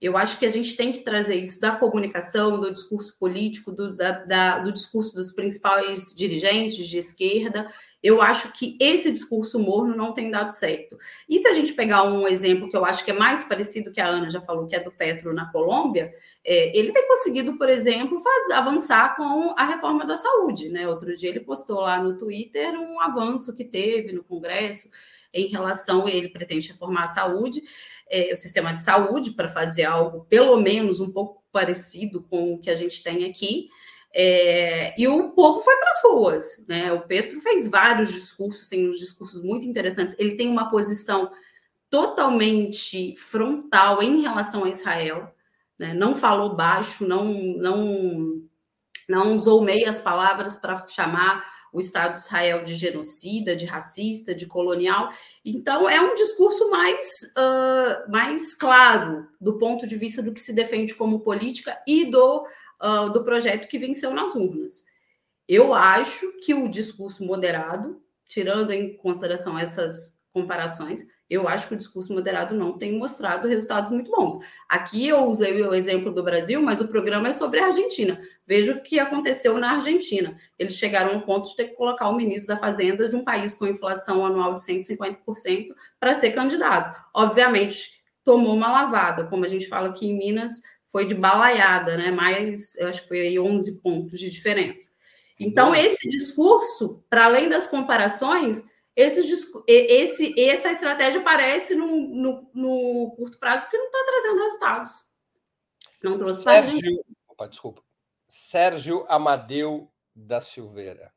Eu 0.00 0.16
acho 0.16 0.38
que 0.38 0.46
a 0.46 0.50
gente 0.50 0.74
tem 0.74 0.90
que 0.90 1.00
trazer 1.00 1.36
isso 1.36 1.60
da 1.60 1.76
comunicação, 1.76 2.58
do 2.58 2.72
discurso 2.72 3.16
político, 3.16 3.70
do, 3.70 3.94
da, 3.94 4.24
da, 4.24 4.58
do 4.58 4.72
discurso 4.72 5.14
dos 5.14 5.30
principais 5.30 6.14
dirigentes 6.16 6.88
de 6.88 6.98
esquerda. 6.98 7.70
Eu 8.02 8.22
acho 8.22 8.52
que 8.52 8.76
esse 8.80 9.10
discurso 9.10 9.58
morno 9.58 9.94
não 9.94 10.14
tem 10.14 10.30
dado 10.30 10.50
certo. 10.50 10.96
E 11.28 11.38
se 11.38 11.48
a 11.48 11.54
gente 11.54 11.74
pegar 11.74 12.04
um 12.04 12.26
exemplo 12.26 12.70
que 12.70 12.76
eu 12.76 12.84
acho 12.84 13.04
que 13.04 13.10
é 13.10 13.14
mais 13.14 13.44
parecido 13.44 13.92
que 13.92 14.00
a 14.00 14.08
Ana 14.08 14.30
já 14.30 14.40
falou, 14.40 14.66
que 14.66 14.74
é 14.74 14.80
do 14.80 14.90
Petro 14.90 15.34
na 15.34 15.50
Colômbia, 15.50 16.12
é, 16.44 16.76
ele 16.76 16.92
tem 16.92 17.06
conseguido, 17.06 17.58
por 17.58 17.68
exemplo, 17.68 18.18
faz, 18.20 18.50
avançar 18.50 19.16
com 19.16 19.54
a 19.56 19.64
reforma 19.64 20.06
da 20.06 20.16
saúde. 20.16 20.68
Né? 20.70 20.88
Outro 20.88 21.14
dia 21.16 21.28
ele 21.28 21.40
postou 21.40 21.80
lá 21.80 22.02
no 22.02 22.16
Twitter 22.16 22.72
um 22.78 23.00
avanço 23.00 23.54
que 23.54 23.64
teve 23.64 24.12
no 24.12 24.24
Congresso 24.24 24.90
em 25.32 25.46
relação, 25.46 26.08
ele 26.08 26.28
pretende 26.28 26.68
reformar 26.68 27.04
a 27.04 27.08
saúde 27.08 27.62
é, 28.10 28.34
o 28.34 28.36
sistema 28.36 28.72
de 28.72 28.82
saúde 28.82 29.30
para 29.30 29.48
fazer 29.48 29.84
algo 29.84 30.26
pelo 30.28 30.60
menos 30.60 31.00
um 31.00 31.10
pouco 31.10 31.42
parecido 31.52 32.22
com 32.22 32.54
o 32.54 32.58
que 32.58 32.68
a 32.68 32.74
gente 32.74 33.02
tem 33.02 33.24
aqui. 33.24 33.68
É, 34.12 35.00
e 35.00 35.06
o 35.06 35.30
povo 35.30 35.60
foi 35.60 35.76
para 35.76 35.88
as 35.88 36.02
ruas, 36.02 36.64
né? 36.68 36.92
O 36.92 37.02
Petro 37.02 37.40
fez 37.40 37.68
vários 37.68 38.12
discursos, 38.12 38.68
tem 38.68 38.88
uns 38.88 38.98
discursos 38.98 39.42
muito 39.42 39.66
interessantes. 39.66 40.16
Ele 40.18 40.34
tem 40.34 40.48
uma 40.48 40.68
posição 40.70 41.30
totalmente 41.88 43.14
frontal 43.16 44.02
em 44.02 44.20
relação 44.20 44.64
a 44.64 44.68
Israel, 44.68 45.32
né? 45.78 45.94
Não 45.94 46.14
falou 46.14 46.56
baixo, 46.56 47.06
não 47.06 47.32
não 47.32 48.50
não 49.08 49.34
usou 49.34 49.60
meias 49.62 50.00
palavras 50.00 50.56
para 50.56 50.86
chamar 50.86 51.44
o 51.72 51.80
Estado 51.80 52.14
de 52.14 52.20
Israel 52.20 52.64
de 52.64 52.74
genocida, 52.74 53.56
de 53.56 53.64
racista, 53.64 54.34
de 54.34 54.46
colonial. 54.46 55.10
Então, 55.44 55.88
é 55.88 56.00
um 56.00 56.14
discurso 56.14 56.70
mais, 56.70 57.06
uh, 57.36 58.10
mais 58.10 58.54
claro 58.54 59.26
do 59.40 59.58
ponto 59.58 59.86
de 59.86 59.96
vista 59.96 60.22
do 60.22 60.32
que 60.32 60.40
se 60.40 60.52
defende 60.52 60.94
como 60.94 61.20
política 61.20 61.76
e 61.86 62.10
do, 62.10 62.44
uh, 62.82 63.12
do 63.12 63.24
projeto 63.24 63.68
que 63.68 63.78
venceu 63.78 64.12
nas 64.12 64.34
urnas. 64.34 64.84
Eu 65.48 65.74
acho 65.74 66.26
que 66.44 66.54
o 66.54 66.68
discurso 66.68 67.24
moderado, 67.24 68.00
tirando 68.26 68.70
em 68.70 68.96
consideração 68.96 69.58
essas 69.58 70.18
comparações, 70.32 71.04
eu 71.30 71.46
acho 71.46 71.68
que 71.68 71.74
o 71.74 71.76
discurso 71.76 72.12
moderado 72.12 72.56
não 72.56 72.76
tem 72.76 72.98
mostrado 72.98 73.46
resultados 73.46 73.92
muito 73.92 74.10
bons. 74.10 74.34
Aqui 74.68 75.06
eu 75.06 75.24
usei 75.26 75.62
o 75.62 75.72
exemplo 75.72 76.12
do 76.12 76.24
Brasil, 76.24 76.60
mas 76.60 76.80
o 76.80 76.88
programa 76.88 77.28
é 77.28 77.32
sobre 77.32 77.60
a 77.60 77.66
Argentina. 77.66 78.20
Veja 78.44 78.72
o 78.72 78.82
que 78.82 78.98
aconteceu 78.98 79.56
na 79.56 79.74
Argentina. 79.74 80.36
Eles 80.58 80.74
chegaram 80.74 81.14
ao 81.14 81.22
ponto 81.22 81.48
de 81.48 81.54
ter 81.54 81.68
que 81.68 81.76
colocar 81.76 82.08
o 82.08 82.16
ministro 82.16 82.48
da 82.48 82.60
Fazenda 82.60 83.08
de 83.08 83.14
um 83.14 83.22
país 83.22 83.54
com 83.54 83.64
inflação 83.64 84.26
anual 84.26 84.54
de 84.54 84.60
150% 84.60 85.68
para 86.00 86.14
ser 86.14 86.32
candidato. 86.32 87.00
Obviamente, 87.14 88.02
tomou 88.24 88.54
uma 88.54 88.70
lavada, 88.70 89.24
como 89.24 89.44
a 89.44 89.48
gente 89.48 89.68
fala 89.68 89.90
aqui 89.90 90.08
em 90.08 90.18
Minas, 90.18 90.54
foi 90.90 91.06
de 91.06 91.14
balaiada, 91.14 91.96
né? 91.96 92.10
Mais, 92.10 92.74
eu 92.76 92.88
acho 92.88 93.02
que 93.02 93.08
foi 93.08 93.20
aí 93.20 93.38
11 93.38 93.80
pontos 93.80 94.18
de 94.18 94.28
diferença. 94.28 94.90
Então, 95.38 95.74
esse 95.74 96.08
discurso, 96.08 97.02
para 97.08 97.24
além 97.24 97.48
das 97.48 97.66
comparações, 97.66 98.62
esse, 98.94 99.20
esse, 99.66 100.38
essa 100.38 100.70
estratégia 100.70 101.22
parece 101.22 101.74
no, 101.74 101.86
no, 101.86 102.50
no 102.52 103.14
curto 103.16 103.38
prazo 103.38 103.68
que 103.70 103.78
não 103.78 103.86
está 103.86 104.04
trazendo 104.04 104.44
resultados. 104.44 105.04
Não 106.02 106.18
trouxe 106.18 106.42
Sérgio, 106.42 107.04
opa, 107.28 107.48
desculpa. 107.48 107.82
Sérgio 108.28 109.06
Amadeu 109.08 109.90
da 110.14 110.40
Silveira. 110.40 111.12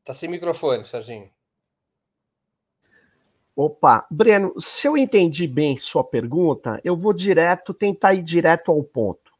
Está 0.00 0.14
sem 0.14 0.28
microfone, 0.28 0.84
Serginho. 0.84 1.32
Opa, 3.54 4.06
Breno, 4.10 4.54
se 4.58 4.88
eu 4.88 4.96
entendi 4.96 5.46
bem 5.46 5.76
sua 5.76 6.02
pergunta, 6.02 6.80
eu 6.82 6.96
vou 6.96 7.12
direto, 7.12 7.74
tentar 7.74 8.14
ir 8.14 8.22
direto 8.22 8.70
ao 8.70 8.82
ponto. 8.82 9.30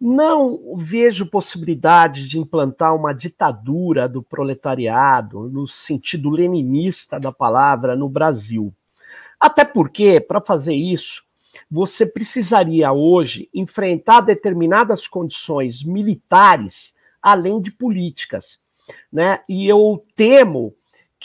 não 0.00 0.74
vejo 0.76 1.30
possibilidade 1.30 2.28
de 2.28 2.38
implantar 2.38 2.94
uma 2.94 3.12
ditadura 3.12 4.08
do 4.08 4.22
proletariado, 4.22 5.48
no 5.48 5.66
sentido 5.68 6.30
leninista 6.30 7.18
da 7.18 7.32
palavra, 7.32 7.96
no 7.96 8.08
Brasil. 8.08 8.74
Até 9.38 9.64
porque, 9.64 10.20
para 10.20 10.40
fazer 10.40 10.74
isso, 10.74 11.22
você 11.70 12.04
precisaria 12.04 12.92
hoje 12.92 13.48
enfrentar 13.54 14.20
determinadas 14.20 15.06
condições 15.06 15.82
militares, 15.82 16.94
além 17.22 17.60
de 17.60 17.70
políticas. 17.70 18.58
Né? 19.12 19.40
E 19.48 19.66
eu 19.66 20.04
temo 20.16 20.74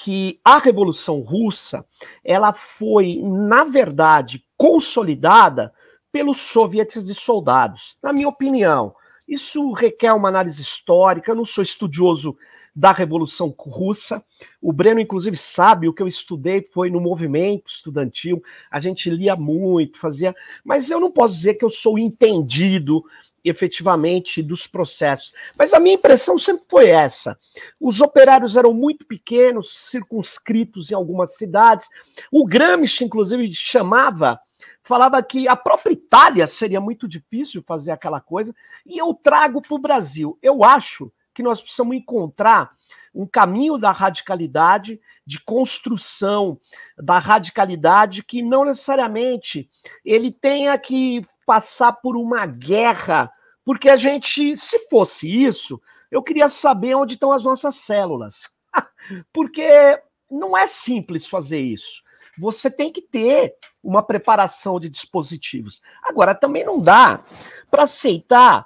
que 0.01 0.39
a 0.45 0.59
Revolução 0.59 1.19
Russa 1.19 1.85
ela 2.23 2.53
foi, 2.53 3.19
na 3.21 3.65
verdade, 3.65 4.45
consolidada 4.55 5.73
pelos 6.09 6.39
sovietes 6.39 7.03
de 7.03 7.13
soldados. 7.13 7.97
Na 8.01 8.13
minha 8.13 8.29
opinião, 8.29 8.95
isso 9.27 9.73
requer 9.73 10.13
uma 10.13 10.29
análise 10.29 10.61
histórica. 10.61 11.31
Eu 11.31 11.35
não 11.35 11.45
sou 11.45 11.61
estudioso 11.61 12.37
da 12.75 12.91
Revolução 12.91 13.53
Russa. 13.57 14.23
O 14.61 14.71
Breno, 14.71 14.99
inclusive, 14.99 15.35
sabe 15.35 15.87
o 15.87 15.93
que 15.93 16.01
eu 16.01 16.07
estudei 16.07 16.61
foi 16.73 16.89
no 16.89 16.99
movimento 16.99 17.69
estudantil. 17.69 18.41
A 18.69 18.79
gente 18.79 19.09
lia 19.09 19.35
muito, 19.35 19.99
fazia. 19.99 20.35
Mas 20.63 20.89
eu 20.89 20.99
não 20.99 21.11
posso 21.11 21.35
dizer 21.35 21.55
que 21.55 21.65
eu 21.65 21.69
sou 21.69 21.97
entendido 21.97 23.03
efetivamente 23.43 24.43
dos 24.43 24.67
processos. 24.67 25.33
Mas 25.57 25.73
a 25.73 25.79
minha 25.79 25.95
impressão 25.95 26.37
sempre 26.37 26.65
foi 26.67 26.89
essa. 26.89 27.37
Os 27.79 28.01
operários 28.01 28.57
eram 28.57 28.73
muito 28.73 29.05
pequenos, 29.05 29.77
circunscritos 29.89 30.91
em 30.91 30.95
algumas 30.95 31.35
cidades. 31.35 31.87
O 32.31 32.45
Gramsci, 32.45 33.03
inclusive, 33.03 33.51
chamava 33.53 34.39
falava 34.81 35.21
que 35.21 35.47
a 35.47 35.55
própria 35.55 35.93
Itália 35.93 36.47
seria 36.47 36.81
muito 36.81 37.07
difícil 37.07 37.61
fazer 37.61 37.91
aquela 37.91 38.19
coisa, 38.19 38.55
e 38.83 38.97
eu 38.97 39.13
trago 39.13 39.61
para 39.61 39.75
o 39.75 39.79
Brasil. 39.79 40.37
Eu 40.41 40.63
acho 40.63 41.11
que 41.39 41.43
nós 41.43 41.61
precisamos 41.61 41.95
encontrar 41.95 42.75
um 43.15 43.25
caminho 43.25 43.77
da 43.77 43.93
radicalidade, 43.93 44.99
de 45.25 45.41
construção 45.41 46.59
da 46.97 47.17
radicalidade, 47.17 48.25
que 48.25 48.41
não 48.41 48.65
necessariamente 48.65 49.69
ele 50.03 50.33
tenha 50.33 50.77
que 50.77 51.21
passar 51.45 51.93
por 51.93 52.17
uma 52.17 52.45
guerra, 52.45 53.31
porque 53.63 53.89
a 53.89 53.95
gente, 53.95 54.57
se 54.57 54.89
fosse 54.89 55.29
isso, 55.45 55.81
eu 56.11 56.21
queria 56.21 56.49
saber 56.49 56.95
onde 56.95 57.13
estão 57.13 57.31
as 57.31 57.41
nossas 57.41 57.75
células. 57.75 58.49
porque 59.31 59.97
não 60.29 60.57
é 60.57 60.67
simples 60.67 61.25
fazer 61.25 61.61
isso 61.61 62.03
você 62.37 62.71
tem 62.71 62.89
que 62.89 63.01
ter 63.01 63.53
uma 63.83 64.01
preparação 64.01 64.79
de 64.79 64.87
dispositivos. 64.87 65.81
Agora, 66.01 66.33
também 66.33 66.63
não 66.63 66.79
dá 66.79 67.21
para 67.69 67.83
aceitar 67.83 68.65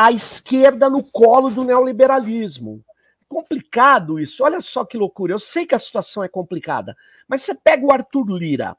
a 0.00 0.12
esquerda 0.12 0.88
no 0.88 1.02
colo 1.02 1.50
do 1.50 1.64
neoliberalismo. 1.64 2.84
Complicado 3.28 4.20
isso. 4.20 4.44
Olha 4.44 4.60
só 4.60 4.84
que 4.84 4.96
loucura. 4.96 5.32
Eu 5.32 5.40
sei 5.40 5.66
que 5.66 5.74
a 5.74 5.78
situação 5.78 6.22
é 6.22 6.28
complicada, 6.28 6.96
mas 7.26 7.42
você 7.42 7.52
pega 7.52 7.84
o 7.84 7.92
Arthur 7.92 8.30
Lira. 8.30 8.76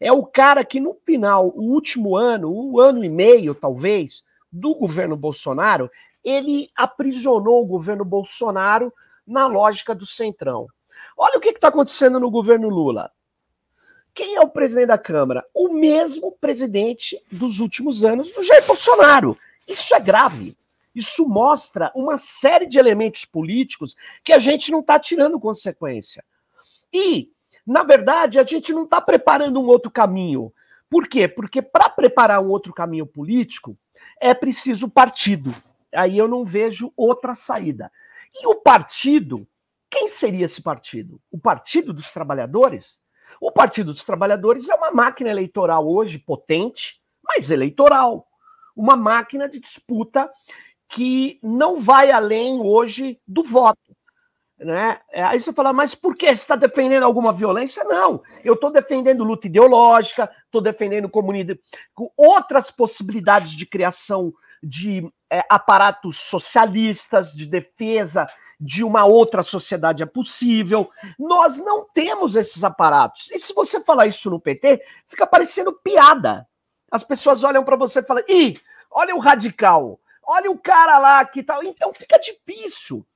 É 0.00 0.10
o 0.10 0.26
cara 0.26 0.64
que 0.64 0.80
no 0.80 0.92
final, 0.92 1.52
o 1.54 1.72
último 1.72 2.16
ano, 2.16 2.52
um 2.52 2.80
ano 2.80 3.04
e 3.04 3.08
meio 3.08 3.54
talvez, 3.54 4.24
do 4.50 4.74
governo 4.74 5.16
Bolsonaro, 5.16 5.88
ele 6.24 6.68
aprisionou 6.74 7.62
o 7.62 7.66
governo 7.66 8.04
Bolsonaro 8.04 8.92
na 9.24 9.46
lógica 9.46 9.94
do 9.94 10.04
centrão. 10.04 10.66
Olha 11.16 11.38
o 11.38 11.40
que 11.40 11.50
está 11.50 11.68
acontecendo 11.68 12.18
no 12.18 12.28
governo 12.28 12.68
Lula. 12.68 13.12
Quem 14.12 14.34
é 14.34 14.40
o 14.40 14.48
presidente 14.48 14.88
da 14.88 14.98
Câmara? 14.98 15.46
O 15.54 15.68
mesmo 15.68 16.32
presidente 16.40 17.22
dos 17.30 17.60
últimos 17.60 18.04
anos 18.04 18.32
do 18.32 18.42
Jair 18.42 18.66
Bolsonaro. 18.66 19.38
Isso 19.66 19.94
é 19.94 20.00
grave. 20.00 20.56
Isso 20.94 21.28
mostra 21.28 21.92
uma 21.94 22.16
série 22.16 22.66
de 22.66 22.78
elementos 22.78 23.24
políticos 23.24 23.94
que 24.24 24.32
a 24.32 24.38
gente 24.38 24.70
não 24.70 24.80
está 24.80 24.98
tirando 24.98 25.38
consequência. 25.38 26.24
E, 26.92 27.30
na 27.66 27.82
verdade, 27.82 28.38
a 28.38 28.44
gente 28.44 28.72
não 28.72 28.84
está 28.84 29.00
preparando 29.00 29.60
um 29.60 29.66
outro 29.66 29.90
caminho. 29.90 30.52
Por 30.88 31.06
quê? 31.06 31.28
Porque 31.28 31.60
para 31.60 31.90
preparar 31.90 32.40
um 32.42 32.48
outro 32.48 32.72
caminho 32.72 33.06
político 33.06 33.76
é 34.20 34.32
preciso 34.32 34.88
partido. 34.88 35.54
Aí 35.94 36.16
eu 36.16 36.28
não 36.28 36.44
vejo 36.44 36.92
outra 36.96 37.34
saída. 37.34 37.90
E 38.34 38.46
o 38.46 38.54
partido, 38.54 39.46
quem 39.90 40.08
seria 40.08 40.44
esse 40.44 40.62
partido? 40.62 41.20
O 41.30 41.38
Partido 41.38 41.92
dos 41.92 42.10
Trabalhadores? 42.12 42.98
O 43.40 43.52
Partido 43.52 43.92
dos 43.92 44.04
Trabalhadores 44.04 44.68
é 44.68 44.74
uma 44.74 44.90
máquina 44.90 45.30
eleitoral 45.30 45.86
hoje 45.86 46.18
potente, 46.18 47.00
mas 47.22 47.50
eleitoral. 47.50 48.26
Uma 48.76 48.94
máquina 48.96 49.48
de 49.48 49.58
disputa 49.58 50.30
que 50.88 51.40
não 51.42 51.80
vai 51.80 52.10
além 52.10 52.60
hoje 52.60 53.18
do 53.26 53.42
voto. 53.42 53.96
Né? 54.58 54.98
É, 55.10 55.22
aí 55.22 55.40
você 55.40 55.52
fala, 55.52 55.72
mas 55.72 55.94
por 55.94 56.16
que 56.16 56.26
você 56.26 56.32
está 56.32 56.56
defendendo 56.56 57.02
alguma 57.02 57.32
violência? 57.32 57.84
Não, 57.84 58.22
eu 58.42 58.54
estou 58.54 58.70
defendendo 58.70 59.24
luta 59.24 59.46
ideológica, 59.46 60.30
estou 60.44 60.62
defendendo 60.62 61.10
comunidade, 61.10 61.60
outras 62.16 62.70
possibilidades 62.70 63.50
de 63.50 63.66
criação 63.66 64.32
de 64.62 65.06
é, 65.30 65.44
aparatos 65.50 66.16
socialistas, 66.18 67.32
de 67.32 67.46
defesa 67.46 68.26
de 68.58 68.82
uma 68.82 69.04
outra 69.04 69.42
sociedade 69.42 70.02
é 70.02 70.06
possível. 70.06 70.90
Nós 71.18 71.58
não 71.58 71.86
temos 71.92 72.36
esses 72.36 72.64
aparatos. 72.64 73.30
E 73.30 73.38
se 73.38 73.52
você 73.52 73.80
falar 73.80 74.06
isso 74.06 74.30
no 74.30 74.40
PT, 74.40 74.82
fica 75.06 75.26
parecendo 75.26 75.72
piada. 75.72 76.46
As 76.90 77.02
pessoas 77.02 77.42
olham 77.44 77.64
para 77.64 77.76
você 77.76 78.00
e 78.00 78.04
falam: 78.04 78.24
ih, 78.28 78.60
olha 78.90 79.14
o 79.14 79.20
radical, 79.20 80.00
olha 80.22 80.50
o 80.50 80.58
cara 80.58 80.98
lá 80.98 81.24
que 81.24 81.42
tal. 81.42 81.62
Então 81.62 81.92
fica 81.92 82.18
difícil. 82.18 83.06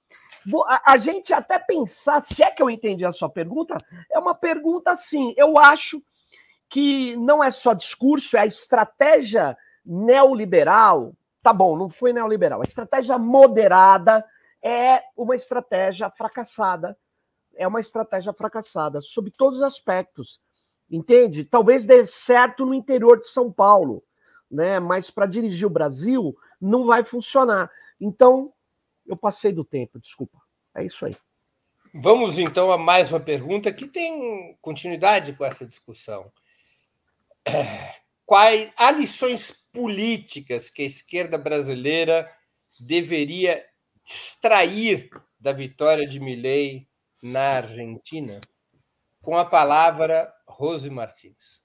A, 0.86 0.96
gente 0.96 1.34
até 1.34 1.58
pensar, 1.58 2.20
se 2.20 2.42
é 2.42 2.50
que 2.50 2.62
eu 2.62 2.70
entendi 2.70 3.04
a 3.04 3.12
sua 3.12 3.28
pergunta, 3.28 3.76
é 4.10 4.18
uma 4.18 4.34
pergunta 4.34 4.90
assim. 4.90 5.34
Eu 5.36 5.58
acho 5.58 6.02
que 6.68 7.14
não 7.16 7.44
é 7.44 7.50
só 7.50 7.74
discurso, 7.74 8.36
é 8.36 8.40
a 8.40 8.46
estratégia 8.46 9.56
neoliberal. 9.84 11.14
Tá 11.42 11.52
bom, 11.52 11.76
não 11.76 11.90
foi 11.90 12.12
neoliberal, 12.12 12.60
a 12.60 12.64
estratégia 12.64 13.18
moderada 13.18 14.24
é 14.62 15.02
uma 15.16 15.36
estratégia 15.36 16.10
fracassada. 16.10 16.96
É 17.56 17.66
uma 17.66 17.80
estratégia 17.80 18.32
fracassada, 18.32 19.00
sob 19.00 19.30
todos 19.30 19.58
os 19.58 19.62
aspectos. 19.62 20.40
Entende? 20.90 21.44
Talvez 21.44 21.86
dê 21.86 22.04
certo 22.06 22.66
no 22.66 22.74
interior 22.74 23.20
de 23.20 23.28
São 23.28 23.52
Paulo, 23.52 24.02
né? 24.50 24.80
mas 24.80 25.10
para 25.10 25.26
dirigir 25.26 25.66
o 25.66 25.70
Brasil 25.70 26.36
não 26.60 26.86
vai 26.86 27.04
funcionar. 27.04 27.70
Então, 28.00 28.52
eu 29.06 29.16
passei 29.16 29.52
do 29.52 29.64
tempo, 29.64 30.00
desculpa. 30.00 30.38
É 30.74 30.84
isso 30.84 31.06
aí. 31.06 31.16
Vamos 31.92 32.38
então 32.38 32.70
a 32.70 32.78
mais 32.78 33.10
uma 33.10 33.18
pergunta 33.18 33.72
que 33.72 33.88
tem 33.88 34.56
continuidade 34.60 35.32
com 35.32 35.44
essa 35.44 35.66
discussão. 35.66 36.30
Quais 38.24 38.70
há 38.76 38.92
lições 38.92 39.52
políticas 39.72 40.70
que 40.70 40.82
a 40.82 40.86
esquerda 40.86 41.36
brasileira 41.36 42.30
deveria 42.78 43.64
extrair 44.04 45.10
da 45.38 45.52
vitória 45.52 46.06
de 46.06 46.20
Milley 46.20 46.88
na 47.22 47.56
Argentina? 47.56 48.40
Com 49.30 49.36
a 49.36 49.44
palavra, 49.44 50.34
Rose 50.44 50.90
Martins. 50.90 51.60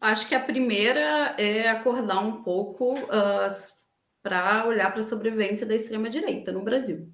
Acho 0.00 0.28
que 0.28 0.34
a 0.36 0.38
primeira 0.38 1.34
é 1.36 1.68
acordar 1.68 2.20
um 2.20 2.44
pouco 2.44 2.94
uh, 2.94 3.48
para 4.22 4.64
olhar 4.68 4.92
para 4.92 5.00
a 5.00 5.02
sobrevivência 5.02 5.66
da 5.66 5.74
extrema-direita 5.74 6.52
no 6.52 6.62
Brasil. 6.62 7.12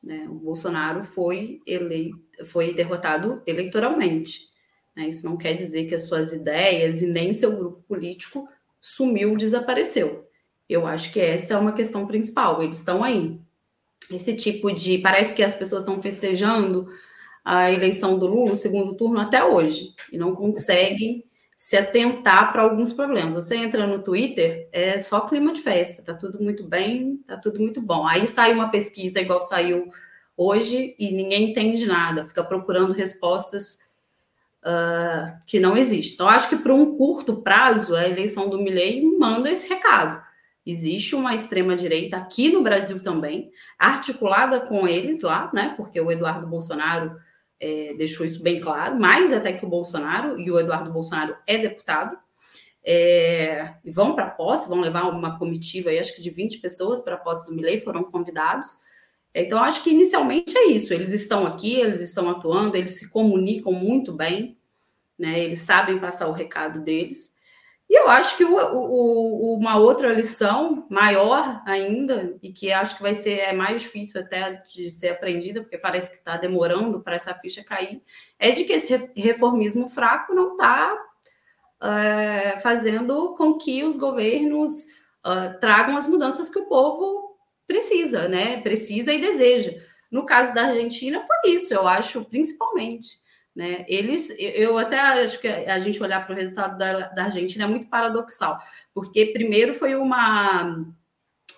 Né? 0.00 0.24
O 0.30 0.34
Bolsonaro 0.34 1.02
foi, 1.02 1.60
eleito, 1.66 2.46
foi 2.46 2.72
derrotado 2.72 3.42
eleitoralmente. 3.44 4.50
Né? 4.94 5.08
Isso 5.08 5.26
não 5.26 5.36
quer 5.36 5.54
dizer 5.54 5.86
que 5.88 5.96
as 5.96 6.04
suas 6.04 6.32
ideias 6.32 7.02
e 7.02 7.08
nem 7.08 7.32
seu 7.32 7.56
grupo 7.56 7.82
político 7.88 8.48
sumiu, 8.80 9.36
desapareceu. 9.36 10.30
Eu 10.68 10.86
acho 10.86 11.12
que 11.12 11.18
essa 11.18 11.54
é 11.54 11.56
uma 11.56 11.72
questão 11.72 12.06
principal. 12.06 12.62
Eles 12.62 12.78
estão 12.78 13.02
aí. 13.02 13.42
Esse 14.10 14.34
tipo 14.34 14.70
de. 14.72 14.98
Parece 14.98 15.34
que 15.34 15.42
as 15.42 15.54
pessoas 15.54 15.82
estão 15.82 16.00
festejando 16.00 16.86
a 17.44 17.70
eleição 17.70 18.18
do 18.18 18.26
Lula, 18.26 18.52
o 18.52 18.56
segundo 18.56 18.94
turno, 18.94 19.18
até 19.18 19.44
hoje, 19.44 19.94
e 20.12 20.18
não 20.18 20.34
conseguem 20.34 21.24
se 21.56 21.76
atentar 21.76 22.52
para 22.52 22.62
alguns 22.62 22.92
problemas. 22.92 23.34
Você 23.34 23.56
entra 23.56 23.86
no 23.86 24.02
Twitter, 24.02 24.68
é 24.72 24.98
só 24.98 25.20
clima 25.20 25.52
de 25.52 25.60
festa, 25.60 26.02
tá 26.02 26.14
tudo 26.14 26.42
muito 26.42 26.64
bem, 26.64 27.18
tá 27.26 27.36
tudo 27.36 27.60
muito 27.60 27.80
bom. 27.80 28.06
Aí 28.06 28.26
sai 28.26 28.52
uma 28.52 28.68
pesquisa 28.68 29.20
igual 29.20 29.42
saiu 29.42 29.90
hoje 30.36 30.94
e 30.98 31.12
ninguém 31.12 31.50
entende 31.50 31.86
nada, 31.86 32.24
fica 32.24 32.42
procurando 32.42 32.92
respostas 32.92 33.78
uh, 34.64 35.38
que 35.46 35.60
não 35.60 35.76
existem. 35.76 36.14
Então, 36.14 36.28
acho 36.28 36.48
que 36.48 36.56
para 36.56 36.74
um 36.74 36.96
curto 36.96 37.42
prazo, 37.42 37.94
a 37.94 38.08
eleição 38.08 38.48
do 38.48 38.58
Milley 38.58 39.02
manda 39.18 39.50
esse 39.50 39.68
recado. 39.68 40.22
Existe 40.64 41.14
uma 41.16 41.34
extrema-direita 41.34 42.16
aqui 42.16 42.50
no 42.50 42.62
Brasil 42.62 43.02
também, 43.02 43.50
articulada 43.78 44.60
com 44.60 44.86
eles 44.86 45.22
lá, 45.22 45.50
né? 45.52 45.74
Porque 45.76 46.00
o 46.00 46.10
Eduardo 46.10 46.46
Bolsonaro 46.46 47.16
é, 47.60 47.94
deixou 47.94 48.24
isso 48.24 48.42
bem 48.42 48.60
claro, 48.60 48.98
mais 48.98 49.32
até 49.32 49.52
que 49.52 49.64
o 49.64 49.68
Bolsonaro, 49.68 50.38
e 50.40 50.50
o 50.50 50.58
Eduardo 50.58 50.92
Bolsonaro 50.92 51.36
é 51.46 51.58
deputado. 51.58 52.16
é, 52.84 53.74
vão 53.84 54.14
para 54.14 54.26
a 54.26 54.30
posse, 54.30 54.68
vão 54.68 54.80
levar 54.80 55.08
uma 55.08 55.38
comitiva, 55.38 55.90
aí, 55.90 55.98
acho 55.98 56.14
que 56.16 56.22
de 56.22 56.30
20 56.30 56.58
pessoas 56.58 57.02
para 57.02 57.14
a 57.14 57.18
posse 57.18 57.48
do 57.48 57.54
Milley, 57.54 57.80
foram 57.80 58.02
convidados. 58.04 58.78
Então, 59.34 59.58
acho 59.62 59.82
que 59.82 59.90
inicialmente 59.90 60.56
é 60.58 60.66
isso. 60.66 60.92
Eles 60.92 61.12
estão 61.12 61.46
aqui, 61.46 61.76
eles 61.80 62.00
estão 62.00 62.28
atuando, 62.28 62.76
eles 62.76 62.92
se 62.98 63.08
comunicam 63.10 63.72
muito 63.72 64.12
bem, 64.12 64.58
né? 65.18 65.40
Eles 65.40 65.60
sabem 65.60 65.98
passar 65.98 66.28
o 66.28 66.32
recado 66.32 66.80
deles. 66.82 67.31
E 67.92 67.94
eu 67.94 68.08
acho 68.08 68.38
que 68.38 68.44
o, 68.44 68.56
o, 68.56 69.54
uma 69.54 69.76
outra 69.76 70.10
lição 70.14 70.86
maior 70.88 71.62
ainda, 71.66 72.38
e 72.42 72.50
que 72.50 72.72
acho 72.72 72.96
que 72.96 73.02
vai 73.02 73.12
ser 73.12 73.40
é 73.40 73.52
mais 73.52 73.82
difícil 73.82 74.18
até 74.18 74.62
de 74.74 74.90
ser 74.90 75.10
aprendida, 75.10 75.60
porque 75.60 75.76
parece 75.76 76.10
que 76.10 76.16
está 76.16 76.38
demorando 76.38 77.02
para 77.02 77.16
essa 77.16 77.34
ficha 77.34 77.62
cair, 77.62 78.02
é 78.38 78.50
de 78.50 78.64
que 78.64 78.72
esse 78.72 79.10
reformismo 79.14 79.90
fraco 79.90 80.32
não 80.32 80.52
está 80.52 80.96
é, 81.82 82.58
fazendo 82.60 83.34
com 83.36 83.58
que 83.58 83.84
os 83.84 83.98
governos 83.98 84.84
uh, 85.26 85.60
tragam 85.60 85.94
as 85.94 86.06
mudanças 86.06 86.48
que 86.48 86.60
o 86.60 86.68
povo 86.70 87.36
precisa, 87.66 88.26
né? 88.26 88.58
Precisa 88.62 89.12
e 89.12 89.20
deseja. 89.20 89.70
No 90.10 90.24
caso 90.24 90.54
da 90.54 90.68
Argentina, 90.68 91.22
foi 91.26 91.52
isso, 91.52 91.74
eu 91.74 91.86
acho, 91.86 92.24
principalmente. 92.24 93.20
Né? 93.54 93.84
Eles, 93.86 94.34
eu 94.38 94.78
até 94.78 94.98
acho 94.98 95.38
que 95.38 95.46
a 95.46 95.78
gente 95.78 96.02
olhar 96.02 96.24
para 96.24 96.34
o 96.34 96.38
resultado 96.38 96.78
da, 96.78 97.08
da 97.08 97.24
Argentina 97.24 97.64
é 97.64 97.68
muito 97.68 97.88
paradoxal, 97.88 98.58
porque 98.94 99.26
primeiro 99.26 99.74
foi 99.74 99.94
uma 99.94 100.84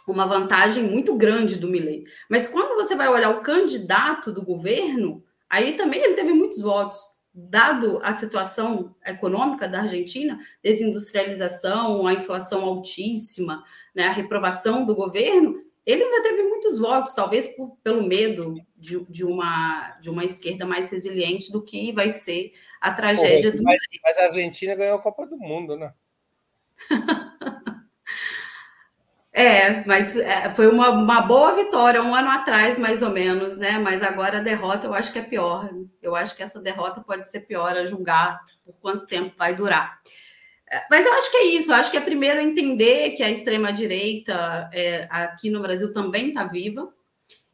uma 0.07 0.27
vantagem 0.27 0.85
muito 0.85 1.17
grande 1.17 1.57
do 1.57 1.69
Milley. 1.69 2.05
Mas 2.29 2.47
quando 2.47 2.75
você 2.75 2.95
vai 2.95 3.09
olhar 3.09 3.31
o 3.31 3.41
candidato 3.41 4.33
do 4.33 4.45
governo, 4.45 5.25
aí 5.49 5.75
também 5.75 6.03
ele 6.03 6.15
teve 6.15 6.33
muitos 6.33 6.61
votos, 6.61 6.99
dado 7.33 8.01
a 8.03 8.13
situação 8.13 8.95
econômica 9.05 9.67
da 9.67 9.83
Argentina, 9.83 10.39
desindustrialização, 10.63 12.07
a 12.07 12.13
inflação 12.13 12.63
altíssima, 12.63 13.65
né, 13.95 14.07
a 14.07 14.13
reprovação 14.13 14.85
do 14.85 14.95
governo, 14.95 15.64
ele 15.87 16.03
ainda 16.03 16.23
teve 16.23 16.43
muitos 16.45 16.79
votos, 16.79 17.15
talvez 17.15 17.47
por, 17.49 17.77
pelo 17.83 18.03
medo 18.03 18.55
de, 18.77 19.05
de, 19.07 19.25
uma, 19.25 19.91
de 20.01 20.09
uma 20.09 20.25
esquerda 20.25 20.65
mais 20.65 20.91
resiliente 20.91 21.53
do 21.53 21.63
que 21.63 21.93
vai 21.93 22.11
ser 22.11 22.53
a 22.81 22.93
tragédia 22.93 23.51
Pô, 23.51 23.59
do. 23.59 23.63
Mas, 23.63 23.79
mas, 24.03 24.19
a 24.19 24.25
Argentina 24.25 24.75
ganhou 24.75 24.97
a 24.97 25.03
Copa 25.03 25.27
do 25.27 25.37
Mundo, 25.37 25.77
né? 25.77 25.93
é, 29.31 29.85
mas 29.87 30.17
é, 30.17 30.51
foi 30.51 30.69
uma, 30.69 30.89
uma 30.89 31.21
boa 31.23 31.53
vitória 31.55 32.03
um 32.03 32.15
ano 32.15 32.31
atrás, 32.31 32.79
mais 32.79 33.03
ou 33.03 33.11
menos, 33.11 33.59
né? 33.59 33.79
Mas 33.79 34.03
agora 34.03 34.39
a 34.39 34.43
derrota 34.43 34.87
eu 34.87 34.95
acho 34.95 35.13
que 35.13 35.19
é 35.19 35.23
pior. 35.23 35.71
Eu 36.01 36.17
acho 36.17 36.35
que 36.35 36.43
essa 36.43 36.61
derrota 36.61 37.03
pode 37.03 37.31
ser 37.31 37.41
pior 37.41 37.77
a 37.77 37.85
julgar 37.85 38.41
por 38.65 38.75
quanto 38.81 39.07
tempo 39.07 39.37
vai 39.37 39.55
durar. 39.55 40.01
Mas 40.91 41.07
eu 41.07 41.13
acho 41.15 41.31
que 41.31 41.37
é 41.37 41.45
isso. 41.47 41.71
Eu 41.71 41.77
acho 41.77 41.91
que 41.91 41.97
é 41.97 42.01
primeiro 42.01 42.41
entender 42.41 43.11
que 43.11 43.23
a 43.23 43.31
extrema-direita 43.31 44.71
é, 44.73 45.07
aqui 45.11 45.51
no 45.51 45.61
Brasil 45.61 45.93
também 45.93 46.29
está 46.29 46.45
viva 46.45 46.93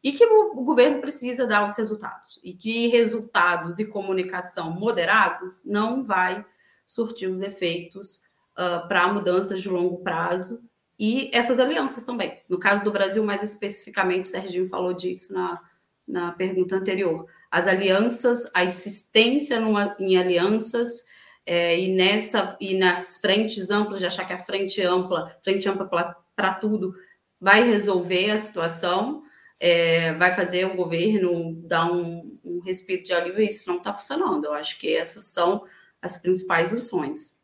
e 0.02 0.12
que 0.12 0.24
o, 0.24 0.62
governo 0.64 1.00
precisa 1.00 1.46
dar 1.46 1.66
os 1.66 1.76
resultados. 1.76 2.40
E 2.42 2.54
que 2.54 2.88
resultados 2.88 3.78
e 3.78 3.86
comunicação 3.86 4.70
moderados 4.72 5.62
não 5.64 6.04
vai 6.04 6.44
surtir 6.86 7.28
os 7.28 7.42
efeitos 7.42 8.22
uh, 8.58 8.88
para 8.88 9.12
mudanças 9.12 9.60
de 9.60 9.68
longo 9.68 9.98
prazo 10.02 10.58
e 10.98 11.30
essas 11.32 11.58
alianças 11.58 12.04
também. 12.04 12.40
No 12.48 12.58
caso 12.58 12.84
do 12.84 12.90
Brasil, 12.90 13.24
mais 13.24 13.42
especificamente, 13.42 14.26
o 14.26 14.28
Serginho 14.28 14.66
falou 14.66 14.92
disso 14.92 15.32
na, 15.32 15.60
na 16.06 16.32
pergunta 16.32 16.76
anterior. 16.76 17.26
As 17.50 17.66
alianças, 17.66 18.50
a 18.54 18.64
insistência 18.64 19.58
numa, 19.60 19.96
em 19.98 20.16
alianças 20.18 21.04
é, 21.47 21.78
e 21.78 21.95
nessa 21.95 22.57
e 22.61 22.76
nas 22.76 23.16
frentes 23.16 23.70
amplas, 23.70 24.01
de 24.01 24.07
achar 24.07 24.26
que 24.26 24.32
a 24.32 24.38
frente 24.38 24.82
ampla, 24.82 25.36
frente 25.43 25.68
ampla 25.68 26.16
para 26.36 26.55
tudo, 26.55 26.95
vai 27.41 27.62
resolver 27.62 28.30
a 28.30 28.36
situação, 28.36 29.22
é, 29.59 30.14
vai 30.14 30.34
fazer 30.34 30.66
o 30.66 30.76
governo 30.76 31.55
dar 31.66 31.91
um, 31.91 32.38
um 32.45 32.61
respiro 32.61 33.03
de 33.03 33.12
alívio, 33.12 33.43
isso 33.43 33.68
não 33.68 33.78
está 33.78 33.93
funcionando. 33.93 34.45
Eu 34.45 34.55
acho 34.55 34.78
que 34.78 34.95
essas 34.95 35.24
são 35.24 35.64
as 36.01 36.16
principais 36.16 36.70
lições. 36.70 37.34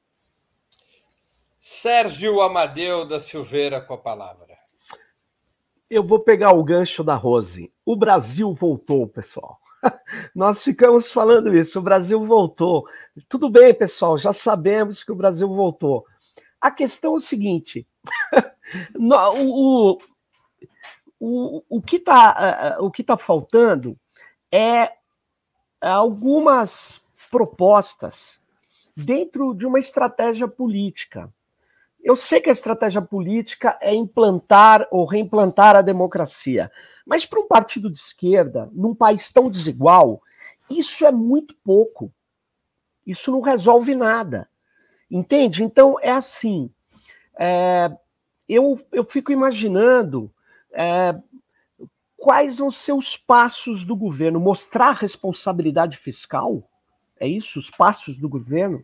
Sérgio 1.59 2.41
Amadeu 2.41 3.05
da 3.05 3.19
Silveira 3.19 3.81
com 3.81 3.95
a 3.95 3.99
palavra. 3.99 4.57
Eu 5.91 6.07
vou 6.07 6.21
pegar 6.21 6.53
o 6.53 6.65
gancho 6.65 7.03
da 7.03 7.15
Rose. 7.15 7.73
O 7.85 7.97
Brasil 7.97 8.53
voltou, 8.53 9.07
pessoal. 9.09 9.61
Nós 10.35 10.63
ficamos 10.63 11.11
falando 11.11 11.57
isso, 11.57 11.79
o 11.79 11.83
Brasil 11.83 12.25
voltou. 12.25 12.87
Tudo 13.29 13.49
bem, 13.49 13.75
pessoal, 13.75 14.19
já 14.19 14.33
sabemos 14.33 15.03
que 15.05 15.13
o 15.13 15.17
Brasil 15.17 15.49
voltou. 15.49 16.05
A 16.61 16.71
questão 16.71 17.15
é 17.15 17.17
o 17.17 17.21
seguinte: 17.21 17.87
o, 18.99 19.99
o, 21.19 21.63
o 21.69 21.83
que 21.83 21.97
está 21.97 22.77
tá 23.07 23.17
faltando 23.17 23.99
é 24.51 24.93
algumas 25.81 27.05
propostas 27.31 28.41
dentro 28.97 29.55
de 29.55 29.67
uma 29.67 29.79
estratégia 29.79 30.49
política. 30.49 31.33
Eu 32.03 32.17
sei 32.17 32.41
que 32.41 32.49
a 32.49 32.53
estratégia 32.53 33.03
política 33.03 33.77
é 33.81 33.95
implantar 33.95 34.87
ou 34.91 35.05
reimplantar 35.05 35.75
a 35.75 35.83
democracia, 35.83 36.71
mas 37.07 37.25
para 37.25 37.41
um 37.41 37.47
partido 37.47 37.89
de 37.89 37.99
esquerda, 37.99 38.69
num 38.73 38.95
país 38.95 39.33
tão 39.33 39.49
desigual, 39.49 40.21
isso 40.69 41.07
é 41.07 41.13
muito 41.13 41.55
pouco. 41.63 42.13
Isso 43.07 43.31
não 43.31 43.41
resolve 43.41 43.95
nada. 43.95 44.49
Entende? 45.09 45.63
Então, 45.63 45.97
é 46.03 46.11
assim. 46.11 46.69
É, 47.39 47.97
eu, 48.49 48.81
eu 48.91 49.05
fico 49.05 49.31
imaginando 49.31 50.33
é, 50.73 51.15
quais 52.17 52.59
vão 52.59 52.73
ser 52.73 52.93
os 52.93 53.17
passos 53.17 53.85
do 53.85 53.95
governo. 53.95 54.41
Mostrar 54.41 54.91
responsabilidade 54.91 55.97
fiscal? 55.97 56.69
É 57.21 57.29
isso? 57.29 57.61
Os 57.61 57.71
passos 57.71 58.17
do 58.17 58.29
governo? 58.29 58.83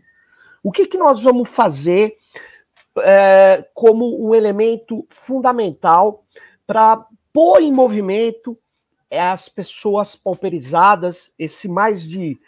O 0.62 0.70
que, 0.70 0.86
que 0.86 0.96
nós 0.96 1.24
vamos 1.24 1.50
fazer 1.50 2.16
é, 2.98 3.68
como 3.74 4.24
um 4.24 4.32
elemento 4.32 5.04
fundamental 5.10 6.24
para 6.64 7.04
pôr 7.32 7.62
em 7.62 7.72
movimento 7.72 8.58
as 9.10 9.48
pessoas 9.48 10.16
pauperizadas, 10.16 11.32
esse 11.38 11.68
mais 11.68 12.02
de 12.02 12.40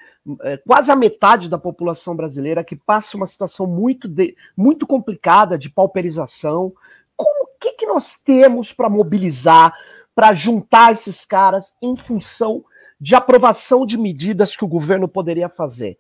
é, 0.43 0.57
quase 0.57 0.91
a 0.91 0.97
metade 0.97 1.51
da 1.51 1.59
população 1.59 2.17
brasileira 2.17 2.65
que 2.65 2.75
passa 2.75 3.17
uma 3.17 3.27
situação 3.27 3.67
muito, 3.67 4.09
de, 4.09 4.35
muito 4.57 4.87
complicada 4.87 5.59
de 5.59 5.69
pauperização. 5.69 6.73
Como 7.15 7.49
que, 7.61 7.73
que 7.73 7.87
nós 7.87 8.17
temos 8.17 8.73
para 8.73 8.89
mobilizar, 8.89 9.75
para 10.15 10.33
juntar 10.33 10.93
esses 10.93 11.25
caras 11.25 11.75
em 11.83 11.95
função 11.97 12.65
de 12.99 13.15
aprovação 13.15 13.85
de 13.85 13.99
medidas 13.99 14.57
que 14.57 14.65
o 14.65 14.69
governo 14.69 15.07
poderia 15.07 15.51
fazer? 15.51 15.99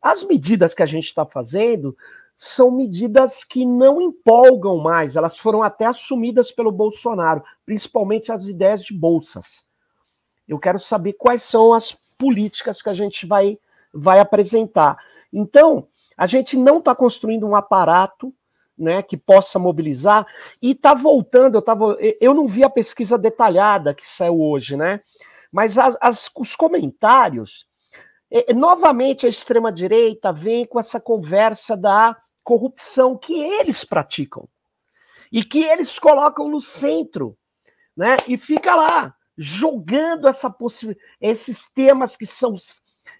As 0.00 0.22
medidas 0.22 0.72
que 0.72 0.82
a 0.82 0.86
gente 0.86 1.04
está 1.04 1.26
fazendo 1.26 1.94
são 2.42 2.70
medidas 2.70 3.44
que 3.44 3.66
não 3.66 4.00
empolgam 4.00 4.78
mais, 4.78 5.14
elas 5.14 5.36
foram 5.36 5.62
até 5.62 5.84
assumidas 5.84 6.50
pelo 6.50 6.72
Bolsonaro, 6.72 7.44
principalmente 7.66 8.32
as 8.32 8.48
ideias 8.48 8.82
de 8.82 8.94
bolsas. 8.94 9.62
Eu 10.48 10.58
quero 10.58 10.78
saber 10.78 11.12
quais 11.12 11.42
são 11.42 11.74
as 11.74 11.94
políticas 12.16 12.80
que 12.80 12.88
a 12.88 12.94
gente 12.94 13.26
vai, 13.26 13.58
vai 13.92 14.20
apresentar. 14.20 14.96
Então, 15.30 15.86
a 16.16 16.26
gente 16.26 16.56
não 16.56 16.78
está 16.78 16.94
construindo 16.94 17.46
um 17.46 17.54
aparato 17.54 18.34
né, 18.76 19.02
que 19.02 19.18
possa 19.18 19.58
mobilizar 19.58 20.26
e 20.62 20.70
está 20.70 20.94
voltando. 20.94 21.58
Eu, 21.58 21.62
tava, 21.62 21.94
eu 22.22 22.32
não 22.32 22.48
vi 22.48 22.64
a 22.64 22.70
pesquisa 22.70 23.18
detalhada 23.18 23.92
que 23.92 24.08
saiu 24.08 24.40
hoje, 24.40 24.78
né? 24.78 25.02
Mas 25.52 25.76
as, 25.76 25.94
as, 26.00 26.30
os 26.34 26.56
comentários. 26.56 27.66
novamente, 28.56 29.26
a 29.26 29.28
extrema-direita 29.28 30.32
vem 30.32 30.64
com 30.64 30.80
essa 30.80 30.98
conversa 30.98 31.76
da 31.76 32.16
corrupção 32.42 33.16
que 33.16 33.34
eles 33.34 33.84
praticam 33.84 34.48
e 35.30 35.44
que 35.44 35.62
eles 35.62 35.98
colocam 35.98 36.48
no 36.48 36.60
centro, 36.60 37.36
né? 37.96 38.16
E 38.26 38.36
fica 38.36 38.74
lá 38.74 39.14
jogando 39.36 40.28
essa 40.28 40.54
esses 41.20 41.66
temas 41.72 42.16
que 42.16 42.26
são 42.26 42.56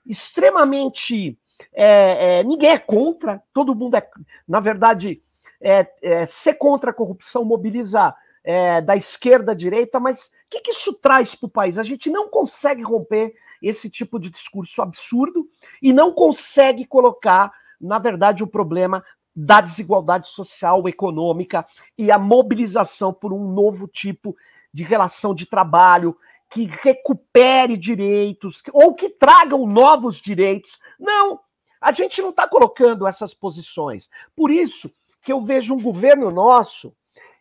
extremamente 0.05 1.39
é, 1.73 2.39
é, 2.39 2.45
ninguém 2.45 2.71
é 2.71 2.79
contra, 2.79 3.43
todo 3.53 3.75
mundo 3.75 3.97
é, 3.97 4.09
na 4.49 4.61
verdade, 4.61 5.23
é, 5.61 5.87
é 6.03 6.27
ser 6.27 6.55
contra 6.55 6.91
a 6.91 6.95
corrupção, 6.95 7.45
mobilizar 7.45 8.17
é, 8.43 8.81
da 8.81 8.97
esquerda 8.97 9.53
à 9.53 9.55
direita, 9.55 10.01
mas 10.01 10.27
o 10.27 10.31
que, 10.51 10.61
que 10.61 10.71
isso 10.73 10.95
traz 10.95 11.35
para 11.35 11.47
o 11.47 11.51
país? 11.51 11.79
A 11.79 11.83
gente 11.83 12.11
não 12.11 12.29
consegue 12.29 12.83
romper 12.83 13.35
esse 13.63 13.91
tipo 13.91 14.19
de 14.19 14.31
discurso 14.31 14.81
absurdo 14.81 15.47
e 15.83 15.93
não 15.93 16.13
consegue 16.13 16.87
colocar, 16.87 17.53
na 17.81 17.99
verdade, 17.99 18.43
o 18.43 18.47
problema 18.47 19.05
da 19.35 19.61
desigualdade 19.61 20.29
social, 20.29 20.89
econômica 20.89 21.67
e 21.97 22.11
a 22.11 22.19
mobilização 22.19 23.13
por 23.13 23.33
um 23.33 23.53
novo 23.53 23.87
tipo 23.87 24.37
de 24.73 24.83
relação 24.83 25.35
de 25.35 25.47
trabalho 25.47 26.17
que 26.51 26.67
recupere 26.67 27.77
direitos 27.77 28.63
ou 28.73 28.95
que 28.95 29.09
tragam 29.09 29.67
novos 29.67 30.21
direitos. 30.21 30.79
Não, 30.99 31.41
A 31.81 31.93
gente 31.93 32.21
não 32.21 32.31
está 32.31 32.47
colocando 32.47 33.07
essas 33.07 33.33
posições. 33.33 34.11
Por 34.37 34.51
isso 34.51 34.93
que 35.23 35.33
eu 35.33 35.41
vejo 35.41 35.75
um 35.75 35.83
governo 35.83 36.31
nosso, 36.31 36.95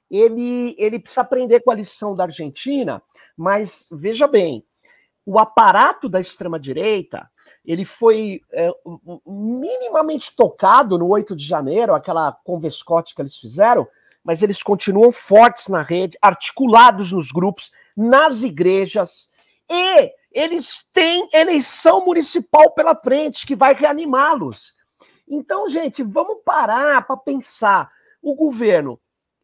ele, 0.10 0.76
ele 0.78 1.00
precisa 1.00 1.22
aprender 1.22 1.62
com 1.62 1.72
a 1.72 1.76
lição 1.76 2.16
da 2.16 2.24
Argentina, 2.24 3.02
mas 3.36 3.88
veja 3.92 4.28
bem, 4.28 4.64
o 5.26 5.38
aparato 5.38 6.08
da 6.08 6.20
extrema-direita 6.20 7.30
ele 7.66 7.86
foi 7.86 8.42
é, 8.52 8.72
minimamente 10.00 10.36
tocado 10.36 10.98
no 10.98 11.08
8 11.08 11.36
de 11.36 11.46
janeiro, 11.46 11.94
aquela 11.94 12.32
convescote 12.32 13.14
que 13.14 13.22
eles 13.22 13.38
fizeram, 13.38 13.88
mas 14.24 14.42
eles 14.42 14.62
continuam 14.62 15.12
fortes 15.12 15.68
na 15.68 15.82
rede, 15.82 16.18
articulados 16.22 17.12
nos 17.12 17.32
grupos, 17.32 17.72
nas 17.96 18.44
igrejas, 18.44 19.30
e 19.70 20.12
eles 20.32 20.86
têm 20.94 21.28
eleição 21.34 22.06
municipal 22.06 22.72
pela 22.72 22.96
frente 22.96 23.46
que 23.46 23.56
vai 23.56 23.74
reanimá-los. 23.74 24.74
Então, 25.28 25.68
gente, 25.68 26.04
vamos 26.04 26.42
parar 26.44 27.06
para 27.06 27.18
pensar. 27.18 27.92
O 28.22 28.36
governo, 28.36 29.00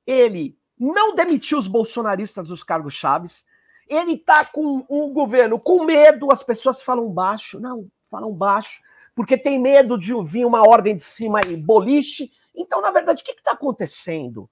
ele 0.06 0.58
não 0.78 1.16
demitiu 1.16 1.58
os 1.58 1.68
bolsonaristas 1.68 2.48
dos 2.48 2.64
cargos 2.64 2.94
chaves. 2.94 3.46
Ele 3.88 4.14
está 4.14 4.44
com 4.44 4.86
um 4.90 5.14
governo 5.14 5.60
com 5.60 5.86
medo, 5.86 6.32
as 6.32 6.44
pessoas 6.44 6.82
falam 6.82 7.10
baixo. 7.12 7.60
Não, 7.60 7.88
falam 8.10 8.34
baixo, 8.34 8.82
porque 9.16 9.38
tem 9.38 9.58
medo 9.58 9.98
de 9.98 10.14
vir 10.26 10.46
uma 10.46 10.68
ordem 10.68 10.96
de 10.98 11.04
cima 11.04 11.40
e 11.48 11.56
boliche. 11.56 12.30
Então, 12.54 12.82
na 12.82 12.92
verdade, 12.92 13.22
o 13.22 13.26
que 13.26 13.32
está 13.32 13.52
acontecendo? 13.52 14.44
O 14.44 14.50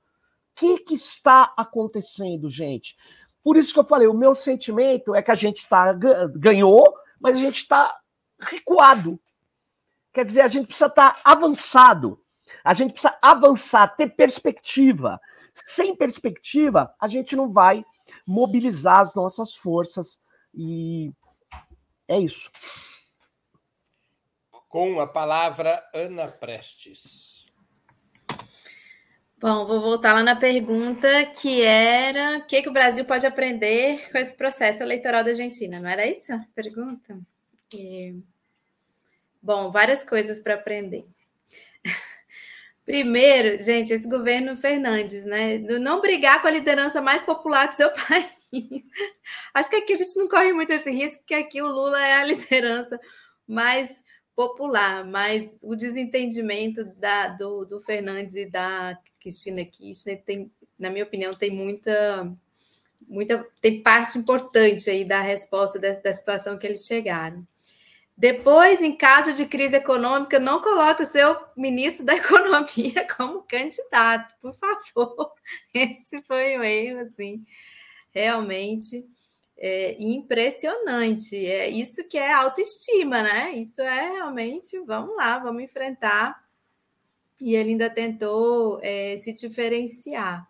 que, 0.55 0.79
que 0.79 0.93
está 0.95 1.53
acontecendo, 1.57 2.49
gente? 2.49 2.95
Por 3.43 3.57
isso 3.57 3.73
que 3.73 3.79
eu 3.79 3.85
falei, 3.85 4.07
o 4.07 4.13
meu 4.13 4.33
sentimento 4.33 5.13
é 5.13 5.21
que 5.21 5.31
a 5.31 5.35
gente 5.35 5.57
está 5.57 5.91
ganhou, 5.91 6.95
mas 7.19 7.35
a 7.35 7.39
gente 7.39 7.57
está 7.57 7.93
recuado. 8.39 9.19
Quer 10.13 10.23
dizer, 10.23 10.41
a 10.41 10.47
gente 10.47 10.67
precisa 10.67 10.87
estar 10.87 11.15
tá 11.15 11.21
avançado. 11.23 12.19
A 12.63 12.73
gente 12.73 12.93
precisa 12.93 13.17
avançar, 13.21 13.95
ter 13.97 14.15
perspectiva. 14.15 15.19
Sem 15.53 15.95
perspectiva, 15.95 16.93
a 16.99 17.07
gente 17.07 17.35
não 17.35 17.49
vai 17.49 17.83
mobilizar 18.25 19.01
as 19.01 19.13
nossas 19.13 19.55
forças. 19.55 20.21
E 20.53 21.11
é 22.07 22.19
isso. 22.19 22.49
Com 24.73 24.99
a 24.99 25.05
palavra, 25.05 25.87
Ana 25.93 26.27
Prestes. 26.27 27.45
Bom, 29.37 29.67
vou 29.67 29.79
voltar 29.79 30.13
lá 30.13 30.23
na 30.23 30.35
pergunta 30.35 31.07
que 31.27 31.61
era 31.61 32.39
o 32.39 32.45
que, 32.47 32.63
que 32.63 32.69
o 32.69 32.73
Brasil 32.73 33.05
pode 33.05 33.23
aprender 33.23 34.09
com 34.11 34.17
esse 34.17 34.35
processo 34.35 34.81
eleitoral 34.81 35.23
da 35.23 35.29
Argentina, 35.29 35.79
não 35.79 35.87
era 35.87 36.07
isso 36.07 36.33
a 36.33 36.43
pergunta? 36.55 37.19
E... 37.71 38.15
Bom, 39.39 39.71
várias 39.71 40.03
coisas 40.03 40.39
para 40.39 40.55
aprender. 40.55 41.05
Primeiro, 42.83 43.61
gente, 43.61 43.93
esse 43.93 44.09
governo 44.09 44.57
Fernandes, 44.57 45.23
né? 45.23 45.59
Não 45.59 46.01
brigar 46.01 46.41
com 46.41 46.47
a 46.47 46.51
liderança 46.51 46.99
mais 46.99 47.21
popular 47.21 47.67
do 47.67 47.75
seu 47.75 47.91
país. 48.09 48.89
Acho 49.53 49.69
que 49.69 49.75
aqui 49.75 49.93
a 49.93 49.97
gente 49.97 50.17
não 50.17 50.27
corre 50.27 50.51
muito 50.51 50.71
esse 50.71 50.89
risco, 50.89 51.19
porque 51.19 51.35
aqui 51.35 51.61
o 51.61 51.67
Lula 51.67 52.01
é 52.01 52.13
a 52.13 52.25
liderança 52.25 52.99
mais 53.47 54.03
popular, 54.35 55.05
mas 55.05 55.57
o 55.61 55.75
desentendimento 55.75 56.83
da, 56.83 57.29
do, 57.29 57.65
do 57.65 57.79
Fernandes 57.81 58.35
e 58.35 58.45
da 58.45 58.97
Cristina 59.19 59.63
Kirchner 59.63 60.21
tem, 60.23 60.51
na 60.77 60.89
minha 60.89 61.03
opinião, 61.03 61.31
tem 61.31 61.51
muita, 61.51 62.31
muita, 63.07 63.45
tem 63.61 63.81
parte 63.81 64.17
importante 64.17 64.89
aí 64.89 65.05
da 65.05 65.21
resposta 65.21 65.79
da, 65.79 65.91
da 65.93 66.13
situação 66.13 66.57
que 66.57 66.65
eles 66.65 66.85
chegaram. 66.85 67.45
Depois, 68.15 68.79
em 68.81 68.95
caso 68.95 69.33
de 69.33 69.45
crise 69.45 69.75
econômica, 69.75 70.39
não 70.39 70.61
coloque 70.61 71.01
o 71.01 71.05
seu 71.05 71.35
ministro 71.57 72.05
da 72.05 72.13
Economia 72.15 73.07
como 73.17 73.43
candidato, 73.43 74.35
por 74.39 74.55
favor. 74.55 75.31
Esse 75.73 76.21
foi 76.23 76.57
um 76.57 76.63
erro, 76.63 76.99
assim, 76.99 77.43
realmente 78.11 79.07
é, 79.57 79.95
impressionante. 79.99 81.35
É 81.45 81.69
isso 81.69 82.07
que 82.07 82.17
é 82.17 82.31
autoestima, 82.31 83.21
né? 83.23 83.51
Isso 83.53 83.81
é 83.81 84.11
realmente, 84.11 84.79
vamos 84.81 85.15
lá, 85.15 85.39
vamos 85.39 85.63
enfrentar 85.63 86.43
e 87.43 87.55
ele 87.55 87.71
ainda 87.71 87.89
tentou 87.89 88.79
é, 88.81 89.17
se 89.17 89.33
diferenciar. 89.33 90.47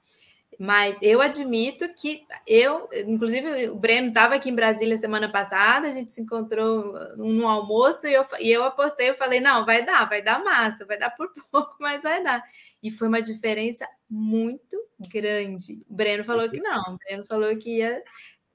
Mas 0.59 0.95
eu 1.01 1.19
admito 1.19 1.91
que 1.95 2.23
eu, 2.45 2.87
inclusive, 3.07 3.69
o 3.69 3.75
Breno 3.75 4.09
estava 4.09 4.35
aqui 4.35 4.51
em 4.51 4.55
Brasília 4.55 4.99
semana 4.99 5.29
passada, 5.31 5.87
a 5.87 5.91
gente 5.91 6.11
se 6.11 6.21
encontrou 6.21 6.93
no 7.17 7.47
almoço 7.47 8.07
e 8.07 8.13
eu, 8.13 8.23
e 8.39 8.51
eu 8.51 8.63
apostei, 8.63 9.09
eu 9.09 9.15
falei, 9.15 9.39
não, 9.39 9.65
vai 9.65 9.83
dar, 9.83 10.07
vai 10.07 10.21
dar 10.21 10.43
massa, 10.43 10.85
vai 10.85 10.97
dar 10.97 11.09
por 11.09 11.31
pouco, 11.51 11.75
mas 11.79 12.03
vai 12.03 12.23
dar. 12.23 12.43
E 12.83 12.91
foi 12.91 13.07
uma 13.07 13.21
diferença 13.21 13.87
muito 14.07 14.77
grande. 15.11 15.83
O 15.89 15.95
Breno 15.95 16.23
falou 16.23 16.47
que 16.47 16.59
não, 16.59 16.93
o 16.93 16.97
Breno 16.97 17.25
falou 17.25 17.57
que 17.57 17.77
ia, 17.77 18.03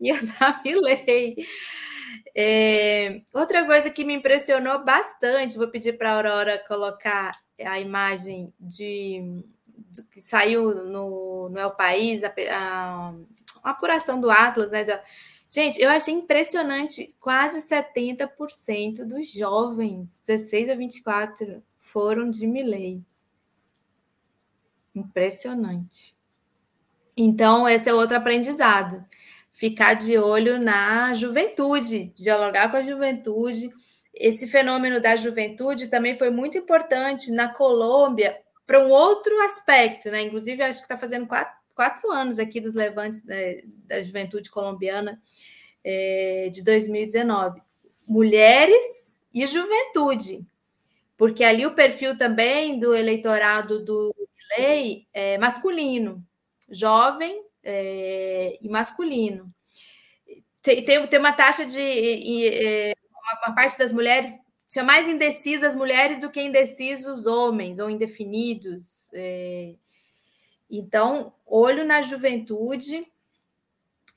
ia 0.00 0.20
dar 0.22 0.62
milei. 0.64 1.36
É, 2.34 3.22
outra 3.32 3.64
coisa 3.66 3.90
que 3.90 4.04
me 4.04 4.14
impressionou 4.14 4.84
bastante, 4.84 5.56
vou 5.56 5.68
pedir 5.68 5.98
para 5.98 6.12
a 6.12 6.16
Aurora 6.16 6.64
colocar 6.66 7.32
a 7.64 7.80
imagem 7.80 8.52
de, 8.58 9.42
de, 9.90 10.02
que 10.04 10.20
saiu 10.20 10.74
no, 10.86 11.48
no 11.48 11.58
El 11.58 11.72
País, 11.72 12.22
a, 12.22 12.32
a, 12.52 13.14
a 13.64 13.70
apuração 13.70 14.20
do 14.20 14.30
Atlas, 14.30 14.70
né? 14.70 14.84
Da, 14.84 15.02
gente, 15.50 15.80
eu 15.80 15.90
achei 15.90 16.14
impressionante, 16.14 17.08
quase 17.18 17.66
70% 17.66 19.04
dos 19.04 19.32
jovens, 19.32 20.22
16 20.26 20.70
a 20.70 20.74
24, 20.74 21.62
foram 21.80 22.30
de 22.30 22.46
Milley. 22.46 23.02
Impressionante. 24.94 26.16
Então, 27.16 27.68
esse 27.68 27.88
é 27.88 27.94
outro 27.94 28.16
aprendizado. 28.16 29.04
Ficar 29.58 29.94
de 29.94 30.16
olho 30.16 30.56
na 30.60 31.12
juventude, 31.14 32.12
dialogar 32.16 32.70
com 32.70 32.76
a 32.76 32.82
juventude 32.82 33.68
esse 34.14 34.46
fenômeno 34.46 35.00
da 35.00 35.16
juventude 35.16 35.88
também 35.88 36.16
foi 36.16 36.30
muito 36.30 36.56
importante 36.56 37.32
na 37.32 37.52
Colômbia 37.52 38.38
para 38.64 38.78
um 38.78 38.90
outro 38.90 39.36
aspecto, 39.42 40.10
né? 40.10 40.22
Inclusive, 40.22 40.62
acho 40.62 40.78
que 40.78 40.84
está 40.84 40.96
fazendo 40.96 41.26
quatro, 41.26 41.52
quatro, 41.74 42.10
anos 42.10 42.38
aqui 42.38 42.60
dos 42.60 42.74
levantes 42.74 43.24
né, 43.24 43.62
da 43.84 44.00
juventude 44.02 44.48
colombiana 44.48 45.20
é, 45.82 46.48
de 46.52 46.62
2019. 46.62 47.60
Mulheres 48.06 49.18
e 49.34 49.44
juventude, 49.44 50.46
porque 51.16 51.42
ali 51.42 51.66
o 51.66 51.74
perfil 51.74 52.16
também 52.16 52.78
do 52.78 52.94
eleitorado 52.94 53.84
do 53.84 54.14
lei 54.56 55.06
é 55.12 55.36
masculino, 55.36 56.24
jovem 56.70 57.47
é, 57.70 58.58
e 58.62 58.68
masculino. 58.68 59.52
Tem, 60.62 60.82
tem, 60.82 61.06
tem, 61.06 61.20
uma 61.20 61.32
taxa 61.32 61.66
de. 61.66 61.78
É, 61.78 62.94
uma 63.44 63.54
parte 63.54 63.76
das 63.78 63.92
mulheres 63.92 64.32
tinha 64.68 64.82
mais 64.82 65.06
indecisas 65.06 65.76
mulheres 65.76 66.20
do 66.20 66.30
que 66.30 66.40
indecisos 66.40 67.26
homens 67.26 67.78
ou 67.78 67.90
indefinidos. 67.90 68.86
É... 69.12 69.74
Então, 70.70 71.32
olho 71.46 71.84
na 71.84 72.02
juventude 72.02 73.06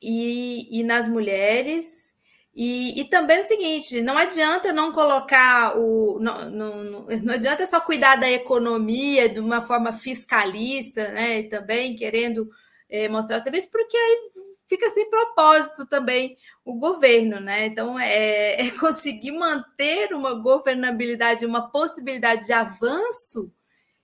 e, 0.01 0.79
e 0.79 0.83
nas 0.83 1.07
mulheres. 1.07 2.13
E, 2.53 2.99
e, 2.99 3.05
também 3.05 3.39
o 3.39 3.43
seguinte: 3.43 4.01
não 4.01 4.17
adianta 4.17 4.73
não 4.73 4.91
colocar 4.93 5.77
o. 5.77 6.19
Não, 6.19 6.49
não, 6.49 6.83
não 7.23 7.33
adianta 7.33 7.65
só 7.67 7.79
cuidar 7.81 8.15
da 8.17 8.29
economia 8.29 9.29
de 9.29 9.39
uma 9.39 9.61
forma 9.61 9.93
fiscalista, 9.93 11.11
né? 11.11 11.43
Também 11.43 11.95
querendo 11.95 12.49
é, 12.91 13.07
mostrar 13.07 13.37
o 13.37 13.39
serviço, 13.39 13.71
porque 13.71 13.95
aí 13.95 14.31
fica 14.67 14.89
sem 14.91 15.09
propósito 15.09 15.85
também 15.87 16.37
o 16.63 16.75
governo, 16.75 17.39
né? 17.39 17.67
Então, 17.67 17.97
é, 17.97 18.67
é, 18.67 18.71
conseguir 18.77 19.31
manter 19.31 20.13
uma 20.13 20.33
governabilidade, 20.35 21.45
uma 21.45 21.71
possibilidade 21.71 22.45
de 22.45 22.53
avanço 22.53 23.51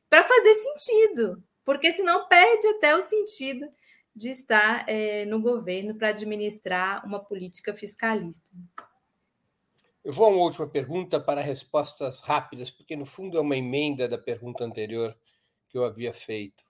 para 0.09 0.23
fazer 0.23 0.53
sentido, 0.55 1.43
porque 1.65 1.91
senão 1.91 2.27
perde 2.27 2.67
até 2.67 2.95
o 2.95 3.01
sentido 3.01 3.67
de 4.15 4.29
estar 4.29 4.85
é, 4.88 5.25
no 5.25 5.39
governo 5.39 5.93
para 5.93 6.09
administrar 6.09 7.05
uma 7.05 7.23
política 7.23 7.73
fiscalista. 7.73 8.49
Eu 10.03 10.13
vou 10.13 10.25
a 10.25 10.29
uma 10.29 10.43
última 10.43 10.67
pergunta 10.67 11.19
para 11.19 11.41
respostas 11.41 12.21
rápidas, 12.21 12.71
porque 12.71 12.95
no 12.95 13.05
fundo 13.05 13.38
é 13.38 13.41
uma 13.41 13.57
emenda 13.57 14.07
da 14.07 14.17
pergunta 14.17 14.63
anterior 14.63 15.15
que 15.67 15.77
eu 15.77 15.83
havia 15.83 16.13
feito. 16.13 16.66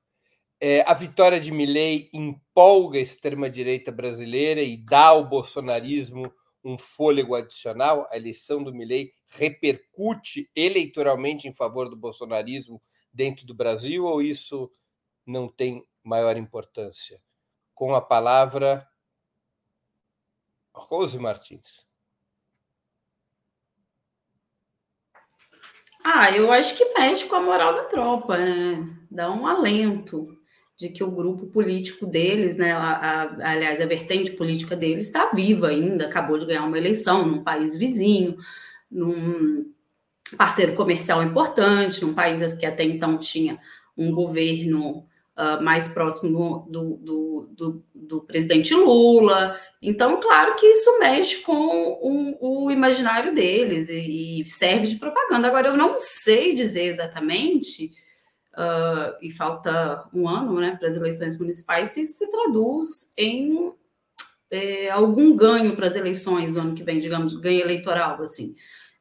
É, 0.60 0.82
a 0.90 0.94
vitória 0.96 1.40
de 1.40 1.52
Milley 1.52 2.10
empolga 2.12 2.98
a 2.98 3.02
extrema-direita 3.02 3.92
brasileira 3.92 4.62
e 4.62 4.76
dá 4.76 5.08
ao 5.08 5.24
bolsonarismo 5.24 6.34
um 6.64 6.78
fôlego 6.78 7.36
adicional? 7.36 8.08
A 8.12 8.18
eleição 8.18 8.64
do 8.64 8.74
Milley 8.74 9.14
repercute 9.30 10.50
eleitoralmente 10.56 11.48
em 11.48 11.54
favor 11.54 11.90
do 11.90 11.96
bolsonarismo 11.96 12.82
dentro 13.14 13.46
do 13.46 13.54
Brasil 13.54 14.06
ou 14.06 14.20
isso 14.20 14.72
não 15.26 15.48
tem 15.48 15.86
maior 16.04 16.36
importância? 16.38 17.22
Com 17.76 17.94
a 17.94 18.02
palavra, 18.02 18.88
Rose 20.74 21.20
Martins. 21.20 21.86
Ah, 26.04 26.32
eu 26.32 26.52
acho 26.52 26.76
que 26.76 26.94
mexe 26.98 27.26
com 27.26 27.36
a 27.36 27.42
moral 27.42 27.76
da 27.76 27.84
tropa, 27.86 28.38
né? 28.38 28.98
Dá 29.12 29.30
um 29.30 29.46
alento 29.46 30.37
de 30.78 30.90
que 30.90 31.04
o 31.04 31.12
grupo 31.12 31.48
político 31.48 32.06
deles, 32.06 32.56
né, 32.56 32.72
a, 32.72 32.78
a, 32.80 33.52
aliás, 33.52 33.82
a 33.82 33.86
vertente 33.86 34.32
política 34.32 34.76
deles 34.76 35.08
está 35.08 35.32
viva 35.32 35.70
ainda, 35.70 36.06
acabou 36.06 36.38
de 36.38 36.46
ganhar 36.46 36.66
uma 36.66 36.78
eleição 36.78 37.26
num 37.26 37.44
país 37.44 37.76
vizinho, 37.76 38.38
num 38.90 39.72
parceiro 40.38 40.74
comercial 40.76 41.24
importante, 41.24 42.04
num 42.04 42.14
país 42.14 42.54
que 42.54 42.66
até 42.66 42.84
então 42.84 43.18
tinha 43.18 43.60
um 43.98 44.12
governo 44.12 45.08
uh, 45.38 45.64
mais 45.64 45.88
próximo 45.88 46.68
do, 46.70 46.98
do, 46.98 47.50
do, 47.52 47.84
do, 47.96 48.22
presidente 48.22 48.74
Lula. 48.76 49.60
Então, 49.82 50.20
claro 50.20 50.56
que 50.56 50.66
isso 50.68 51.00
mexe 51.00 51.38
com 51.38 51.54
um, 52.04 52.38
o 52.40 52.70
imaginário 52.70 53.34
deles 53.34 53.90
e, 53.90 54.42
e, 54.42 54.46
serve 54.46 54.86
de 54.86 54.98
propaganda. 54.98 55.48
Agora, 55.48 55.70
eu 55.70 55.78
não 55.78 55.96
sei 55.98 56.54
dizer 56.54 56.84
exatamente 56.84 57.92
uh, 58.58 59.16
e 59.22 59.32
falta 59.32 60.10
um 60.14 60.28
ano 60.28 60.60
né, 60.60 60.76
para 60.76 60.88
as 60.88 60.98
eleições 60.98 61.40
municipais, 61.40 61.90
se 61.90 62.02
isso 62.02 62.18
se 62.18 62.32
traduz 62.32 63.14
em 63.16 63.72
é, 64.50 64.90
algum 64.90 65.36
ganho 65.36 65.76
para 65.76 65.88
as 65.88 65.96
eleições 65.96 66.54
do 66.54 66.60
ano 66.60 66.74
que 66.74 66.84
vem, 66.84 67.00
digamos, 67.00 67.36
ganho 67.36 67.62
eleitoral, 67.62 68.22
assim. 68.22 68.56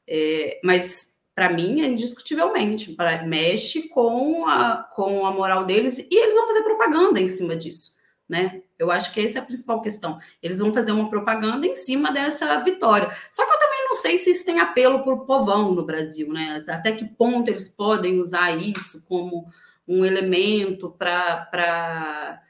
É, 0.07 0.61
mas 0.63 1.17
para 1.35 1.53
mim, 1.53 1.83
é 1.83 1.87
indiscutivelmente, 1.87 2.93
pra, 2.93 3.27
mexe 3.27 3.89
com 3.89 4.47
a, 4.47 4.89
com 4.95 5.27
a 5.27 5.33
moral 5.33 5.67
deles 5.67 5.99
e 5.99 6.09
eles 6.11 6.35
vão 6.35 6.47
fazer 6.47 6.63
propaganda 6.63 7.21
em 7.21 7.29
cima 7.29 7.55
disso, 7.55 7.96
né? 8.29 8.63
Eu 8.79 8.91
acho 8.91 9.13
que 9.13 9.21
essa 9.21 9.39
é 9.39 9.43
a 9.43 9.45
principal 9.45 9.81
questão. 9.81 10.19
Eles 10.43 10.59
vão 10.59 10.73
fazer 10.73 10.93
uma 10.93 11.09
propaganda 11.09 11.67
em 11.67 11.75
cima 11.75 12.11
dessa 12.13 12.59
vitória. 12.63 13.11
Só 13.31 13.45
que 13.45 13.53
eu 13.53 13.59
também 13.59 13.85
não 13.87 13.95
sei 13.95 14.19
se 14.19 14.31
isso 14.31 14.45
tem 14.45 14.59
apelo 14.61 15.03
para 15.05 15.15
o 15.15 15.25
povão 15.25 15.73
no 15.73 15.87
Brasil, 15.87 16.33
né? 16.33 16.63
Até 16.69 16.93
que 16.93 17.05
ponto 17.05 17.49
eles 17.49 17.69
podem 17.69 18.21
usar 18.21 18.57
isso 18.57 19.07
como 19.07 19.47
um 19.89 20.05
elemento 20.05 20.91
para 20.91 22.41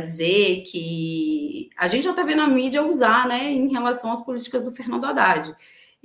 dizer 0.00 0.62
que 0.62 1.68
a 1.76 1.88
gente 1.88 2.04
já 2.04 2.10
está 2.10 2.22
vendo 2.22 2.42
a 2.42 2.46
mídia 2.46 2.84
usar, 2.84 3.26
né, 3.26 3.50
em 3.50 3.68
relação 3.68 4.12
às 4.12 4.24
políticas 4.24 4.64
do 4.64 4.72
Fernando 4.72 5.04
Haddad. 5.04 5.54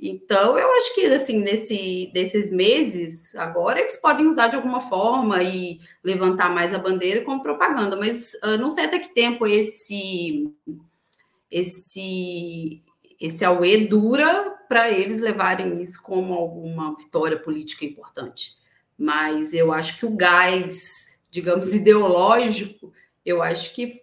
Então, 0.02 0.58
eu 0.58 0.72
acho 0.72 0.94
que, 0.94 1.04
assim, 1.06 1.42
nesse, 1.42 2.10
nesses 2.14 2.50
meses, 2.50 3.34
agora, 3.34 3.80
eles 3.80 3.96
podem 3.98 4.26
usar 4.26 4.48
de 4.48 4.56
alguma 4.56 4.80
forma 4.80 5.42
e 5.42 5.78
levantar 6.02 6.48
mais 6.54 6.72
a 6.72 6.78
bandeira 6.78 7.22
como 7.22 7.42
propaganda, 7.42 7.96
mas 7.96 8.32
uh, 8.42 8.56
não 8.58 8.70
sei 8.70 8.86
até 8.86 8.98
que 8.98 9.12
tempo 9.12 9.46
esse 9.46 10.50
esse 11.50 12.82
esse 13.20 13.44
auê 13.44 13.76
dura 13.86 14.56
para 14.68 14.90
eles 14.90 15.20
levarem 15.20 15.78
isso 15.80 16.02
como 16.02 16.32
alguma 16.32 16.96
vitória 16.96 17.38
política 17.38 17.84
importante. 17.84 18.56
Mas 18.96 19.52
eu 19.52 19.70
acho 19.72 19.98
que 19.98 20.06
o 20.06 20.16
gás, 20.16 21.20
digamos, 21.30 21.74
ideológico, 21.74 22.90
eu 23.26 23.42
acho 23.42 23.74
que, 23.74 24.00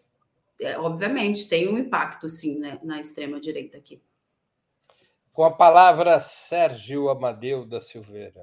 é, 0.61 0.77
obviamente, 0.77 1.49
tem 1.49 1.67
um 1.67 1.79
impacto, 1.79 2.29
sim, 2.29 2.59
né, 2.59 2.79
na 2.83 2.99
extrema-direita 2.99 3.77
aqui. 3.77 3.99
Com 5.37 5.43
a 5.43 5.51
palavra, 5.51 6.19
Sérgio 6.19 7.09
Amadeu 7.09 7.63
da 7.63 7.79
Silveira. 7.79 8.41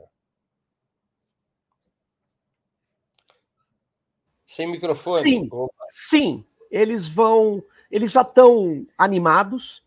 Sem 4.46 4.68
microfone. 4.68 5.28
Sim, 5.28 5.50
sim, 5.90 6.44
eles 6.70 7.08
vão, 7.08 7.60
eles 7.90 8.12
já 8.12 8.22
estão 8.22 8.86
animados. 8.96 9.82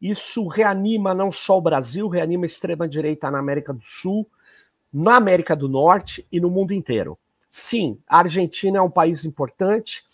Isso 0.00 0.46
reanima 0.46 1.12
não 1.12 1.32
só 1.32 1.58
o 1.58 1.60
Brasil, 1.60 2.06
reanima 2.06 2.44
a 2.44 2.46
extrema-direita 2.46 3.28
na 3.28 3.40
América 3.40 3.72
do 3.72 3.82
Sul, 3.82 4.30
na 4.92 5.16
América 5.16 5.56
do 5.56 5.68
Norte 5.68 6.24
e 6.30 6.38
no 6.38 6.48
mundo 6.48 6.72
inteiro. 6.72 7.18
Sim, 7.50 8.00
a 8.06 8.18
Argentina 8.18 8.78
é 8.78 8.82
um 8.82 8.88
país 8.88 9.24
importante. 9.24 10.04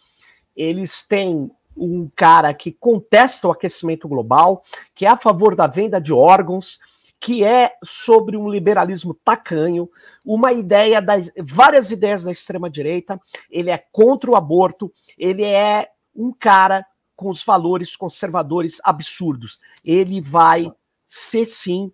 Eles 0.57 1.07
têm 1.07 1.51
um 1.79 2.11
cara 2.15 2.53
que 2.53 2.73
contesta 2.73 3.49
o 3.49 3.51
aquecimento 3.51 4.09
global, 4.09 4.63
que 4.95 5.07
é 5.07 5.09
a 5.09 5.17
favor 5.17 5.55
da 5.55 5.67
venda 5.67 6.01
de 6.01 6.13
órgãos, 6.13 6.79
que 7.21 7.43
é 7.43 7.75
sobre 7.85 8.37
um 8.37 8.49
liberalismo 8.49 9.15
tacanho, 9.25 9.91
uma 10.25 10.53
ideia 10.53 11.03
das 11.03 11.31
várias 11.43 11.91
ideias 11.91 12.23
da 12.23 12.31
extrema 12.31 12.71
direita. 12.71 13.21
Ele 13.51 13.71
é 13.71 13.79
contra 13.91 14.31
o 14.31 14.37
aborto, 14.37 14.93
ele 15.19 15.43
é 15.43 15.91
um 16.15 16.33
cara 16.33 16.87
com 17.17 17.31
os 17.31 17.43
valores 17.43 17.97
conservadores 17.97 18.81
absurdos. 18.85 19.59
Ele 19.85 20.21
vai 20.21 20.71
ser 21.07 21.47
sim 21.47 21.91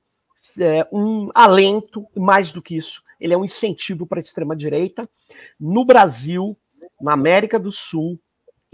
é, 0.59 0.87
um 0.93 1.31
alento, 1.35 2.07
mais 2.15 2.53
do 2.53 2.61
que 2.61 2.77
isso, 2.77 3.03
ele 3.19 3.33
é 3.33 3.37
um 3.37 3.45
incentivo 3.45 4.07
para 4.07 4.19
a 4.19 4.23
extrema 4.23 4.55
direita 4.55 5.09
no 5.59 5.85
Brasil, 5.85 6.57
na 7.01 7.13
América 7.13 7.59
do 7.59 7.73
Sul, 7.73 8.21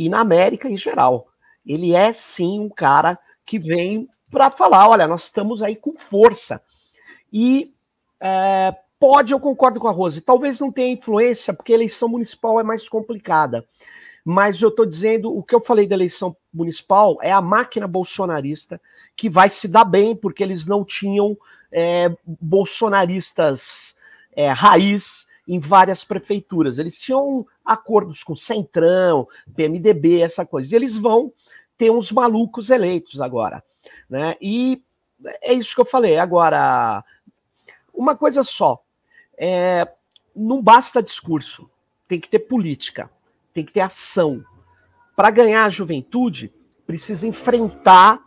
e 0.01 0.09
na 0.09 0.21
América 0.21 0.67
em 0.67 0.79
geral. 0.79 1.29
Ele 1.65 1.95
é 1.95 2.11
sim 2.15 2.59
um 2.59 2.71
cara 2.71 3.19
que 3.45 3.59
vem 3.59 4.09
para 4.31 4.51
falar: 4.51 4.89
olha, 4.89 5.07
nós 5.07 5.25
estamos 5.25 5.63
aí 5.63 5.77
com 5.77 5.95
força. 5.95 6.63
E 7.31 7.75
é, 8.19 8.75
pode, 8.99 9.35
eu 9.35 9.39
concordo 9.39 9.79
com 9.79 9.89
a 9.89 9.91
Rose, 9.91 10.23
talvez 10.23 10.59
não 10.59 10.73
tenha 10.73 10.95
influência, 10.95 11.53
porque 11.53 11.73
a 11.73 11.77
eleição 11.77 12.09
municipal 12.09 12.59
é 12.59 12.63
mais 12.63 12.89
complicada. 12.89 13.67
Mas 14.25 14.63
eu 14.63 14.71
estou 14.71 14.87
dizendo, 14.87 15.37
o 15.37 15.43
que 15.43 15.55
eu 15.55 15.61
falei 15.61 15.87
da 15.87 15.97
eleição 15.97 16.35
municipal 16.53 17.19
é 17.21 17.31
a 17.31 17.43
máquina 17.43 17.87
bolsonarista 17.87 18.81
que 19.15 19.29
vai 19.29 19.51
se 19.51 19.69
dar 19.69 19.85
bem, 19.85 20.17
porque 20.17 20.43
eles 20.43 20.67
não 20.67 20.83
tinham 20.83 21.37
é, 21.71 22.11
bolsonaristas 22.25 23.95
é, 24.33 24.51
raiz 24.51 25.27
em 25.51 25.59
várias 25.59 26.05
prefeituras. 26.05 26.79
Eles 26.79 27.01
tinham 27.01 27.45
acordos 27.65 28.23
com 28.23 28.37
Centrão, 28.37 29.27
PMDB, 29.57 30.21
essa 30.21 30.47
coisa. 30.47 30.73
E 30.73 30.77
eles 30.77 30.97
vão 30.97 31.33
ter 31.77 31.91
uns 31.91 32.13
malucos 32.13 32.71
eleitos 32.71 33.21
agora. 33.21 33.61
Né? 34.09 34.37
E 34.41 34.81
é 35.43 35.53
isso 35.53 35.75
que 35.75 35.81
eu 35.81 35.85
falei. 35.85 36.19
Agora, 36.19 37.05
uma 37.93 38.17
coisa 38.17 38.45
só: 38.45 38.81
é, 39.37 39.91
não 40.37 40.63
basta 40.63 41.03
discurso, 41.03 41.69
tem 42.07 42.21
que 42.21 42.29
ter 42.29 42.39
política, 42.39 43.11
tem 43.53 43.65
que 43.65 43.73
ter 43.73 43.81
ação. 43.81 44.45
Para 45.17 45.33
ganhar 45.33 45.65
a 45.65 45.71
juventude, 45.71 46.53
precisa 46.87 47.27
enfrentar 47.27 48.23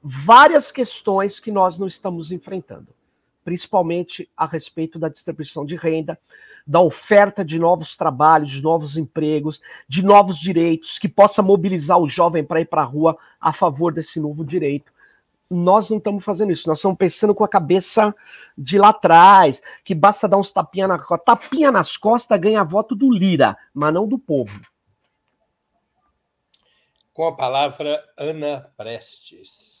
várias 0.00 0.70
questões 0.70 1.40
que 1.40 1.50
nós 1.50 1.76
não 1.76 1.88
estamos 1.88 2.30
enfrentando, 2.30 2.94
principalmente 3.44 4.30
a 4.36 4.46
respeito 4.46 4.96
da 4.96 5.08
distribuição 5.08 5.66
de 5.66 5.74
renda, 5.74 6.16
da 6.68 6.80
oferta 6.80 7.42
de 7.42 7.58
novos 7.58 7.96
trabalhos, 7.96 8.50
de 8.50 8.62
novos 8.62 8.98
empregos, 8.98 9.58
de 9.88 10.02
novos 10.02 10.38
direitos, 10.38 10.98
que 10.98 11.08
possa 11.08 11.42
mobilizar 11.42 11.98
o 11.98 12.06
jovem 12.06 12.44
para 12.44 12.60
ir 12.60 12.66
para 12.66 12.82
a 12.82 12.84
rua 12.84 13.16
a 13.40 13.54
favor 13.54 13.90
desse 13.90 14.20
novo 14.20 14.44
direito. 14.44 14.92
Nós 15.50 15.88
não 15.88 15.96
estamos 15.96 16.22
fazendo 16.22 16.52
isso, 16.52 16.68
nós 16.68 16.80
estamos 16.80 16.98
pensando 16.98 17.34
com 17.34 17.42
a 17.42 17.48
cabeça 17.48 18.14
de 18.56 18.76
lá 18.76 18.90
atrás, 18.90 19.62
que 19.82 19.94
basta 19.94 20.28
dar 20.28 20.36
uns 20.36 20.50
tapinha, 20.50 20.86
na, 20.86 20.98
tapinha 20.98 21.72
nas 21.72 21.96
costas 21.96 22.38
ganha 22.38 22.62
voto 22.62 22.94
do 22.94 23.10
Lira, 23.10 23.56
mas 23.72 23.94
não 23.94 24.06
do 24.06 24.18
povo. 24.18 24.60
Com 27.14 27.28
a 27.28 27.34
palavra, 27.34 28.04
Ana 28.18 28.70
Prestes. 28.76 29.77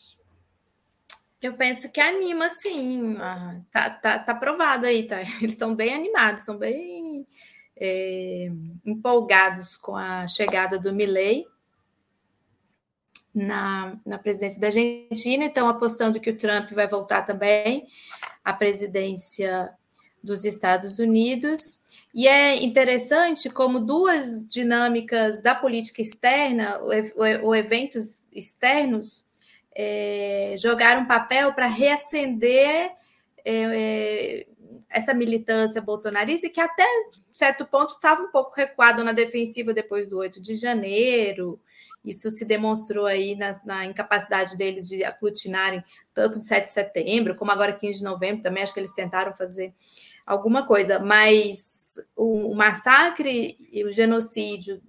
Eu 1.40 1.54
penso 1.54 1.90
que 1.92 2.00
anima, 2.00 2.48
sim. 2.50 3.16
Ah, 3.18 3.60
tá, 3.70 3.90
tá, 3.90 4.18
tá 4.18 4.34
provado 4.34 4.86
aí, 4.86 5.06
tá? 5.06 5.20
Eles 5.40 5.54
estão 5.54 5.74
bem 5.74 5.94
animados, 5.94 6.40
estão 6.40 6.56
bem 6.56 7.26
é, 7.76 8.50
empolgados 8.84 9.76
com 9.76 9.96
a 9.96 10.26
chegada 10.26 10.78
do 10.78 10.92
Milley 10.92 11.46
na, 13.34 13.96
na 14.04 14.18
presidência 14.18 14.60
da 14.60 14.66
Argentina, 14.66 15.44
estão 15.44 15.68
apostando 15.68 16.20
que 16.20 16.30
o 16.30 16.36
Trump 16.36 16.72
vai 16.72 16.88
voltar 16.88 17.22
também 17.22 17.86
à 18.44 18.52
presidência 18.52 19.72
dos 20.22 20.44
Estados 20.44 20.98
Unidos. 20.98 21.80
E 22.12 22.26
é 22.26 22.56
interessante 22.56 23.48
como 23.48 23.78
duas 23.78 24.46
dinâmicas 24.48 25.40
da 25.40 25.54
política 25.54 26.02
externa, 26.02 26.80
ou 27.42 27.54
eventos 27.54 28.26
externos, 28.32 29.24
é, 29.80 30.56
jogar 30.58 30.98
um 30.98 31.06
papel 31.06 31.52
para 31.52 31.68
reacender 31.68 32.90
é, 33.44 33.54
é, 33.54 34.46
essa 34.90 35.14
militância 35.14 35.80
bolsonarista, 35.80 36.48
que 36.48 36.60
até 36.60 36.84
certo 37.30 37.64
ponto 37.64 37.94
estava 37.94 38.22
um 38.22 38.32
pouco 38.32 38.52
recuado 38.56 39.04
na 39.04 39.12
defensiva 39.12 39.72
depois 39.72 40.08
do 40.08 40.18
8 40.18 40.42
de 40.42 40.56
janeiro. 40.56 41.60
Isso 42.04 42.28
se 42.28 42.44
demonstrou 42.44 43.06
aí 43.06 43.36
na, 43.36 43.60
na 43.64 43.84
incapacidade 43.84 44.56
deles 44.56 44.88
de 44.88 45.04
aglutinarem 45.04 45.84
tanto 46.12 46.40
de 46.40 46.44
7 46.44 46.64
de 46.64 46.70
setembro, 46.70 47.36
como 47.36 47.52
agora 47.52 47.72
15 47.72 47.98
de 47.98 48.04
novembro, 48.04 48.42
também 48.42 48.64
acho 48.64 48.74
que 48.74 48.80
eles 48.80 48.92
tentaram 48.92 49.32
fazer 49.32 49.72
alguma 50.26 50.66
coisa, 50.66 50.98
mas 50.98 52.04
o, 52.16 52.50
o 52.50 52.54
massacre 52.56 53.56
e 53.70 53.84
o 53.84 53.92
genocídio 53.92 54.82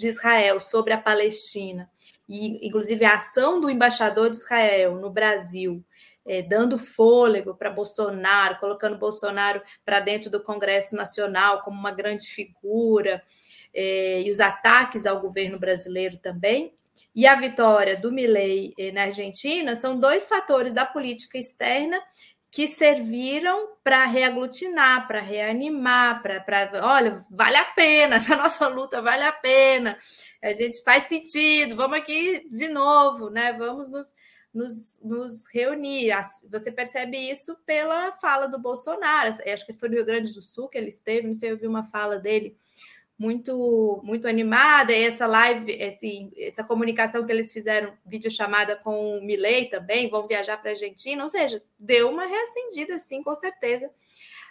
de 0.00 0.08
Israel 0.08 0.58
sobre 0.58 0.92
a 0.92 0.98
Palestina 0.98 1.90
e 2.28 2.66
inclusive 2.66 3.04
a 3.04 3.14
ação 3.14 3.60
do 3.60 3.68
embaixador 3.68 4.30
de 4.30 4.36
Israel 4.36 4.96
no 4.96 5.10
Brasil 5.10 5.84
é, 6.26 6.42
dando 6.42 6.78
fôlego 6.78 7.54
para 7.54 7.70
Bolsonaro, 7.70 8.58
colocando 8.58 8.98
Bolsonaro 8.98 9.62
para 9.84 10.00
dentro 10.00 10.30
do 10.30 10.42
Congresso 10.42 10.94
Nacional 10.94 11.62
como 11.62 11.78
uma 11.78 11.90
grande 11.90 12.26
figura, 12.26 13.22
é, 13.74 14.22
e 14.22 14.30
os 14.30 14.40
ataques 14.40 15.06
ao 15.06 15.20
governo 15.20 15.58
brasileiro 15.58 16.18
também, 16.18 16.74
e 17.14 17.26
a 17.26 17.34
vitória 17.34 17.96
do 17.96 18.12
Milei 18.12 18.74
eh, 18.78 18.92
na 18.92 19.04
Argentina 19.04 19.74
são 19.74 19.98
dois 19.98 20.26
fatores 20.26 20.72
da 20.72 20.84
política 20.84 21.38
externa 21.38 22.00
que 22.50 22.66
serviram 22.66 23.76
para 23.84 24.04
reaglutinar, 24.06 25.06
para 25.06 25.20
reanimar, 25.20 26.20
para, 26.20 26.70
olha, 26.82 27.24
vale 27.30 27.56
a 27.56 27.64
pena, 27.64 28.16
essa 28.16 28.36
nossa 28.36 28.66
luta 28.66 29.00
vale 29.00 29.22
a 29.22 29.32
pena, 29.32 29.96
a 30.42 30.52
gente 30.52 30.82
faz 30.82 31.04
sentido, 31.04 31.76
vamos 31.76 31.98
aqui 31.98 32.48
de 32.50 32.68
novo, 32.68 33.30
né? 33.30 33.52
Vamos 33.52 33.90
nos, 33.90 34.08
nos, 34.52 35.00
nos 35.04 35.46
reunir. 35.52 36.10
Você 36.50 36.72
percebe 36.72 37.16
isso 37.16 37.56
pela 37.64 38.12
fala 38.12 38.48
do 38.48 38.58
Bolsonaro. 38.58 39.30
Acho 39.30 39.66
que 39.66 39.72
foi 39.72 39.88
no 39.88 39.94
Rio 39.96 40.04
Grande 40.04 40.32
do 40.32 40.42
Sul 40.42 40.68
que 40.68 40.78
ele 40.78 40.88
esteve, 40.88 41.28
não 41.28 41.36
sei, 41.36 41.52
eu 41.52 41.58
vi 41.58 41.66
uma 41.66 41.84
fala 41.84 42.18
dele 42.18 42.56
muito 43.20 44.00
muito 44.02 44.26
animada. 44.26 44.92
E 44.94 45.04
essa 45.04 45.26
live, 45.26 45.70
esse, 45.72 46.32
essa 46.38 46.64
comunicação 46.64 47.26
que 47.26 47.30
eles 47.30 47.52
fizeram, 47.52 47.92
videochamada 48.06 48.76
com 48.76 49.18
o 49.18 49.22
Milley 49.22 49.68
também, 49.68 50.08
vão 50.08 50.26
viajar 50.26 50.56
para 50.56 50.70
a 50.70 50.72
Argentina, 50.72 51.22
ou 51.22 51.28
seja, 51.28 51.62
deu 51.78 52.08
uma 52.08 52.24
reacendida, 52.24 52.96
sim, 52.98 53.22
com 53.22 53.34
certeza. 53.34 53.90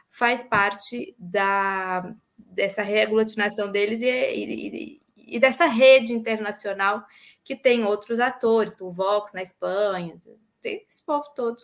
Faz 0.07 0.43
parte 0.43 1.15
da, 1.17 2.15
dessa 2.37 2.83
reaglutinação 2.83 3.71
deles 3.71 4.03
e, 4.03 4.07
e, 4.07 5.01
e 5.17 5.39
dessa 5.39 5.65
rede 5.65 6.13
internacional 6.13 7.03
que 7.43 7.55
tem 7.55 7.83
outros 7.83 8.19
atores, 8.19 8.79
o 8.81 8.91
Vox 8.91 9.33
na 9.33 9.41
Espanha, 9.41 10.21
tem 10.61 10.85
esse 10.87 11.03
povo 11.03 11.25
todo 11.35 11.63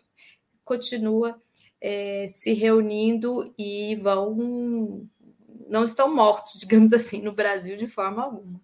continua 0.63 1.39
é, 1.79 2.25
se 2.27 2.53
reunindo 2.53 3.53
e 3.57 3.95
vão 3.97 5.07
não 5.67 5.83
estão 5.83 6.13
mortos, 6.13 6.59
digamos 6.61 6.93
assim, 6.93 7.21
no 7.21 7.33
Brasil 7.33 7.77
de 7.77 7.87
forma 7.87 8.23
alguma. 8.23 8.61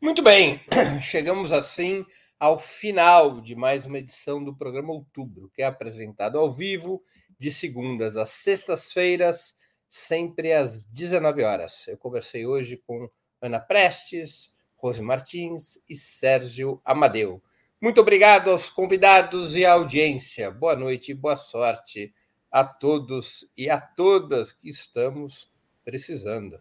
Muito 0.00 0.22
bem, 0.22 0.60
chegamos 1.00 1.52
assim 1.52 2.04
ao 2.38 2.58
final 2.58 3.40
de 3.40 3.54
mais 3.54 3.86
uma 3.86 3.98
edição 3.98 4.42
do 4.42 4.52
programa 4.52 4.92
Outubro, 4.92 5.48
que 5.54 5.62
é 5.62 5.66
apresentado 5.66 6.38
ao 6.38 6.50
vivo 6.50 7.00
de 7.38 7.52
segundas 7.52 8.16
às 8.16 8.30
sextas-feiras, 8.30 9.56
sempre 9.88 10.52
às 10.52 10.82
19 10.84 11.44
horas. 11.44 11.86
Eu 11.86 11.96
conversei 11.96 12.44
hoje 12.44 12.76
com 12.84 13.08
Ana 13.40 13.60
Prestes, 13.60 14.56
Rose 14.76 15.00
Martins 15.00 15.78
e 15.88 15.94
Sérgio 15.94 16.80
Amadeu. 16.84 17.40
Muito 17.80 18.00
obrigado 18.00 18.50
aos 18.50 18.68
convidados 18.68 19.54
e 19.54 19.64
à 19.64 19.74
audiência. 19.74 20.50
Boa 20.50 20.74
noite 20.74 21.12
e 21.12 21.14
boa 21.14 21.36
sorte 21.36 22.12
a 22.50 22.64
todos 22.64 23.48
e 23.56 23.70
a 23.70 23.80
todas 23.80 24.52
que 24.52 24.68
estamos 24.68 25.51
precisando. 25.84 26.60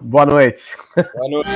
Boa 0.00 0.26
noite. 0.26 0.76
Boa 0.94 1.28
noite. 1.28 1.50